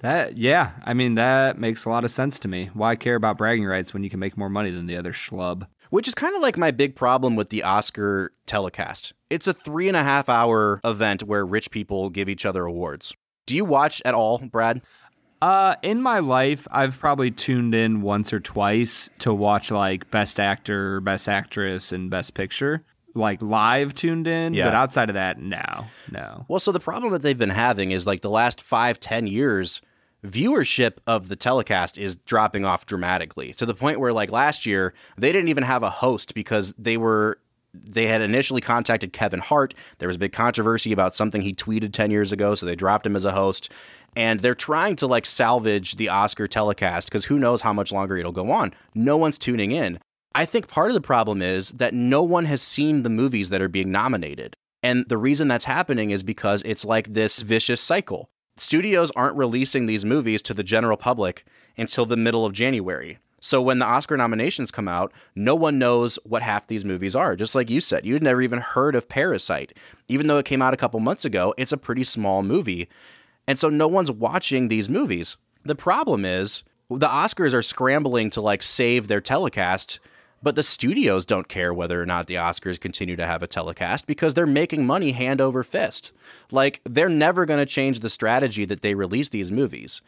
That 0.00 0.36
yeah, 0.36 0.72
I 0.84 0.94
mean 0.94 1.14
that 1.14 1.58
makes 1.58 1.84
a 1.84 1.90
lot 1.90 2.04
of 2.04 2.10
sense 2.10 2.38
to 2.40 2.48
me. 2.48 2.70
Why 2.74 2.94
care 2.94 3.14
about 3.16 3.38
bragging 3.38 3.64
rights 3.64 3.94
when 3.94 4.04
you 4.04 4.10
can 4.10 4.20
make 4.20 4.36
more 4.36 4.50
money 4.50 4.70
than 4.70 4.86
the 4.86 4.96
other 4.96 5.12
schlub? 5.12 5.66
Which 5.94 6.08
is 6.08 6.14
kind 6.16 6.34
of 6.34 6.42
like 6.42 6.58
my 6.58 6.72
big 6.72 6.96
problem 6.96 7.36
with 7.36 7.50
the 7.50 7.62
Oscar 7.62 8.32
telecast. 8.46 9.12
It's 9.30 9.46
a 9.46 9.54
three 9.54 9.86
and 9.86 9.96
a 9.96 10.02
half 10.02 10.28
hour 10.28 10.80
event 10.82 11.22
where 11.22 11.46
rich 11.46 11.70
people 11.70 12.10
give 12.10 12.28
each 12.28 12.44
other 12.44 12.64
awards. 12.64 13.14
Do 13.46 13.54
you 13.54 13.64
watch 13.64 14.02
at 14.04 14.12
all, 14.12 14.38
Brad? 14.38 14.82
Uh, 15.40 15.76
in 15.82 16.02
my 16.02 16.18
life, 16.18 16.66
I've 16.72 16.98
probably 16.98 17.30
tuned 17.30 17.76
in 17.76 18.02
once 18.02 18.32
or 18.32 18.40
twice 18.40 19.08
to 19.20 19.32
watch 19.32 19.70
like 19.70 20.10
Best 20.10 20.40
Actor, 20.40 21.00
Best 21.00 21.28
Actress, 21.28 21.92
and 21.92 22.10
Best 22.10 22.34
Picture. 22.34 22.82
Like 23.14 23.40
live 23.40 23.94
tuned 23.94 24.26
in, 24.26 24.52
Yeah. 24.52 24.64
but 24.64 24.74
outside 24.74 25.10
of 25.10 25.14
that, 25.14 25.38
no, 25.40 25.84
no. 26.10 26.44
Well, 26.48 26.58
so 26.58 26.72
the 26.72 26.80
problem 26.80 27.12
that 27.12 27.22
they've 27.22 27.38
been 27.38 27.50
having 27.50 27.92
is 27.92 28.04
like 28.04 28.22
the 28.22 28.30
last 28.30 28.60
five, 28.60 28.98
ten 28.98 29.28
years, 29.28 29.80
viewership 30.24 30.98
of 31.06 31.28
the 31.28 31.36
telecast 31.36 31.98
is 31.98 32.16
dropping 32.16 32.64
off 32.64 32.86
dramatically 32.86 33.52
to 33.54 33.66
the 33.66 33.74
point 33.74 34.00
where 34.00 34.12
like 34.12 34.32
last 34.32 34.64
year 34.64 34.94
they 35.16 35.30
didn't 35.32 35.48
even 35.48 35.64
have 35.64 35.82
a 35.82 35.90
host 35.90 36.34
because 36.34 36.72
they 36.78 36.96
were 36.96 37.38
they 37.74 38.06
had 38.06 38.22
initially 38.22 38.60
contacted 38.60 39.12
Kevin 39.12 39.40
Hart. 39.40 39.74
There 39.98 40.06
was 40.06 40.14
a 40.14 40.20
big 40.20 40.32
controversy 40.32 40.92
about 40.92 41.16
something 41.16 41.42
he 41.42 41.52
tweeted 41.52 41.92
10 41.92 42.12
years 42.12 42.30
ago, 42.30 42.54
so 42.54 42.66
they 42.66 42.76
dropped 42.76 43.04
him 43.04 43.16
as 43.16 43.24
a 43.24 43.32
host. 43.32 43.68
And 44.14 44.38
they're 44.38 44.54
trying 44.54 44.94
to 44.96 45.08
like 45.08 45.26
salvage 45.26 45.96
the 45.96 46.08
Oscar 46.08 46.46
telecast 46.46 47.08
because 47.08 47.24
who 47.24 47.38
knows 47.38 47.62
how 47.62 47.72
much 47.72 47.90
longer 47.90 48.16
it'll 48.16 48.30
go 48.30 48.52
on. 48.52 48.72
No 48.94 49.16
one's 49.16 49.38
tuning 49.38 49.72
in. 49.72 49.98
I 50.36 50.44
think 50.44 50.68
part 50.68 50.88
of 50.88 50.94
the 50.94 51.00
problem 51.00 51.42
is 51.42 51.70
that 51.70 51.94
no 51.94 52.22
one 52.22 52.44
has 52.44 52.62
seen 52.62 53.02
the 53.02 53.10
movies 53.10 53.50
that 53.50 53.62
are 53.62 53.68
being 53.68 53.90
nominated. 53.90 54.54
And 54.82 55.08
the 55.08 55.18
reason 55.18 55.48
that's 55.48 55.64
happening 55.64 56.10
is 56.10 56.22
because 56.22 56.62
it's 56.64 56.84
like 56.84 57.12
this 57.12 57.40
vicious 57.40 57.80
cycle. 57.80 58.28
Studios 58.56 59.10
aren't 59.16 59.36
releasing 59.36 59.86
these 59.86 60.04
movies 60.04 60.40
to 60.42 60.54
the 60.54 60.62
general 60.62 60.96
public 60.96 61.44
until 61.76 62.06
the 62.06 62.16
middle 62.16 62.46
of 62.46 62.52
January. 62.52 63.18
So 63.40 63.60
when 63.60 63.80
the 63.80 63.84
Oscar 63.84 64.16
nominations 64.16 64.70
come 64.70 64.88
out, 64.88 65.12
no 65.34 65.54
one 65.54 65.78
knows 65.78 66.18
what 66.24 66.42
half 66.42 66.66
these 66.66 66.84
movies 66.84 67.16
are. 67.16 67.34
Just 67.34 67.54
like 67.54 67.68
you 67.68 67.80
said, 67.80 68.06
you'd 68.06 68.22
never 68.22 68.40
even 68.40 68.60
heard 68.60 68.94
of 68.94 69.08
Parasite. 69.08 69.76
Even 70.08 70.28
though 70.28 70.38
it 70.38 70.46
came 70.46 70.62
out 70.62 70.72
a 70.72 70.78
couple 70.78 71.00
months 71.00 71.24
ago, 71.24 71.52
it's 71.58 71.72
a 71.72 71.76
pretty 71.76 72.04
small 72.04 72.42
movie. 72.42 72.88
And 73.46 73.58
so 73.58 73.68
no 73.68 73.88
one's 73.88 74.10
watching 74.10 74.68
these 74.68 74.88
movies. 74.88 75.36
The 75.64 75.74
problem 75.74 76.24
is 76.24 76.62
the 76.88 77.08
Oscars 77.08 77.52
are 77.52 77.62
scrambling 77.62 78.30
to 78.30 78.40
like 78.40 78.62
save 78.62 79.08
their 79.08 79.20
telecast, 79.20 79.98
but 80.44 80.56
the 80.56 80.62
studios 80.62 81.24
don't 81.24 81.48
care 81.48 81.72
whether 81.72 82.00
or 82.00 82.04
not 82.04 82.26
the 82.26 82.34
Oscars 82.34 82.78
continue 82.78 83.16
to 83.16 83.26
have 83.26 83.42
a 83.42 83.46
telecast 83.46 84.06
because 84.06 84.34
they're 84.34 84.46
making 84.46 84.86
money 84.86 85.12
hand 85.12 85.40
over 85.40 85.62
fist. 85.62 86.12
Like 86.50 86.82
they're 86.84 87.08
never 87.08 87.46
going 87.46 87.60
to 87.60 87.66
change 87.66 88.00
the 88.00 88.10
strategy 88.10 88.66
that 88.66 88.82
they 88.82 88.94
release 88.94 89.30
these 89.30 89.50
movies. 89.50 90.02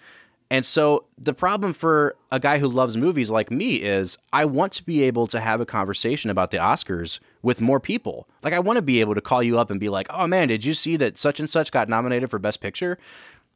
And 0.50 0.66
so 0.66 1.06
the 1.18 1.32
problem 1.32 1.72
for 1.72 2.16
a 2.30 2.38
guy 2.38 2.58
who 2.58 2.68
loves 2.68 2.98
movies 2.98 3.30
like 3.30 3.50
me 3.50 3.76
is 3.76 4.18
I 4.30 4.44
want 4.44 4.72
to 4.74 4.84
be 4.84 5.02
able 5.04 5.26
to 5.28 5.40
have 5.40 5.62
a 5.62 5.66
conversation 5.66 6.28
about 6.28 6.50
the 6.50 6.58
Oscars 6.58 7.18
with 7.42 7.62
more 7.62 7.80
people. 7.80 8.28
Like 8.42 8.52
I 8.52 8.60
want 8.60 8.76
to 8.76 8.82
be 8.82 9.00
able 9.00 9.14
to 9.14 9.22
call 9.22 9.42
you 9.42 9.58
up 9.58 9.70
and 9.70 9.80
be 9.80 9.88
like, 9.88 10.06
"Oh 10.10 10.26
man, 10.26 10.48
did 10.48 10.66
you 10.66 10.74
see 10.74 10.96
that 10.98 11.16
such 11.16 11.40
and 11.40 11.48
such 11.48 11.72
got 11.72 11.88
nominated 11.88 12.30
for 12.30 12.38
best 12.38 12.60
picture?" 12.60 12.98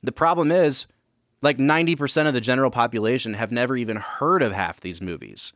The 0.02 0.12
problem 0.12 0.50
is 0.50 0.86
like 1.42 1.58
90% 1.58 2.26
of 2.26 2.34
the 2.34 2.40
general 2.40 2.70
population 2.70 3.34
have 3.34 3.52
never 3.52 3.76
even 3.76 3.98
heard 3.98 4.42
of 4.42 4.52
half 4.52 4.80
these 4.80 5.02
movies. 5.02 5.52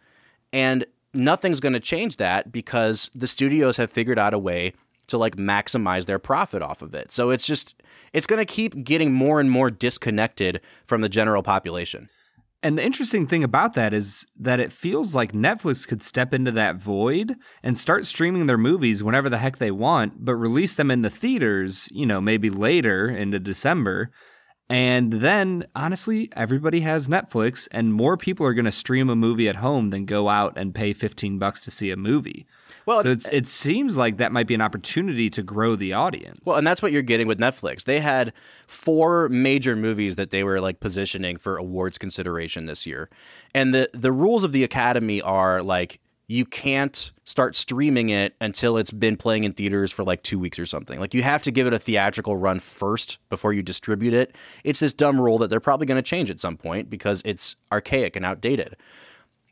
And 0.52 0.86
nothing's 1.14 1.60
going 1.60 1.72
to 1.72 1.80
change 1.80 2.16
that 2.16 2.52
because 2.52 3.10
the 3.14 3.26
studios 3.26 3.76
have 3.76 3.90
figured 3.90 4.18
out 4.18 4.34
a 4.34 4.38
way 4.38 4.72
to 5.06 5.18
like 5.18 5.36
maximize 5.36 6.06
their 6.06 6.18
profit 6.18 6.62
off 6.62 6.82
of 6.82 6.94
it. 6.94 7.12
So 7.12 7.30
it's 7.30 7.46
just 7.46 7.74
it's 8.12 8.26
going 8.26 8.38
to 8.38 8.44
keep 8.44 8.84
getting 8.84 9.12
more 9.12 9.40
and 9.40 9.50
more 9.50 9.70
disconnected 9.70 10.60
from 10.84 11.00
the 11.00 11.08
general 11.08 11.42
population. 11.42 12.08
And 12.62 12.78
the 12.78 12.84
interesting 12.84 13.26
thing 13.26 13.44
about 13.44 13.74
that 13.74 13.92
is 13.92 14.24
that 14.40 14.58
it 14.58 14.72
feels 14.72 15.14
like 15.14 15.32
Netflix 15.32 15.86
could 15.86 16.02
step 16.02 16.32
into 16.32 16.50
that 16.52 16.76
void 16.76 17.34
and 17.62 17.76
start 17.76 18.06
streaming 18.06 18.46
their 18.46 18.56
movies 18.56 19.04
whenever 19.04 19.28
the 19.28 19.36
heck 19.36 19.58
they 19.58 19.70
want, 19.70 20.24
but 20.24 20.34
release 20.36 20.74
them 20.74 20.90
in 20.90 21.02
the 21.02 21.10
theaters, 21.10 21.90
you 21.92 22.06
know, 22.06 22.22
maybe 22.22 22.48
later 22.48 23.06
into 23.06 23.38
December. 23.38 24.10
And 24.70 25.12
then, 25.12 25.66
honestly, 25.76 26.30
everybody 26.34 26.80
has 26.80 27.06
Netflix, 27.06 27.68
and 27.70 27.92
more 27.92 28.16
people 28.16 28.46
are 28.46 28.54
going 28.54 28.64
to 28.64 28.72
stream 28.72 29.10
a 29.10 29.16
movie 29.16 29.46
at 29.46 29.56
home 29.56 29.90
than 29.90 30.06
go 30.06 30.30
out 30.30 30.54
and 30.56 30.74
pay 30.74 30.94
15 30.94 31.38
bucks 31.38 31.60
to 31.62 31.70
see 31.70 31.90
a 31.90 31.96
movie. 31.96 32.46
Well, 32.86 33.02
so 33.02 33.10
it's, 33.10 33.28
it 33.28 33.46
seems 33.46 33.98
like 33.98 34.16
that 34.18 34.32
might 34.32 34.46
be 34.46 34.54
an 34.54 34.62
opportunity 34.62 35.28
to 35.30 35.42
grow 35.42 35.76
the 35.76 35.92
audience. 35.92 36.38
Well, 36.44 36.56
and 36.56 36.66
that's 36.66 36.82
what 36.82 36.92
you're 36.92 37.02
getting 37.02 37.26
with 37.26 37.38
Netflix. 37.38 37.84
They 37.84 38.00
had 38.00 38.32
four 38.66 39.28
major 39.28 39.76
movies 39.76 40.16
that 40.16 40.30
they 40.30 40.44
were 40.44 40.60
like 40.60 40.80
positioning 40.80 41.36
for 41.36 41.56
awards 41.56 41.98
consideration 41.98 42.66
this 42.66 42.86
year. 42.86 43.08
And 43.54 43.74
the 43.74 43.90
the 43.92 44.12
rules 44.12 44.44
of 44.44 44.52
the 44.52 44.64
Academy 44.64 45.22
are 45.22 45.62
like 45.62 46.00
you 46.26 46.44
can't 46.44 47.12
start 47.24 47.54
streaming 47.54 48.08
it 48.08 48.34
until 48.40 48.76
it's 48.76 48.90
been 48.90 49.16
playing 49.16 49.44
in 49.44 49.52
theaters 49.52 49.92
for 49.92 50.04
like 50.04 50.22
2 50.22 50.38
weeks 50.38 50.58
or 50.58 50.66
something. 50.66 50.98
Like 50.98 51.12
you 51.12 51.22
have 51.22 51.42
to 51.42 51.50
give 51.50 51.66
it 51.66 51.74
a 51.74 51.78
theatrical 51.78 52.36
run 52.36 52.60
first 52.60 53.18
before 53.28 53.52
you 53.52 53.62
distribute 53.62 54.14
it. 54.14 54.34
It's 54.64 54.80
this 54.80 54.92
dumb 54.92 55.20
rule 55.20 55.38
that 55.38 55.50
they're 55.50 55.60
probably 55.60 55.86
going 55.86 56.02
to 56.02 56.08
change 56.08 56.30
at 56.30 56.40
some 56.40 56.56
point 56.56 56.88
because 56.88 57.20
it's 57.24 57.56
archaic 57.70 58.16
and 58.16 58.24
outdated. 58.24 58.76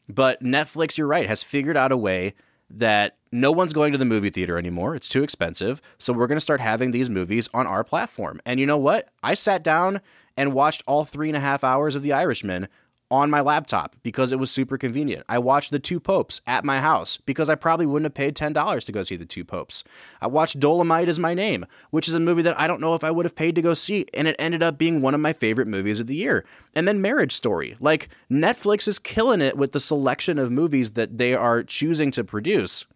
But 0.08 0.42
Netflix, 0.42 0.96
you're 0.96 1.06
right, 1.06 1.28
has 1.28 1.42
figured 1.42 1.76
out 1.76 1.92
a 1.92 1.96
way 1.96 2.34
that 2.70 3.18
no 3.30 3.52
one's 3.52 3.74
going 3.74 3.92
to 3.92 3.98
the 3.98 4.04
movie 4.06 4.30
theater 4.30 4.56
anymore. 4.56 4.94
It's 4.94 5.08
too 5.08 5.22
expensive. 5.22 5.82
So 5.98 6.12
we're 6.12 6.26
going 6.26 6.36
to 6.36 6.40
start 6.40 6.60
having 6.60 6.90
these 6.90 7.10
movies 7.10 7.48
on 7.52 7.66
our 7.66 7.84
platform. 7.84 8.40
And 8.46 8.58
you 8.58 8.66
know 8.66 8.78
what? 8.78 9.10
I 9.22 9.34
sat 9.34 9.62
down 9.62 10.00
and 10.38 10.54
watched 10.54 10.82
all 10.86 11.04
three 11.04 11.28
and 11.28 11.36
a 11.36 11.40
half 11.40 11.62
hours 11.62 11.94
of 11.94 12.02
The 12.02 12.14
Irishman 12.14 12.68
on 13.12 13.28
my 13.28 13.42
laptop 13.42 13.94
because 14.02 14.32
it 14.32 14.38
was 14.38 14.50
super 14.50 14.78
convenient. 14.78 15.22
I 15.28 15.38
watched 15.38 15.70
The 15.70 15.78
Two 15.78 16.00
Popes 16.00 16.40
at 16.46 16.64
my 16.64 16.80
house 16.80 17.18
because 17.18 17.50
I 17.50 17.54
probably 17.54 17.84
wouldn't 17.84 18.06
have 18.06 18.14
paid 18.14 18.34
$10 18.34 18.84
to 18.86 18.92
go 18.92 19.02
see 19.02 19.16
The 19.16 19.26
Two 19.26 19.44
Popes. 19.44 19.84
I 20.22 20.28
watched 20.28 20.58
Dolomite 20.58 21.10
is 21.10 21.18
My 21.18 21.34
Name, 21.34 21.66
which 21.90 22.08
is 22.08 22.14
a 22.14 22.20
movie 22.20 22.40
that 22.40 22.58
I 22.58 22.66
don't 22.66 22.80
know 22.80 22.94
if 22.94 23.04
I 23.04 23.10
would 23.10 23.26
have 23.26 23.36
paid 23.36 23.54
to 23.56 23.62
go 23.62 23.74
see, 23.74 24.06
and 24.14 24.26
it 24.26 24.34
ended 24.38 24.62
up 24.62 24.78
being 24.78 25.02
one 25.02 25.14
of 25.14 25.20
my 25.20 25.34
favorite 25.34 25.68
movies 25.68 26.00
of 26.00 26.06
the 26.06 26.16
year. 26.16 26.46
And 26.74 26.88
then 26.88 27.02
Marriage 27.02 27.32
Story. 27.32 27.76
Like, 27.80 28.08
Netflix 28.30 28.88
is 28.88 28.98
killing 28.98 29.42
it 29.42 29.58
with 29.58 29.72
the 29.72 29.80
selection 29.80 30.38
of 30.38 30.50
movies 30.50 30.92
that 30.92 31.18
they 31.18 31.34
are 31.34 31.62
choosing 31.62 32.12
to 32.12 32.24
produce. 32.24 32.86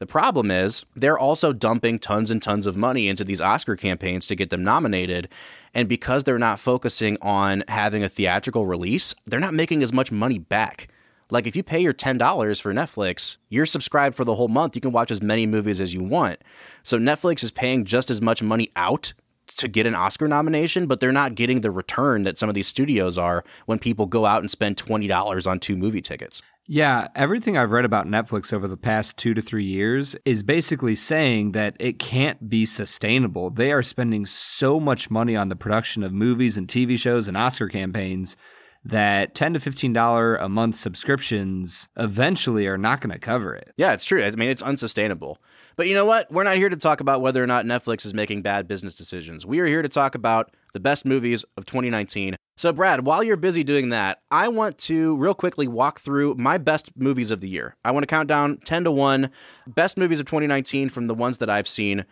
The 0.00 0.06
problem 0.06 0.50
is 0.50 0.86
they're 0.96 1.18
also 1.18 1.52
dumping 1.52 1.98
tons 1.98 2.30
and 2.30 2.40
tons 2.40 2.64
of 2.64 2.74
money 2.74 3.06
into 3.06 3.22
these 3.22 3.40
Oscar 3.40 3.76
campaigns 3.76 4.26
to 4.26 4.34
get 4.34 4.48
them 4.48 4.64
nominated. 4.64 5.28
And 5.74 5.90
because 5.90 6.24
they're 6.24 6.38
not 6.38 6.58
focusing 6.58 7.18
on 7.20 7.64
having 7.68 8.02
a 8.02 8.08
theatrical 8.08 8.64
release, 8.66 9.14
they're 9.26 9.38
not 9.38 9.52
making 9.52 9.82
as 9.82 9.92
much 9.92 10.10
money 10.10 10.38
back. 10.38 10.88
Like 11.30 11.46
if 11.46 11.54
you 11.54 11.62
pay 11.62 11.80
your 11.80 11.92
$10 11.92 12.60
for 12.62 12.72
Netflix, 12.72 13.36
you're 13.50 13.66
subscribed 13.66 14.16
for 14.16 14.24
the 14.24 14.36
whole 14.36 14.48
month. 14.48 14.74
You 14.74 14.80
can 14.80 14.90
watch 14.90 15.10
as 15.10 15.20
many 15.20 15.46
movies 15.46 15.82
as 15.82 15.92
you 15.92 16.02
want. 16.02 16.40
So 16.82 16.98
Netflix 16.98 17.44
is 17.44 17.50
paying 17.50 17.84
just 17.84 18.08
as 18.08 18.22
much 18.22 18.42
money 18.42 18.70
out 18.76 19.12
to 19.58 19.68
get 19.68 19.84
an 19.84 19.94
Oscar 19.94 20.28
nomination, 20.28 20.86
but 20.86 21.00
they're 21.00 21.12
not 21.12 21.34
getting 21.34 21.60
the 21.60 21.70
return 21.70 22.22
that 22.22 22.38
some 22.38 22.48
of 22.48 22.54
these 22.54 22.68
studios 22.68 23.18
are 23.18 23.44
when 23.66 23.78
people 23.78 24.06
go 24.06 24.24
out 24.24 24.40
and 24.40 24.50
spend 24.50 24.78
$20 24.78 25.46
on 25.46 25.60
two 25.60 25.76
movie 25.76 26.00
tickets. 26.00 26.40
Yeah, 26.72 27.08
everything 27.16 27.58
I've 27.58 27.72
read 27.72 27.84
about 27.84 28.06
Netflix 28.06 28.52
over 28.52 28.68
the 28.68 28.76
past 28.76 29.16
two 29.16 29.34
to 29.34 29.42
three 29.42 29.64
years 29.64 30.14
is 30.24 30.44
basically 30.44 30.94
saying 30.94 31.50
that 31.50 31.74
it 31.80 31.98
can't 31.98 32.48
be 32.48 32.64
sustainable. 32.64 33.50
They 33.50 33.72
are 33.72 33.82
spending 33.82 34.24
so 34.24 34.78
much 34.78 35.10
money 35.10 35.34
on 35.34 35.48
the 35.48 35.56
production 35.56 36.04
of 36.04 36.12
movies 36.12 36.56
and 36.56 36.68
TV 36.68 36.96
shows 36.96 37.26
and 37.26 37.36
Oscar 37.36 37.66
campaigns 37.66 38.36
that 38.84 39.34
ten 39.34 39.52
to 39.54 39.58
fifteen 39.58 39.92
dollar 39.92 40.36
a 40.36 40.48
month 40.48 40.76
subscriptions 40.76 41.88
eventually 41.96 42.68
are 42.68 42.78
not 42.78 43.00
going 43.00 43.12
to 43.12 43.18
cover 43.18 43.52
it. 43.52 43.72
Yeah, 43.76 43.92
it's 43.92 44.04
true. 44.04 44.22
I 44.22 44.30
mean, 44.30 44.48
it's 44.48 44.62
unsustainable. 44.62 45.38
But 45.74 45.88
you 45.88 45.94
know 45.94 46.04
what? 46.04 46.30
We're 46.30 46.44
not 46.44 46.56
here 46.56 46.68
to 46.68 46.76
talk 46.76 47.00
about 47.00 47.20
whether 47.20 47.42
or 47.42 47.48
not 47.48 47.64
Netflix 47.64 48.06
is 48.06 48.14
making 48.14 48.42
bad 48.42 48.68
business 48.68 48.94
decisions. 48.94 49.44
We 49.44 49.58
are 49.58 49.66
here 49.66 49.82
to 49.82 49.88
talk 49.88 50.14
about 50.14 50.54
the 50.72 50.80
best 50.80 51.04
movies 51.04 51.44
of 51.56 51.66
2019. 51.66 52.36
So, 52.56 52.72
Brad, 52.72 53.06
while 53.06 53.22
you're 53.22 53.36
busy 53.36 53.64
doing 53.64 53.88
that, 53.88 54.20
I 54.30 54.48
want 54.48 54.76
to 54.78 55.16
real 55.16 55.34
quickly 55.34 55.66
walk 55.66 56.00
through 56.00 56.34
my 56.34 56.58
best 56.58 56.90
movies 56.96 57.30
of 57.30 57.40
the 57.40 57.48
year. 57.48 57.76
I 57.84 57.90
want 57.90 58.02
to 58.02 58.06
count 58.06 58.28
down 58.28 58.58
10 58.64 58.84
to 58.84 58.90
1 58.90 59.30
best 59.66 59.96
movies 59.96 60.20
of 60.20 60.26
2019 60.26 60.90
from 60.90 61.06
the 61.06 61.14
ones 61.14 61.38
that 61.38 61.48
I've 61.48 61.68
seen. 61.68 62.04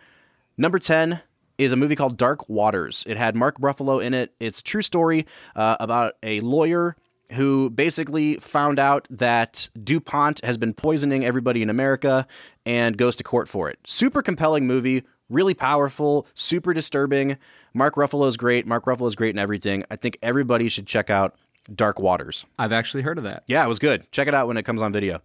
Number 0.57 0.79
10 0.79 1.21
is 1.59 1.71
a 1.71 1.75
movie 1.75 1.95
called 1.95 2.17
Dark 2.17 2.47
Waters. 2.49 3.03
It 3.05 3.17
had 3.17 3.35
Mark 3.35 3.59
Ruffalo 3.59 4.03
in 4.03 4.13
it. 4.13 4.33
It's 4.39 4.61
true 4.61 4.81
story 4.81 5.27
uh, 5.55 5.77
about 5.79 6.15
a 6.23 6.39
lawyer 6.39 6.95
who 7.33 7.69
basically 7.69 8.35
found 8.35 8.79
out 8.79 9.07
that 9.09 9.69
DuPont 9.83 10.43
has 10.43 10.57
been 10.57 10.73
poisoning 10.73 11.23
everybody 11.23 11.61
in 11.61 11.69
America 11.69 12.25
and 12.65 12.97
goes 12.97 13.15
to 13.17 13.23
court 13.23 13.47
for 13.47 13.69
it. 13.69 13.77
Super 13.85 14.21
compelling 14.21 14.65
movie, 14.65 15.03
really 15.29 15.53
powerful, 15.53 16.27
super 16.33 16.73
disturbing. 16.73 17.37
Mark 17.73 17.95
Ruffalo's 17.95 18.37
great. 18.37 18.65
Mark 18.67 18.85
Ruffalo's 18.85 19.15
great 19.15 19.29
in 19.35 19.39
everything. 19.39 19.83
I 19.91 19.95
think 19.95 20.17
everybody 20.21 20.69
should 20.69 20.87
check 20.87 21.09
out 21.09 21.35
Dark 21.73 21.99
Waters. 21.99 22.45
I've 22.57 22.71
actually 22.71 23.03
heard 23.03 23.17
of 23.17 23.23
that. 23.25 23.43
Yeah, 23.47 23.63
it 23.63 23.67
was 23.67 23.79
good. 23.79 24.11
Check 24.11 24.27
it 24.27 24.33
out 24.33 24.47
when 24.47 24.57
it 24.57 24.63
comes 24.63 24.81
on 24.81 24.91
video. 24.91 25.21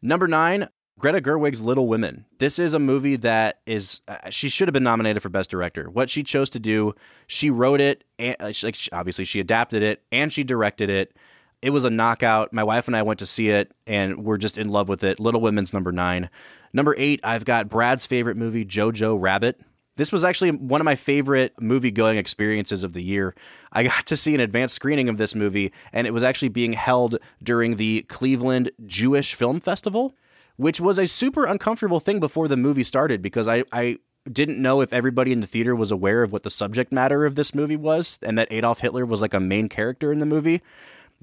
Number 0.00 0.26
nine, 0.26 0.68
Greta 0.98 1.20
Gerwig's 1.20 1.60
Little 1.60 1.88
Women. 1.88 2.24
This 2.38 2.58
is 2.58 2.74
a 2.74 2.78
movie 2.78 3.16
that 3.16 3.60
is 3.66 4.00
uh, 4.08 4.30
she 4.30 4.48
should 4.48 4.68
have 4.68 4.72
been 4.72 4.82
nominated 4.84 5.22
for 5.22 5.28
best 5.28 5.50
director. 5.50 5.90
What 5.90 6.10
she 6.10 6.22
chose 6.22 6.50
to 6.50 6.58
do, 6.60 6.94
she 7.26 7.50
wrote 7.50 7.80
it, 7.80 8.04
and 8.18 8.36
uh, 8.40 8.52
like 8.62 8.74
she- 8.74 8.90
obviously 8.92 9.24
she 9.24 9.40
adapted 9.40 9.82
it 9.82 10.02
and 10.12 10.32
she 10.32 10.44
directed 10.44 10.90
it. 10.90 11.16
It 11.62 11.70
was 11.70 11.84
a 11.84 11.90
knockout. 11.90 12.52
My 12.52 12.64
wife 12.64 12.88
and 12.88 12.96
I 12.96 13.02
went 13.02 13.20
to 13.20 13.26
see 13.26 13.48
it, 13.48 13.72
and 13.86 14.24
we're 14.24 14.36
just 14.36 14.58
in 14.58 14.68
love 14.68 14.88
with 14.88 15.04
it. 15.04 15.20
Little 15.20 15.40
Women's 15.40 15.72
number 15.72 15.92
nine. 15.92 16.28
Number 16.72 16.94
eight, 16.98 17.20
I've 17.22 17.44
got 17.44 17.68
Brad's 17.68 18.04
favorite 18.04 18.36
movie, 18.36 18.64
Jojo 18.64 19.16
Rabbit. 19.18 19.60
This 19.96 20.10
was 20.10 20.24
actually 20.24 20.50
one 20.50 20.80
of 20.80 20.84
my 20.84 20.96
favorite 20.96 21.52
movie 21.60 21.90
going 21.90 22.16
experiences 22.16 22.82
of 22.82 22.94
the 22.94 23.02
year. 23.02 23.34
I 23.72 23.82
got 23.84 24.06
to 24.06 24.16
see 24.16 24.34
an 24.34 24.40
advanced 24.40 24.74
screening 24.74 25.08
of 25.08 25.18
this 25.18 25.34
movie, 25.34 25.72
and 25.92 26.06
it 26.06 26.12
was 26.12 26.24
actually 26.24 26.48
being 26.48 26.72
held 26.72 27.18
during 27.42 27.76
the 27.76 28.02
Cleveland 28.08 28.72
Jewish 28.84 29.34
Film 29.34 29.60
Festival, 29.60 30.14
which 30.56 30.80
was 30.80 30.98
a 30.98 31.06
super 31.06 31.44
uncomfortable 31.44 32.00
thing 32.00 32.18
before 32.18 32.48
the 32.48 32.56
movie 32.56 32.84
started 32.84 33.22
because 33.22 33.46
I, 33.46 33.64
I 33.70 33.98
didn't 34.30 34.60
know 34.60 34.80
if 34.80 34.92
everybody 34.92 35.32
in 35.32 35.40
the 35.40 35.46
theater 35.46 35.76
was 35.76 35.90
aware 35.90 36.22
of 36.22 36.32
what 36.32 36.42
the 36.42 36.50
subject 36.50 36.92
matter 36.92 37.24
of 37.24 37.34
this 37.34 37.54
movie 37.54 37.76
was 37.76 38.18
and 38.22 38.38
that 38.38 38.48
Adolf 38.50 38.80
Hitler 38.80 39.04
was 39.04 39.20
like 39.20 39.34
a 39.34 39.40
main 39.40 39.68
character 39.68 40.12
in 40.12 40.18
the 40.18 40.26
movie 40.26 40.62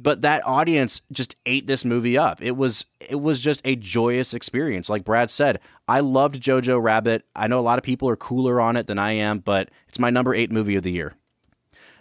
but 0.02 0.22
that 0.22 0.46
audience 0.48 1.02
just 1.12 1.36
ate 1.46 1.68
this 1.68 1.84
movie 1.84 2.18
up. 2.18 2.42
It 2.42 2.56
was 2.56 2.86
it 3.00 3.22
was 3.22 3.40
just 3.40 3.62
a 3.66 3.76
joyous 3.76 4.34
experience. 4.34 4.90
Like 4.90 5.04
Brad 5.04 5.30
said, 5.30 5.60
I 5.88 6.00
loved 6.00 6.42
Jojo 6.42 6.82
Rabbit. 6.82 7.26
I 7.36 7.48
know 7.48 7.60
a 7.60 7.62
lot 7.62 7.78
of 7.78 7.84
people 7.84 8.10
are 8.10 8.16
cooler 8.16 8.62
on 8.62 8.78
it 8.78 8.88
than 8.88 9.00
I 9.00 9.12
am, 9.12 9.40
but 9.40 9.70
it's 9.88 10.00
my 10.00 10.10
number 10.10 10.34
eight 10.34 10.52
movie 10.52 10.76
of 10.76 10.84
the 10.84 10.92
year. 10.92 11.16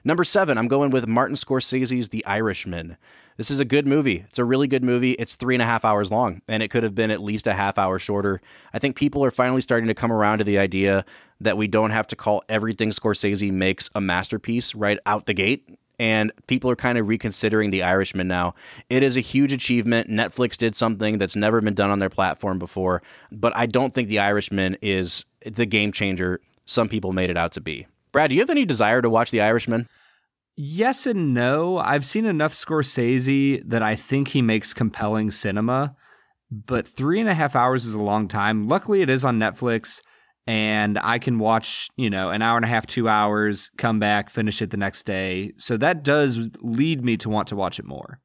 Number 0.05 0.25
seven, 0.25 0.57
I'm 0.57 0.69
going 0.69 0.91
with 0.91 1.09
Martin 1.09 1.37
Scorsese's 1.37 2.09
The 2.09 2.25
Irishman. 2.25 2.97
This 3.37 3.51
is 3.51 3.61
a 3.61 3.65
good 3.65 3.87
movie. 3.87 4.25
It's 4.29 4.39
a 4.39 4.45
really 4.45 4.67
good 4.67 4.83
movie. 4.85 5.13
It's 5.13 5.37
three 5.37 5.55
and 5.55 5.63
a 5.63 5.67
half 5.67 5.85
hours 5.85 6.11
long, 6.11 6.41
and 6.49 6.63
it 6.63 6.69
could 6.69 6.83
have 6.83 6.95
been 6.95 7.11
at 7.11 7.23
least 7.23 7.47
a 7.47 7.53
half 7.53 7.79
hour 7.79 7.99
shorter. 7.99 8.41
I 8.73 8.79
think 8.79 8.97
people 8.97 9.25
are 9.25 9.31
finally 9.31 9.61
starting 9.61 9.89
to 9.89 9.95
come 9.95 10.13
around 10.13 10.39
to 10.39 10.45
the 10.45 10.59
idea 10.59 11.05
that 11.41 11.57
we 11.57 11.69
don't 11.69 11.91
have 11.91 12.07
to 12.09 12.17
call 12.17 12.43
everything 12.49 12.91
Scorsese 12.91 13.53
makes 13.53 13.91
a 13.95 14.01
masterpiece 14.01 14.75
right 14.75 14.99
out 15.05 15.27
the 15.27 15.35
gate 15.35 15.79
and 15.99 16.33
people 16.47 16.71
are 16.71 16.77
kind 16.77 16.99
of 16.99 17.09
reconsidering 17.09 17.71
The 17.71 17.83
Irishman 17.83 18.29
now. 18.29 18.55
It 18.89 19.03
is 19.03 19.17
a 19.17 19.21
huge 19.21 19.53
achievement. 19.53 20.09
Netflix 20.09 20.57
did 20.57 20.77
something 20.77 21.19
that's 21.19 21.37
never 21.37 21.61
been 21.61 21.75
done 21.75 21.91
on 21.91 21.99
their 21.99 22.09
platform 22.09 22.59
before, 22.59 23.03
but 23.33 23.55
I 23.57 23.67
don't 23.67 23.93
think 23.93 24.09
The 24.09 24.19
Irishman 24.19 24.77
is 24.83 25.25
the 25.45 25.67
game 25.67 25.93
changer 25.93 26.41
some 26.65 26.89
people 26.89 27.13
made 27.13 27.31
it 27.31 27.37
out 27.37 27.53
to 27.53 27.61
be. 27.61 27.87
Brad, 28.13 28.31
do 28.31 28.37
you 28.37 28.43
have 28.43 28.51
any 28.51 28.65
desire 28.65 29.03
to 29.03 29.11
watch 29.11 29.31
The 29.31 29.41
Irishman? 29.41 29.89
Yes 30.57 31.07
and 31.07 31.33
no. 31.33 31.79
I've 31.79 32.05
seen 32.05 32.27
enough 32.27 32.53
Scorsese 32.53 33.63
that 33.69 33.83
I 33.83 33.97
think 33.97 34.29
he 34.29 34.43
makes 34.43 34.75
compelling 34.75 35.31
cinema, 35.31 35.95
but 36.51 36.87
three 36.87 37.21
and 37.21 37.29
a 37.29 37.35
half 37.35 37.55
hours 37.55 37.85
is 37.85 37.95
a 37.95 38.03
long 38.03 38.29
time. 38.29 38.67
Luckily, 38.67 39.01
it 39.01 39.09
is 39.09 39.25
on 39.25 39.39
Netflix, 39.39 40.03
and 40.49 40.99
I 41.03 41.19
can 41.19 41.39
watch, 41.39 41.91
you 41.97 42.09
know, 42.09 42.31
an 42.31 42.41
hour 42.41 42.57
and 42.57 42.65
a 42.65 42.69
half, 42.69 42.87
two 42.87 43.07
hours, 43.07 43.71
come 43.77 43.99
back, 43.99 44.31
finish 44.31 44.63
it 44.63 44.71
the 44.71 44.79
next 44.79 45.03
day. 45.03 45.53
So 45.59 45.77
that 45.77 46.03
does 46.03 46.49
lead 46.61 47.05
me 47.05 47.19
to 47.19 47.29
want 47.29 47.49
to 47.49 47.57
watch 47.57 47.79
it 47.79 47.85
more. 47.85 48.19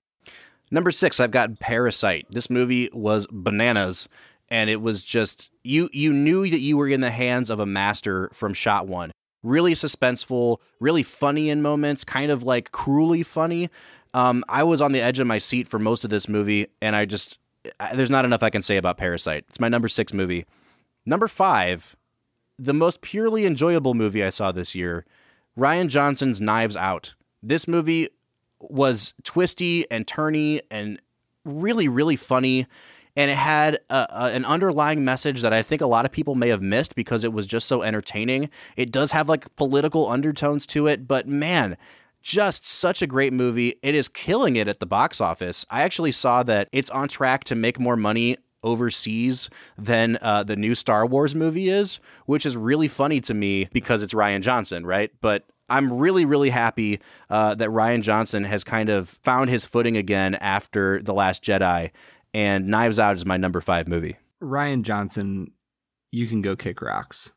Number 0.72 0.90
six, 0.90 1.20
I've 1.20 1.32
got 1.32 1.60
Parasite. 1.60 2.26
This 2.30 2.50
movie 2.50 2.90
was 2.94 3.28
bananas, 3.30 4.08
and 4.50 4.70
it 4.70 4.82
was 4.82 5.04
just 5.04 5.50
you. 5.66 5.90
You 5.92 6.14
knew 6.14 6.50
that 6.50 6.62
you 6.62 6.78
were 6.78 6.88
in 6.88 7.02
the 7.02 7.12
hands 7.12 7.50
of 7.50 7.60
a 7.60 7.66
master 7.66 8.30
from 8.32 8.54
shot 8.54 8.88
one. 8.88 9.12
Really 9.44 9.74
suspenseful, 9.74 10.60
really 10.80 11.04
funny 11.04 11.50
in 11.50 11.62
moments, 11.62 12.06
kind 12.06 12.32
of 12.32 12.42
like 12.42 12.72
cruelly 12.72 13.24
funny. 13.24 13.70
Um, 14.14 14.46
I 14.48 14.64
was 14.64 14.82
on 14.82 14.94
the 14.94 15.02
edge 15.02 15.20
of 15.20 15.28
my 15.28 15.40
seat 15.40 15.68
for 15.68 15.78
most 15.78 16.06
of 16.06 16.10
this 16.10 16.30
movie, 16.30 16.68
and 16.82 16.96
I 16.96 17.04
just 17.04 17.38
I, 17.82 17.94
there's 17.98 18.10
not 18.10 18.24
enough 18.24 18.44
I 18.44 18.50
can 18.50 18.62
say 18.62 18.78
about 18.78 18.98
Parasite. 18.98 19.44
It's 19.50 19.60
my 19.60 19.68
number 19.68 19.90
six 19.90 20.14
movie. 20.14 20.46
Number 21.06 21.28
five, 21.28 21.98
the 22.58 22.74
most 22.74 23.02
purely 23.02 23.46
enjoyable 23.46 23.94
movie 23.94 24.24
I 24.24 24.30
saw 24.30 24.52
this 24.52 24.76
year, 24.76 25.06
Rian 25.58 25.88
Johnson's 25.88 26.42
Knives 26.42 26.76
Out. 26.76 27.16
This 27.42 27.68
movie 27.68 28.10
was 28.60 29.14
twisty 29.24 29.90
and 29.92 30.08
turny 30.08 30.62
and 30.72 31.02
really, 31.46 31.88
really 31.88 32.16
funny. 32.16 32.68
And 33.16 33.30
it 33.30 33.38
had 33.38 33.76
a, 33.90 34.08
a, 34.10 34.32
an 34.34 34.46
underlying 34.46 35.06
message 35.06 35.42
that 35.42 35.54
I 35.54 35.62
think 35.62 35.82
a 35.82 35.88
lot 35.88 36.06
of 36.06 36.12
people 36.12 36.34
may 36.34 36.48
have 36.48 36.64
missed 36.64 36.96
because 36.96 37.24
it 37.24 37.34
was 37.34 37.46
just 37.46 37.68
so 37.68 37.84
entertaining. 37.84 38.50
It 38.76 38.92
does 38.92 39.12
have 39.12 39.30
like 39.30 39.56
political 39.56 40.10
undertones 40.10 40.66
to 40.68 40.88
it, 40.88 41.08
but 41.08 41.28
man, 41.28 41.78
just 42.24 42.66
such 42.66 43.02
a 43.02 43.08
great 43.08 43.34
movie. 43.34 43.76
It 43.84 43.94
is 43.94 44.08
killing 44.08 44.56
it 44.56 44.68
at 44.68 44.80
the 44.80 44.86
box 44.88 45.22
office. 45.22 45.66
I 45.70 45.84
actually 45.84 46.14
saw 46.14 46.42
that 46.44 46.70
it's 46.72 46.90
on 46.90 47.08
track 47.08 47.44
to 47.46 47.56
make 47.56 47.80
more 47.80 47.98
money 47.98 48.38
overseas 48.64 49.50
than 49.78 50.18
uh, 50.22 50.44
the 50.44 50.56
new 50.56 50.76
Star 50.76 51.06
Wars 51.06 51.36
movie 51.36 51.70
is, 51.70 52.00
which 52.26 52.46
is 52.46 52.56
really 52.58 52.88
funny 52.88 53.22
to 53.22 53.34
me 53.34 53.68
because 53.74 54.04
it's 54.04 54.14
Rian 54.14 54.42
Johnson, 54.42 54.86
right? 54.86 55.12
But 55.22 55.46
I'm 55.70 55.92
really, 55.94 56.26
really 56.26 56.50
happy 56.50 57.00
uh, 57.30 57.56
that 57.56 57.70
Rian 57.70 58.02
Johnson 58.02 58.44
has 58.44 58.64
kind 58.64 58.90
of 58.90 59.10
found 59.10 59.50
his 59.50 59.66
footing 59.66 59.98
again 59.98 60.36
after 60.36 61.02
The 61.02 61.14
Last 61.14 61.44
Jedi, 61.44 61.92
and 62.34 62.68
Knives 62.68 63.00
Out 63.00 63.16
is 63.16 63.26
my 63.26 63.38
number 63.38 63.62
five 63.62 63.88
movie. 63.88 64.18
Rian 64.42 64.84
Johnson, 64.84 65.52
you 66.12 66.28
can 66.28 66.42
go 66.42 66.56
kick 66.56 66.82
rocks. 66.82 67.34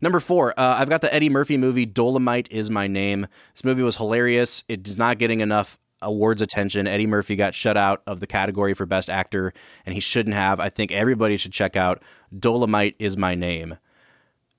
Number 0.00 0.18
four, 0.18 0.58
uh, 0.58 0.76
I've 0.78 0.88
got 0.88 1.02
the 1.02 1.14
Eddie 1.14 1.28
Murphy 1.28 1.56
movie 1.56 1.86
Dolomite 1.86 2.48
is 2.50 2.70
My 2.70 2.88
Name. 2.88 3.26
This 3.54 3.64
movie 3.64 3.82
was 3.82 3.96
hilarious. 3.96 4.64
It 4.68 4.86
is 4.88 4.98
not 4.98 5.18
getting 5.18 5.40
enough 5.40 5.78
awards 6.02 6.42
attention. 6.42 6.86
Eddie 6.86 7.06
Murphy 7.06 7.36
got 7.36 7.54
shut 7.54 7.76
out 7.76 8.02
of 8.06 8.20
the 8.20 8.26
category 8.26 8.74
for 8.74 8.86
Best 8.86 9.10
Actor, 9.10 9.52
and 9.84 9.94
he 9.94 10.00
shouldn't 10.00 10.34
have. 10.34 10.60
I 10.60 10.68
think 10.68 10.92
everybody 10.92 11.36
should 11.36 11.52
check 11.52 11.76
out 11.76 12.02
Dolomite 12.36 12.96
is 12.98 13.16
My 13.16 13.34
Name. 13.34 13.78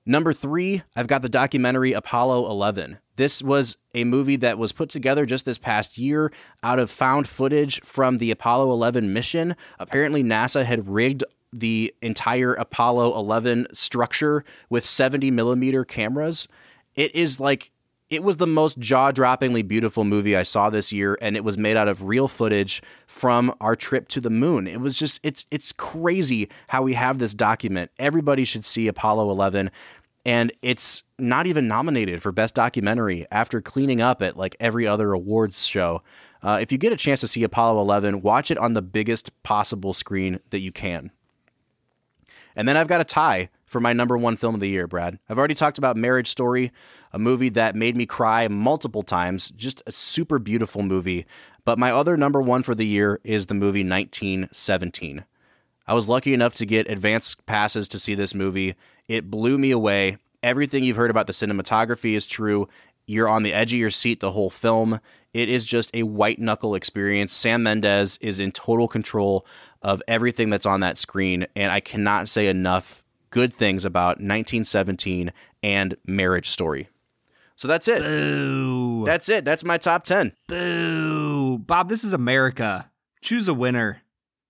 Number 0.06 0.32
three, 0.32 0.82
I've 0.96 1.06
got 1.06 1.22
the 1.22 1.28
documentary 1.28 1.92
Apollo 1.92 2.50
11. 2.50 2.98
This 3.16 3.42
was 3.42 3.76
a 3.94 4.04
movie 4.04 4.36
that 4.36 4.58
was 4.58 4.72
put 4.72 4.88
together 4.88 5.26
just 5.26 5.44
this 5.44 5.58
past 5.58 5.98
year 5.98 6.32
out 6.62 6.78
of 6.78 6.90
found 6.90 7.28
footage 7.28 7.80
from 7.82 8.18
the 8.18 8.30
Apollo 8.30 8.72
11 8.72 9.12
mission. 9.12 9.54
Apparently, 9.78 10.24
NASA 10.24 10.64
had 10.64 10.88
rigged 10.88 11.22
the 11.52 11.94
entire 12.00 12.54
Apollo 12.54 13.16
11 13.18 13.66
structure 13.74 14.44
with 14.68 14.86
70 14.86 15.30
millimeter 15.30 15.84
cameras. 15.84 16.48
It 16.94 17.14
is 17.14 17.38
like 17.38 17.70
it 18.10 18.24
was 18.24 18.36
the 18.36 18.46
most 18.46 18.78
jaw-droppingly 18.78 19.66
beautiful 19.66 20.04
movie 20.04 20.36
I 20.36 20.42
saw 20.42 20.68
this 20.68 20.92
year 20.92 21.16
and 21.22 21.36
it 21.36 21.44
was 21.44 21.56
made 21.56 21.76
out 21.76 21.86
of 21.88 22.02
real 22.02 22.26
footage 22.26 22.82
from 23.06 23.54
our 23.60 23.76
trip 23.76 24.08
to 24.08 24.20
the 24.20 24.30
moon. 24.30 24.66
It 24.66 24.80
was 24.80 24.98
just 24.98 25.20
it's 25.22 25.46
it's 25.50 25.72
crazy 25.72 26.48
how 26.68 26.82
we 26.82 26.94
have 26.94 27.18
this 27.18 27.34
document. 27.34 27.92
Everybody 27.98 28.44
should 28.44 28.64
see 28.64 28.88
Apollo 28.88 29.30
11 29.30 29.70
and 30.26 30.52
it's 30.60 31.04
not 31.18 31.46
even 31.46 31.68
nominated 31.68 32.20
for 32.20 32.32
best 32.32 32.54
documentary 32.54 33.26
after 33.30 33.60
cleaning 33.60 34.00
up 34.00 34.20
at 34.20 34.36
like 34.36 34.56
every 34.58 34.86
other 34.86 35.12
awards 35.12 35.64
show. 35.64 36.02
Uh, 36.42 36.58
if 36.60 36.72
you 36.72 36.78
get 36.78 36.92
a 36.92 36.96
chance 36.96 37.20
to 37.20 37.28
see 37.28 37.42
Apollo 37.44 37.80
11, 37.80 38.22
watch 38.22 38.50
it 38.50 38.58
on 38.58 38.72
the 38.74 38.82
biggest 38.82 39.30
possible 39.42 39.94
screen 39.94 40.40
that 40.50 40.58
you 40.60 40.72
can. 40.72 41.10
And 42.56 42.66
then 42.66 42.76
I've 42.76 42.88
got 42.88 43.00
a 43.00 43.04
tie 43.04 43.50
for 43.64 43.80
my 43.80 43.92
number 43.92 44.18
one 44.18 44.36
film 44.36 44.54
of 44.54 44.60
the 44.60 44.68
year, 44.68 44.86
Brad. 44.86 45.18
I've 45.28 45.38
already 45.38 45.54
talked 45.54 45.78
about 45.78 45.96
Marriage 45.96 46.28
Story, 46.28 46.72
a 47.12 47.18
movie 47.18 47.48
that 47.50 47.74
made 47.74 47.96
me 47.96 48.06
cry 48.06 48.48
multiple 48.48 49.02
times, 49.02 49.50
just 49.50 49.82
a 49.86 49.92
super 49.92 50.38
beautiful 50.38 50.82
movie. 50.82 51.26
But 51.64 51.78
my 51.78 51.92
other 51.92 52.16
number 52.16 52.40
one 52.40 52.62
for 52.62 52.74
the 52.74 52.86
year 52.86 53.20
is 53.24 53.46
the 53.46 53.54
movie 53.54 53.84
1917. 53.84 55.24
I 55.86 55.94
was 55.94 56.08
lucky 56.08 56.32
enough 56.34 56.54
to 56.54 56.66
get 56.66 56.90
advance 56.90 57.34
passes 57.46 57.88
to 57.88 57.98
see 57.98 58.14
this 58.14 58.34
movie. 58.34 58.74
It 59.08 59.30
blew 59.30 59.58
me 59.58 59.70
away. 59.72 60.18
Everything 60.42 60.84
you've 60.84 60.96
heard 60.96 61.10
about 61.10 61.26
the 61.26 61.32
cinematography 61.32 62.14
is 62.14 62.26
true. 62.26 62.68
You're 63.06 63.28
on 63.28 63.42
the 63.42 63.52
edge 63.52 63.72
of 63.72 63.78
your 63.78 63.90
seat 63.90 64.20
the 64.20 64.30
whole 64.30 64.50
film. 64.50 65.00
It 65.34 65.48
is 65.48 65.64
just 65.64 65.90
a 65.94 66.04
white 66.04 66.38
knuckle 66.38 66.74
experience. 66.74 67.34
Sam 67.34 67.64
Mendes 67.64 68.18
is 68.20 68.38
in 68.40 68.52
total 68.52 68.88
control 68.88 69.44
of 69.82 70.02
everything 70.06 70.50
that's 70.50 70.66
on 70.66 70.80
that 70.80 70.98
screen, 70.98 71.46
and 71.56 71.72
I 71.72 71.80
cannot 71.80 72.28
say 72.28 72.46
enough 72.46 73.04
good 73.30 73.52
things 73.52 73.84
about 73.84 74.18
1917 74.18 75.32
and 75.62 75.96
Marriage 76.06 76.50
Story. 76.50 76.88
So 77.60 77.68
that's 77.68 77.88
it. 77.88 78.00
Boo. 78.00 79.04
That's 79.04 79.28
it. 79.28 79.44
That's 79.44 79.64
my 79.64 79.76
top 79.76 80.04
10. 80.04 80.32
Boo. 80.48 81.58
Bob, 81.58 81.90
this 81.90 82.04
is 82.04 82.14
America. 82.14 82.90
Choose 83.20 83.48
a 83.48 83.54
winner. 83.54 84.00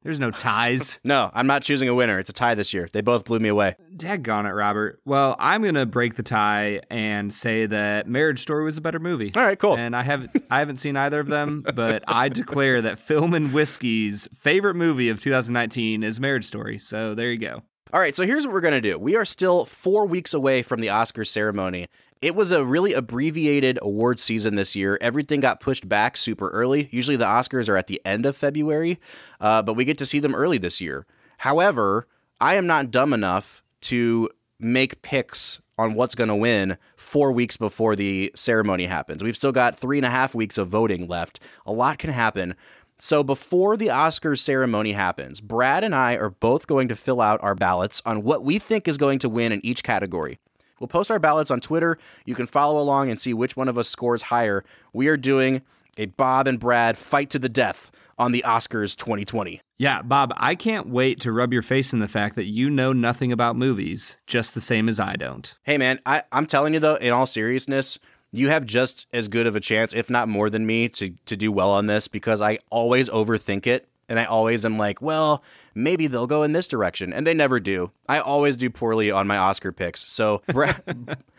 There's 0.04 0.20
no 0.20 0.30
ties. 0.30 1.00
No, 1.04 1.28
I'm 1.34 1.48
not 1.48 1.62
choosing 1.62 1.88
a 1.88 1.94
winner. 1.94 2.20
It's 2.20 2.30
a 2.30 2.32
tie 2.32 2.54
this 2.54 2.72
year. 2.72 2.88
They 2.92 3.00
both 3.00 3.24
blew 3.24 3.40
me 3.40 3.48
away. 3.48 3.74
Daggone 3.96 4.48
it, 4.48 4.52
Robert. 4.52 5.00
Well, 5.04 5.34
I'm 5.40 5.64
gonna 5.64 5.86
break 5.86 6.14
the 6.14 6.22
tie 6.22 6.82
and 6.88 7.34
say 7.34 7.66
that 7.66 8.06
Marriage 8.06 8.42
Story 8.42 8.62
was 8.62 8.76
a 8.78 8.80
better 8.80 9.00
movie. 9.00 9.32
All 9.34 9.42
right, 9.42 9.58
cool. 9.58 9.76
And 9.76 9.96
I 9.96 10.02
haven't 10.02 10.30
I 10.50 10.60
haven't 10.60 10.76
seen 10.76 10.96
either 10.96 11.18
of 11.18 11.26
them, 11.26 11.64
but 11.74 12.04
I 12.06 12.28
declare 12.28 12.80
that 12.80 13.00
Film 13.00 13.34
and 13.34 13.52
Whiskey's 13.52 14.28
favorite 14.32 14.76
movie 14.76 15.08
of 15.08 15.20
2019 15.20 16.04
is 16.04 16.20
Marriage 16.20 16.44
Story. 16.46 16.78
So 16.78 17.16
there 17.16 17.32
you 17.32 17.38
go. 17.38 17.62
All 17.92 17.98
right, 17.98 18.14
so 18.14 18.24
here's 18.24 18.46
what 18.46 18.52
we're 18.52 18.60
going 18.60 18.70
to 18.74 18.80
do. 18.80 18.96
We 18.96 19.16
are 19.16 19.24
still 19.24 19.64
four 19.64 20.06
weeks 20.06 20.32
away 20.32 20.62
from 20.62 20.80
the 20.80 20.86
Oscars 20.86 21.26
ceremony. 21.26 21.88
It 22.22 22.34
was 22.34 22.50
a 22.50 22.62
really 22.62 22.92
abbreviated 22.92 23.78
award 23.80 24.20
season 24.20 24.54
this 24.54 24.76
year. 24.76 24.98
Everything 25.00 25.40
got 25.40 25.58
pushed 25.58 25.88
back 25.88 26.18
super 26.18 26.50
early. 26.50 26.90
Usually 26.90 27.16
the 27.16 27.24
Oscars 27.24 27.66
are 27.66 27.78
at 27.78 27.86
the 27.86 27.98
end 28.04 28.26
of 28.26 28.36
February, 28.36 29.00
uh, 29.40 29.62
but 29.62 29.72
we 29.72 29.86
get 29.86 29.96
to 29.98 30.04
see 30.04 30.18
them 30.18 30.34
early 30.34 30.58
this 30.58 30.82
year. 30.82 31.06
However, 31.38 32.06
I 32.38 32.56
am 32.56 32.66
not 32.66 32.90
dumb 32.90 33.14
enough 33.14 33.62
to 33.82 34.28
make 34.58 35.00
picks 35.00 35.62
on 35.78 35.94
what's 35.94 36.14
going 36.14 36.28
to 36.28 36.36
win 36.36 36.76
four 36.94 37.32
weeks 37.32 37.56
before 37.56 37.96
the 37.96 38.30
ceremony 38.34 38.84
happens. 38.84 39.24
We've 39.24 39.34
still 39.34 39.50
got 39.50 39.78
three 39.78 39.96
and 39.96 40.04
a 40.04 40.10
half 40.10 40.34
weeks 40.34 40.58
of 40.58 40.68
voting 40.68 41.08
left. 41.08 41.40
A 41.64 41.72
lot 41.72 41.96
can 41.96 42.10
happen. 42.10 42.54
So 42.98 43.22
before 43.22 43.78
the 43.78 43.86
Oscars 43.86 44.40
ceremony 44.40 44.92
happens, 44.92 45.40
Brad 45.40 45.84
and 45.84 45.94
I 45.94 46.16
are 46.16 46.28
both 46.28 46.66
going 46.66 46.88
to 46.88 46.96
fill 46.96 47.22
out 47.22 47.42
our 47.42 47.54
ballots 47.54 48.02
on 48.04 48.22
what 48.22 48.44
we 48.44 48.58
think 48.58 48.86
is 48.86 48.98
going 48.98 49.20
to 49.20 49.30
win 49.30 49.52
in 49.52 49.64
each 49.64 49.82
category. 49.82 50.38
We'll 50.80 50.88
post 50.88 51.10
our 51.10 51.20
ballots 51.20 51.50
on 51.50 51.60
Twitter. 51.60 51.98
You 52.24 52.34
can 52.34 52.46
follow 52.46 52.80
along 52.80 53.10
and 53.10 53.20
see 53.20 53.34
which 53.34 53.56
one 53.56 53.68
of 53.68 53.78
us 53.78 53.88
scores 53.88 54.22
higher. 54.22 54.64
We 54.92 55.06
are 55.06 55.16
doing 55.16 55.62
a 55.96 56.06
Bob 56.06 56.48
and 56.48 56.58
Brad 56.58 56.96
fight 56.96 57.30
to 57.30 57.38
the 57.38 57.48
death 57.48 57.90
on 58.18 58.32
the 58.32 58.44
Oscars 58.46 58.96
2020. 58.96 59.60
Yeah, 59.76 60.02
Bob, 60.02 60.32
I 60.36 60.54
can't 60.54 60.88
wait 60.88 61.20
to 61.20 61.32
rub 61.32 61.52
your 61.52 61.62
face 61.62 61.92
in 61.92 62.00
the 62.00 62.08
fact 62.08 62.36
that 62.36 62.44
you 62.44 62.68
know 62.68 62.92
nothing 62.92 63.32
about 63.32 63.56
movies, 63.56 64.18
just 64.26 64.54
the 64.54 64.60
same 64.60 64.88
as 64.88 64.98
I 64.98 65.16
don't. 65.16 65.54
Hey, 65.62 65.78
man, 65.78 66.00
I, 66.04 66.22
I'm 66.32 66.46
telling 66.46 66.74
you, 66.74 66.80
though, 66.80 66.96
in 66.96 67.12
all 67.12 67.26
seriousness, 67.26 67.98
you 68.32 68.48
have 68.48 68.64
just 68.64 69.06
as 69.12 69.28
good 69.28 69.46
of 69.46 69.56
a 69.56 69.60
chance, 69.60 69.92
if 69.92 70.08
not 70.10 70.28
more 70.28 70.50
than 70.50 70.66
me, 70.66 70.88
to, 70.90 71.10
to 71.26 71.36
do 71.36 71.50
well 71.50 71.70
on 71.70 71.86
this 71.86 72.08
because 72.08 72.40
I 72.40 72.58
always 72.70 73.08
overthink 73.08 73.66
it. 73.66 73.88
And 74.10 74.18
I 74.18 74.24
always 74.24 74.64
am 74.64 74.76
like, 74.76 75.00
well, 75.00 75.44
maybe 75.74 76.08
they'll 76.08 76.26
go 76.26 76.42
in 76.42 76.52
this 76.52 76.66
direction. 76.66 77.12
And 77.12 77.24
they 77.24 77.32
never 77.32 77.60
do. 77.60 77.92
I 78.08 78.18
always 78.18 78.56
do 78.56 78.68
poorly 78.68 79.10
on 79.10 79.28
my 79.28 79.38
Oscar 79.38 79.70
picks. 79.70 80.04
So 80.10 80.42
Brad, 80.48 80.82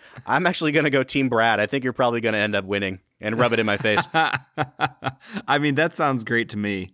I'm 0.26 0.48
actually 0.48 0.72
going 0.72 0.86
to 0.86 0.90
go 0.90 1.04
Team 1.04 1.28
Brad. 1.28 1.60
I 1.60 1.66
think 1.66 1.84
you're 1.84 1.92
probably 1.92 2.22
going 2.22 2.34
to 2.34 2.40
end 2.40 2.56
up 2.56 2.64
winning 2.64 3.00
and 3.20 3.38
rub 3.38 3.52
it 3.52 3.60
in 3.60 3.66
my 3.66 3.76
face. 3.76 4.08
I 4.14 5.60
mean, 5.60 5.76
that 5.76 5.94
sounds 5.94 6.24
great 6.24 6.48
to 6.50 6.58
me. 6.58 6.94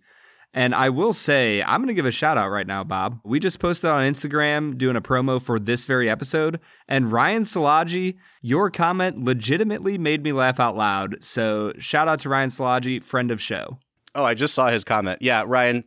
And 0.52 0.74
I 0.74 0.88
will 0.88 1.12
say, 1.12 1.62
I'm 1.62 1.80
going 1.80 1.88
to 1.88 1.94
give 1.94 2.06
a 2.06 2.10
shout 2.10 2.36
out 2.38 2.48
right 2.48 2.66
now, 2.66 2.82
Bob. 2.82 3.20
We 3.22 3.38
just 3.38 3.60
posted 3.60 3.90
on 3.90 4.02
Instagram 4.02 4.76
doing 4.76 4.96
a 4.96 5.00
promo 5.00 5.40
for 5.40 5.60
this 5.60 5.84
very 5.84 6.10
episode. 6.10 6.58
And 6.88 7.12
Ryan 7.12 7.42
Salaji, 7.42 8.16
your 8.42 8.68
comment 8.70 9.22
legitimately 9.22 9.96
made 9.98 10.24
me 10.24 10.32
laugh 10.32 10.58
out 10.58 10.76
loud. 10.76 11.22
So 11.22 11.72
shout 11.78 12.08
out 12.08 12.18
to 12.20 12.28
Ryan 12.30 12.50
Salaji, 12.50 13.00
friend 13.04 13.30
of 13.30 13.40
show. 13.40 13.78
Oh, 14.14 14.24
I 14.24 14.34
just 14.34 14.54
saw 14.54 14.68
his 14.68 14.84
comment. 14.84 15.20
Yeah, 15.20 15.44
Ryan. 15.46 15.84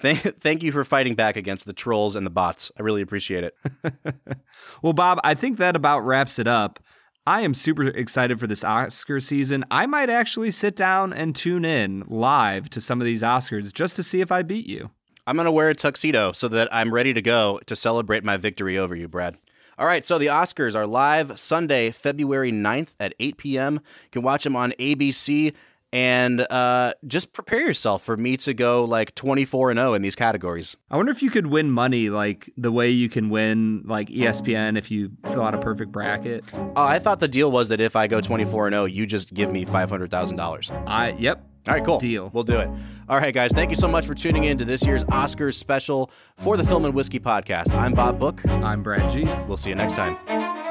thank, 0.00 0.20
thank 0.40 0.62
you 0.62 0.72
for 0.72 0.84
fighting 0.84 1.14
back 1.14 1.36
against 1.36 1.66
the 1.66 1.72
trolls 1.72 2.16
and 2.16 2.26
the 2.26 2.30
bots. 2.30 2.70
I 2.78 2.82
really 2.82 3.02
appreciate 3.02 3.44
it. 3.44 3.56
well, 4.82 4.92
Bob, 4.92 5.20
I 5.24 5.34
think 5.34 5.58
that 5.58 5.76
about 5.76 6.00
wraps 6.00 6.38
it 6.38 6.46
up. 6.46 6.80
I 7.26 7.40
am 7.40 7.54
super 7.54 7.84
excited 7.84 8.38
for 8.38 8.46
this 8.46 8.62
Oscar 8.62 9.18
season. 9.18 9.64
I 9.70 9.86
might 9.86 10.10
actually 10.10 10.50
sit 10.50 10.76
down 10.76 11.14
and 11.14 11.34
tune 11.34 11.64
in 11.64 12.02
live 12.06 12.68
to 12.70 12.82
some 12.82 13.00
of 13.00 13.06
these 13.06 13.22
Oscars 13.22 13.72
just 13.72 13.96
to 13.96 14.02
see 14.02 14.20
if 14.20 14.30
I 14.30 14.42
beat 14.42 14.66
you. 14.66 14.90
I'm 15.26 15.36
going 15.36 15.46
to 15.46 15.52
wear 15.52 15.70
a 15.70 15.74
tuxedo 15.74 16.32
so 16.32 16.48
that 16.48 16.68
I'm 16.70 16.92
ready 16.92 17.14
to 17.14 17.22
go 17.22 17.60
to 17.64 17.74
celebrate 17.74 18.24
my 18.24 18.36
victory 18.36 18.76
over 18.76 18.94
you, 18.94 19.08
Brad. 19.08 19.38
All 19.78 19.86
right, 19.86 20.04
so 20.04 20.18
the 20.18 20.26
Oscars 20.26 20.76
are 20.76 20.86
live 20.86 21.38
Sunday, 21.38 21.90
February 21.90 22.52
9th 22.52 22.94
at 23.00 23.14
8 23.18 23.38
p.m. 23.38 23.74
You 23.74 24.10
can 24.12 24.22
watch 24.22 24.44
them 24.44 24.54
on 24.54 24.72
ABC 24.72 25.54
and 25.94 26.40
uh, 26.50 26.92
just 27.06 27.32
prepare 27.32 27.60
yourself 27.60 28.02
for 28.02 28.16
me 28.16 28.36
to 28.36 28.52
go 28.52 28.84
like 28.84 29.14
24 29.14 29.70
and 29.70 29.78
0 29.78 29.94
in 29.94 30.02
these 30.02 30.16
categories. 30.16 30.76
I 30.90 30.96
wonder 30.96 31.12
if 31.12 31.22
you 31.22 31.30
could 31.30 31.46
win 31.46 31.70
money 31.70 32.10
like 32.10 32.52
the 32.56 32.72
way 32.72 32.90
you 32.90 33.08
can 33.08 33.30
win 33.30 33.84
like 33.86 34.08
ESPN 34.08 34.76
if 34.76 34.90
you 34.90 35.12
fill 35.26 35.42
out 35.42 35.54
a 35.54 35.58
perfect 35.58 35.92
bracket. 35.92 36.52
Uh, 36.52 36.72
I 36.74 36.98
thought 36.98 37.20
the 37.20 37.28
deal 37.28 37.50
was 37.50 37.68
that 37.68 37.80
if 37.80 37.94
I 37.94 38.08
go 38.08 38.20
24 38.20 38.66
and 38.66 38.74
0, 38.74 38.84
you 38.86 39.06
just 39.06 39.32
give 39.32 39.52
me 39.52 39.64
$500,000. 39.64 40.84
I 40.88 41.10
yep. 41.12 41.46
All 41.68 41.72
right, 41.72 41.84
cool. 41.84 41.98
Deal. 41.98 42.30
We'll 42.34 42.44
do 42.44 42.58
it. 42.58 42.68
All 43.08 43.16
right, 43.16 43.32
guys. 43.32 43.52
Thank 43.52 43.70
you 43.70 43.76
so 43.76 43.88
much 43.88 44.04
for 44.04 44.14
tuning 44.14 44.44
in 44.44 44.58
to 44.58 44.66
this 44.66 44.84
year's 44.84 45.04
Oscars 45.04 45.54
special 45.54 46.10
for 46.36 46.58
the 46.58 46.64
Film 46.64 46.84
and 46.84 46.92
Whiskey 46.92 47.20
podcast. 47.20 47.72
I'm 47.72 47.94
Bob 47.94 48.18
Book. 48.18 48.46
I'm 48.46 48.82
Brad 48.82 49.10
G. 49.10 49.24
We'll 49.46 49.56
see 49.56 49.70
you 49.70 49.76
next 49.76 49.94
time. 49.94 50.63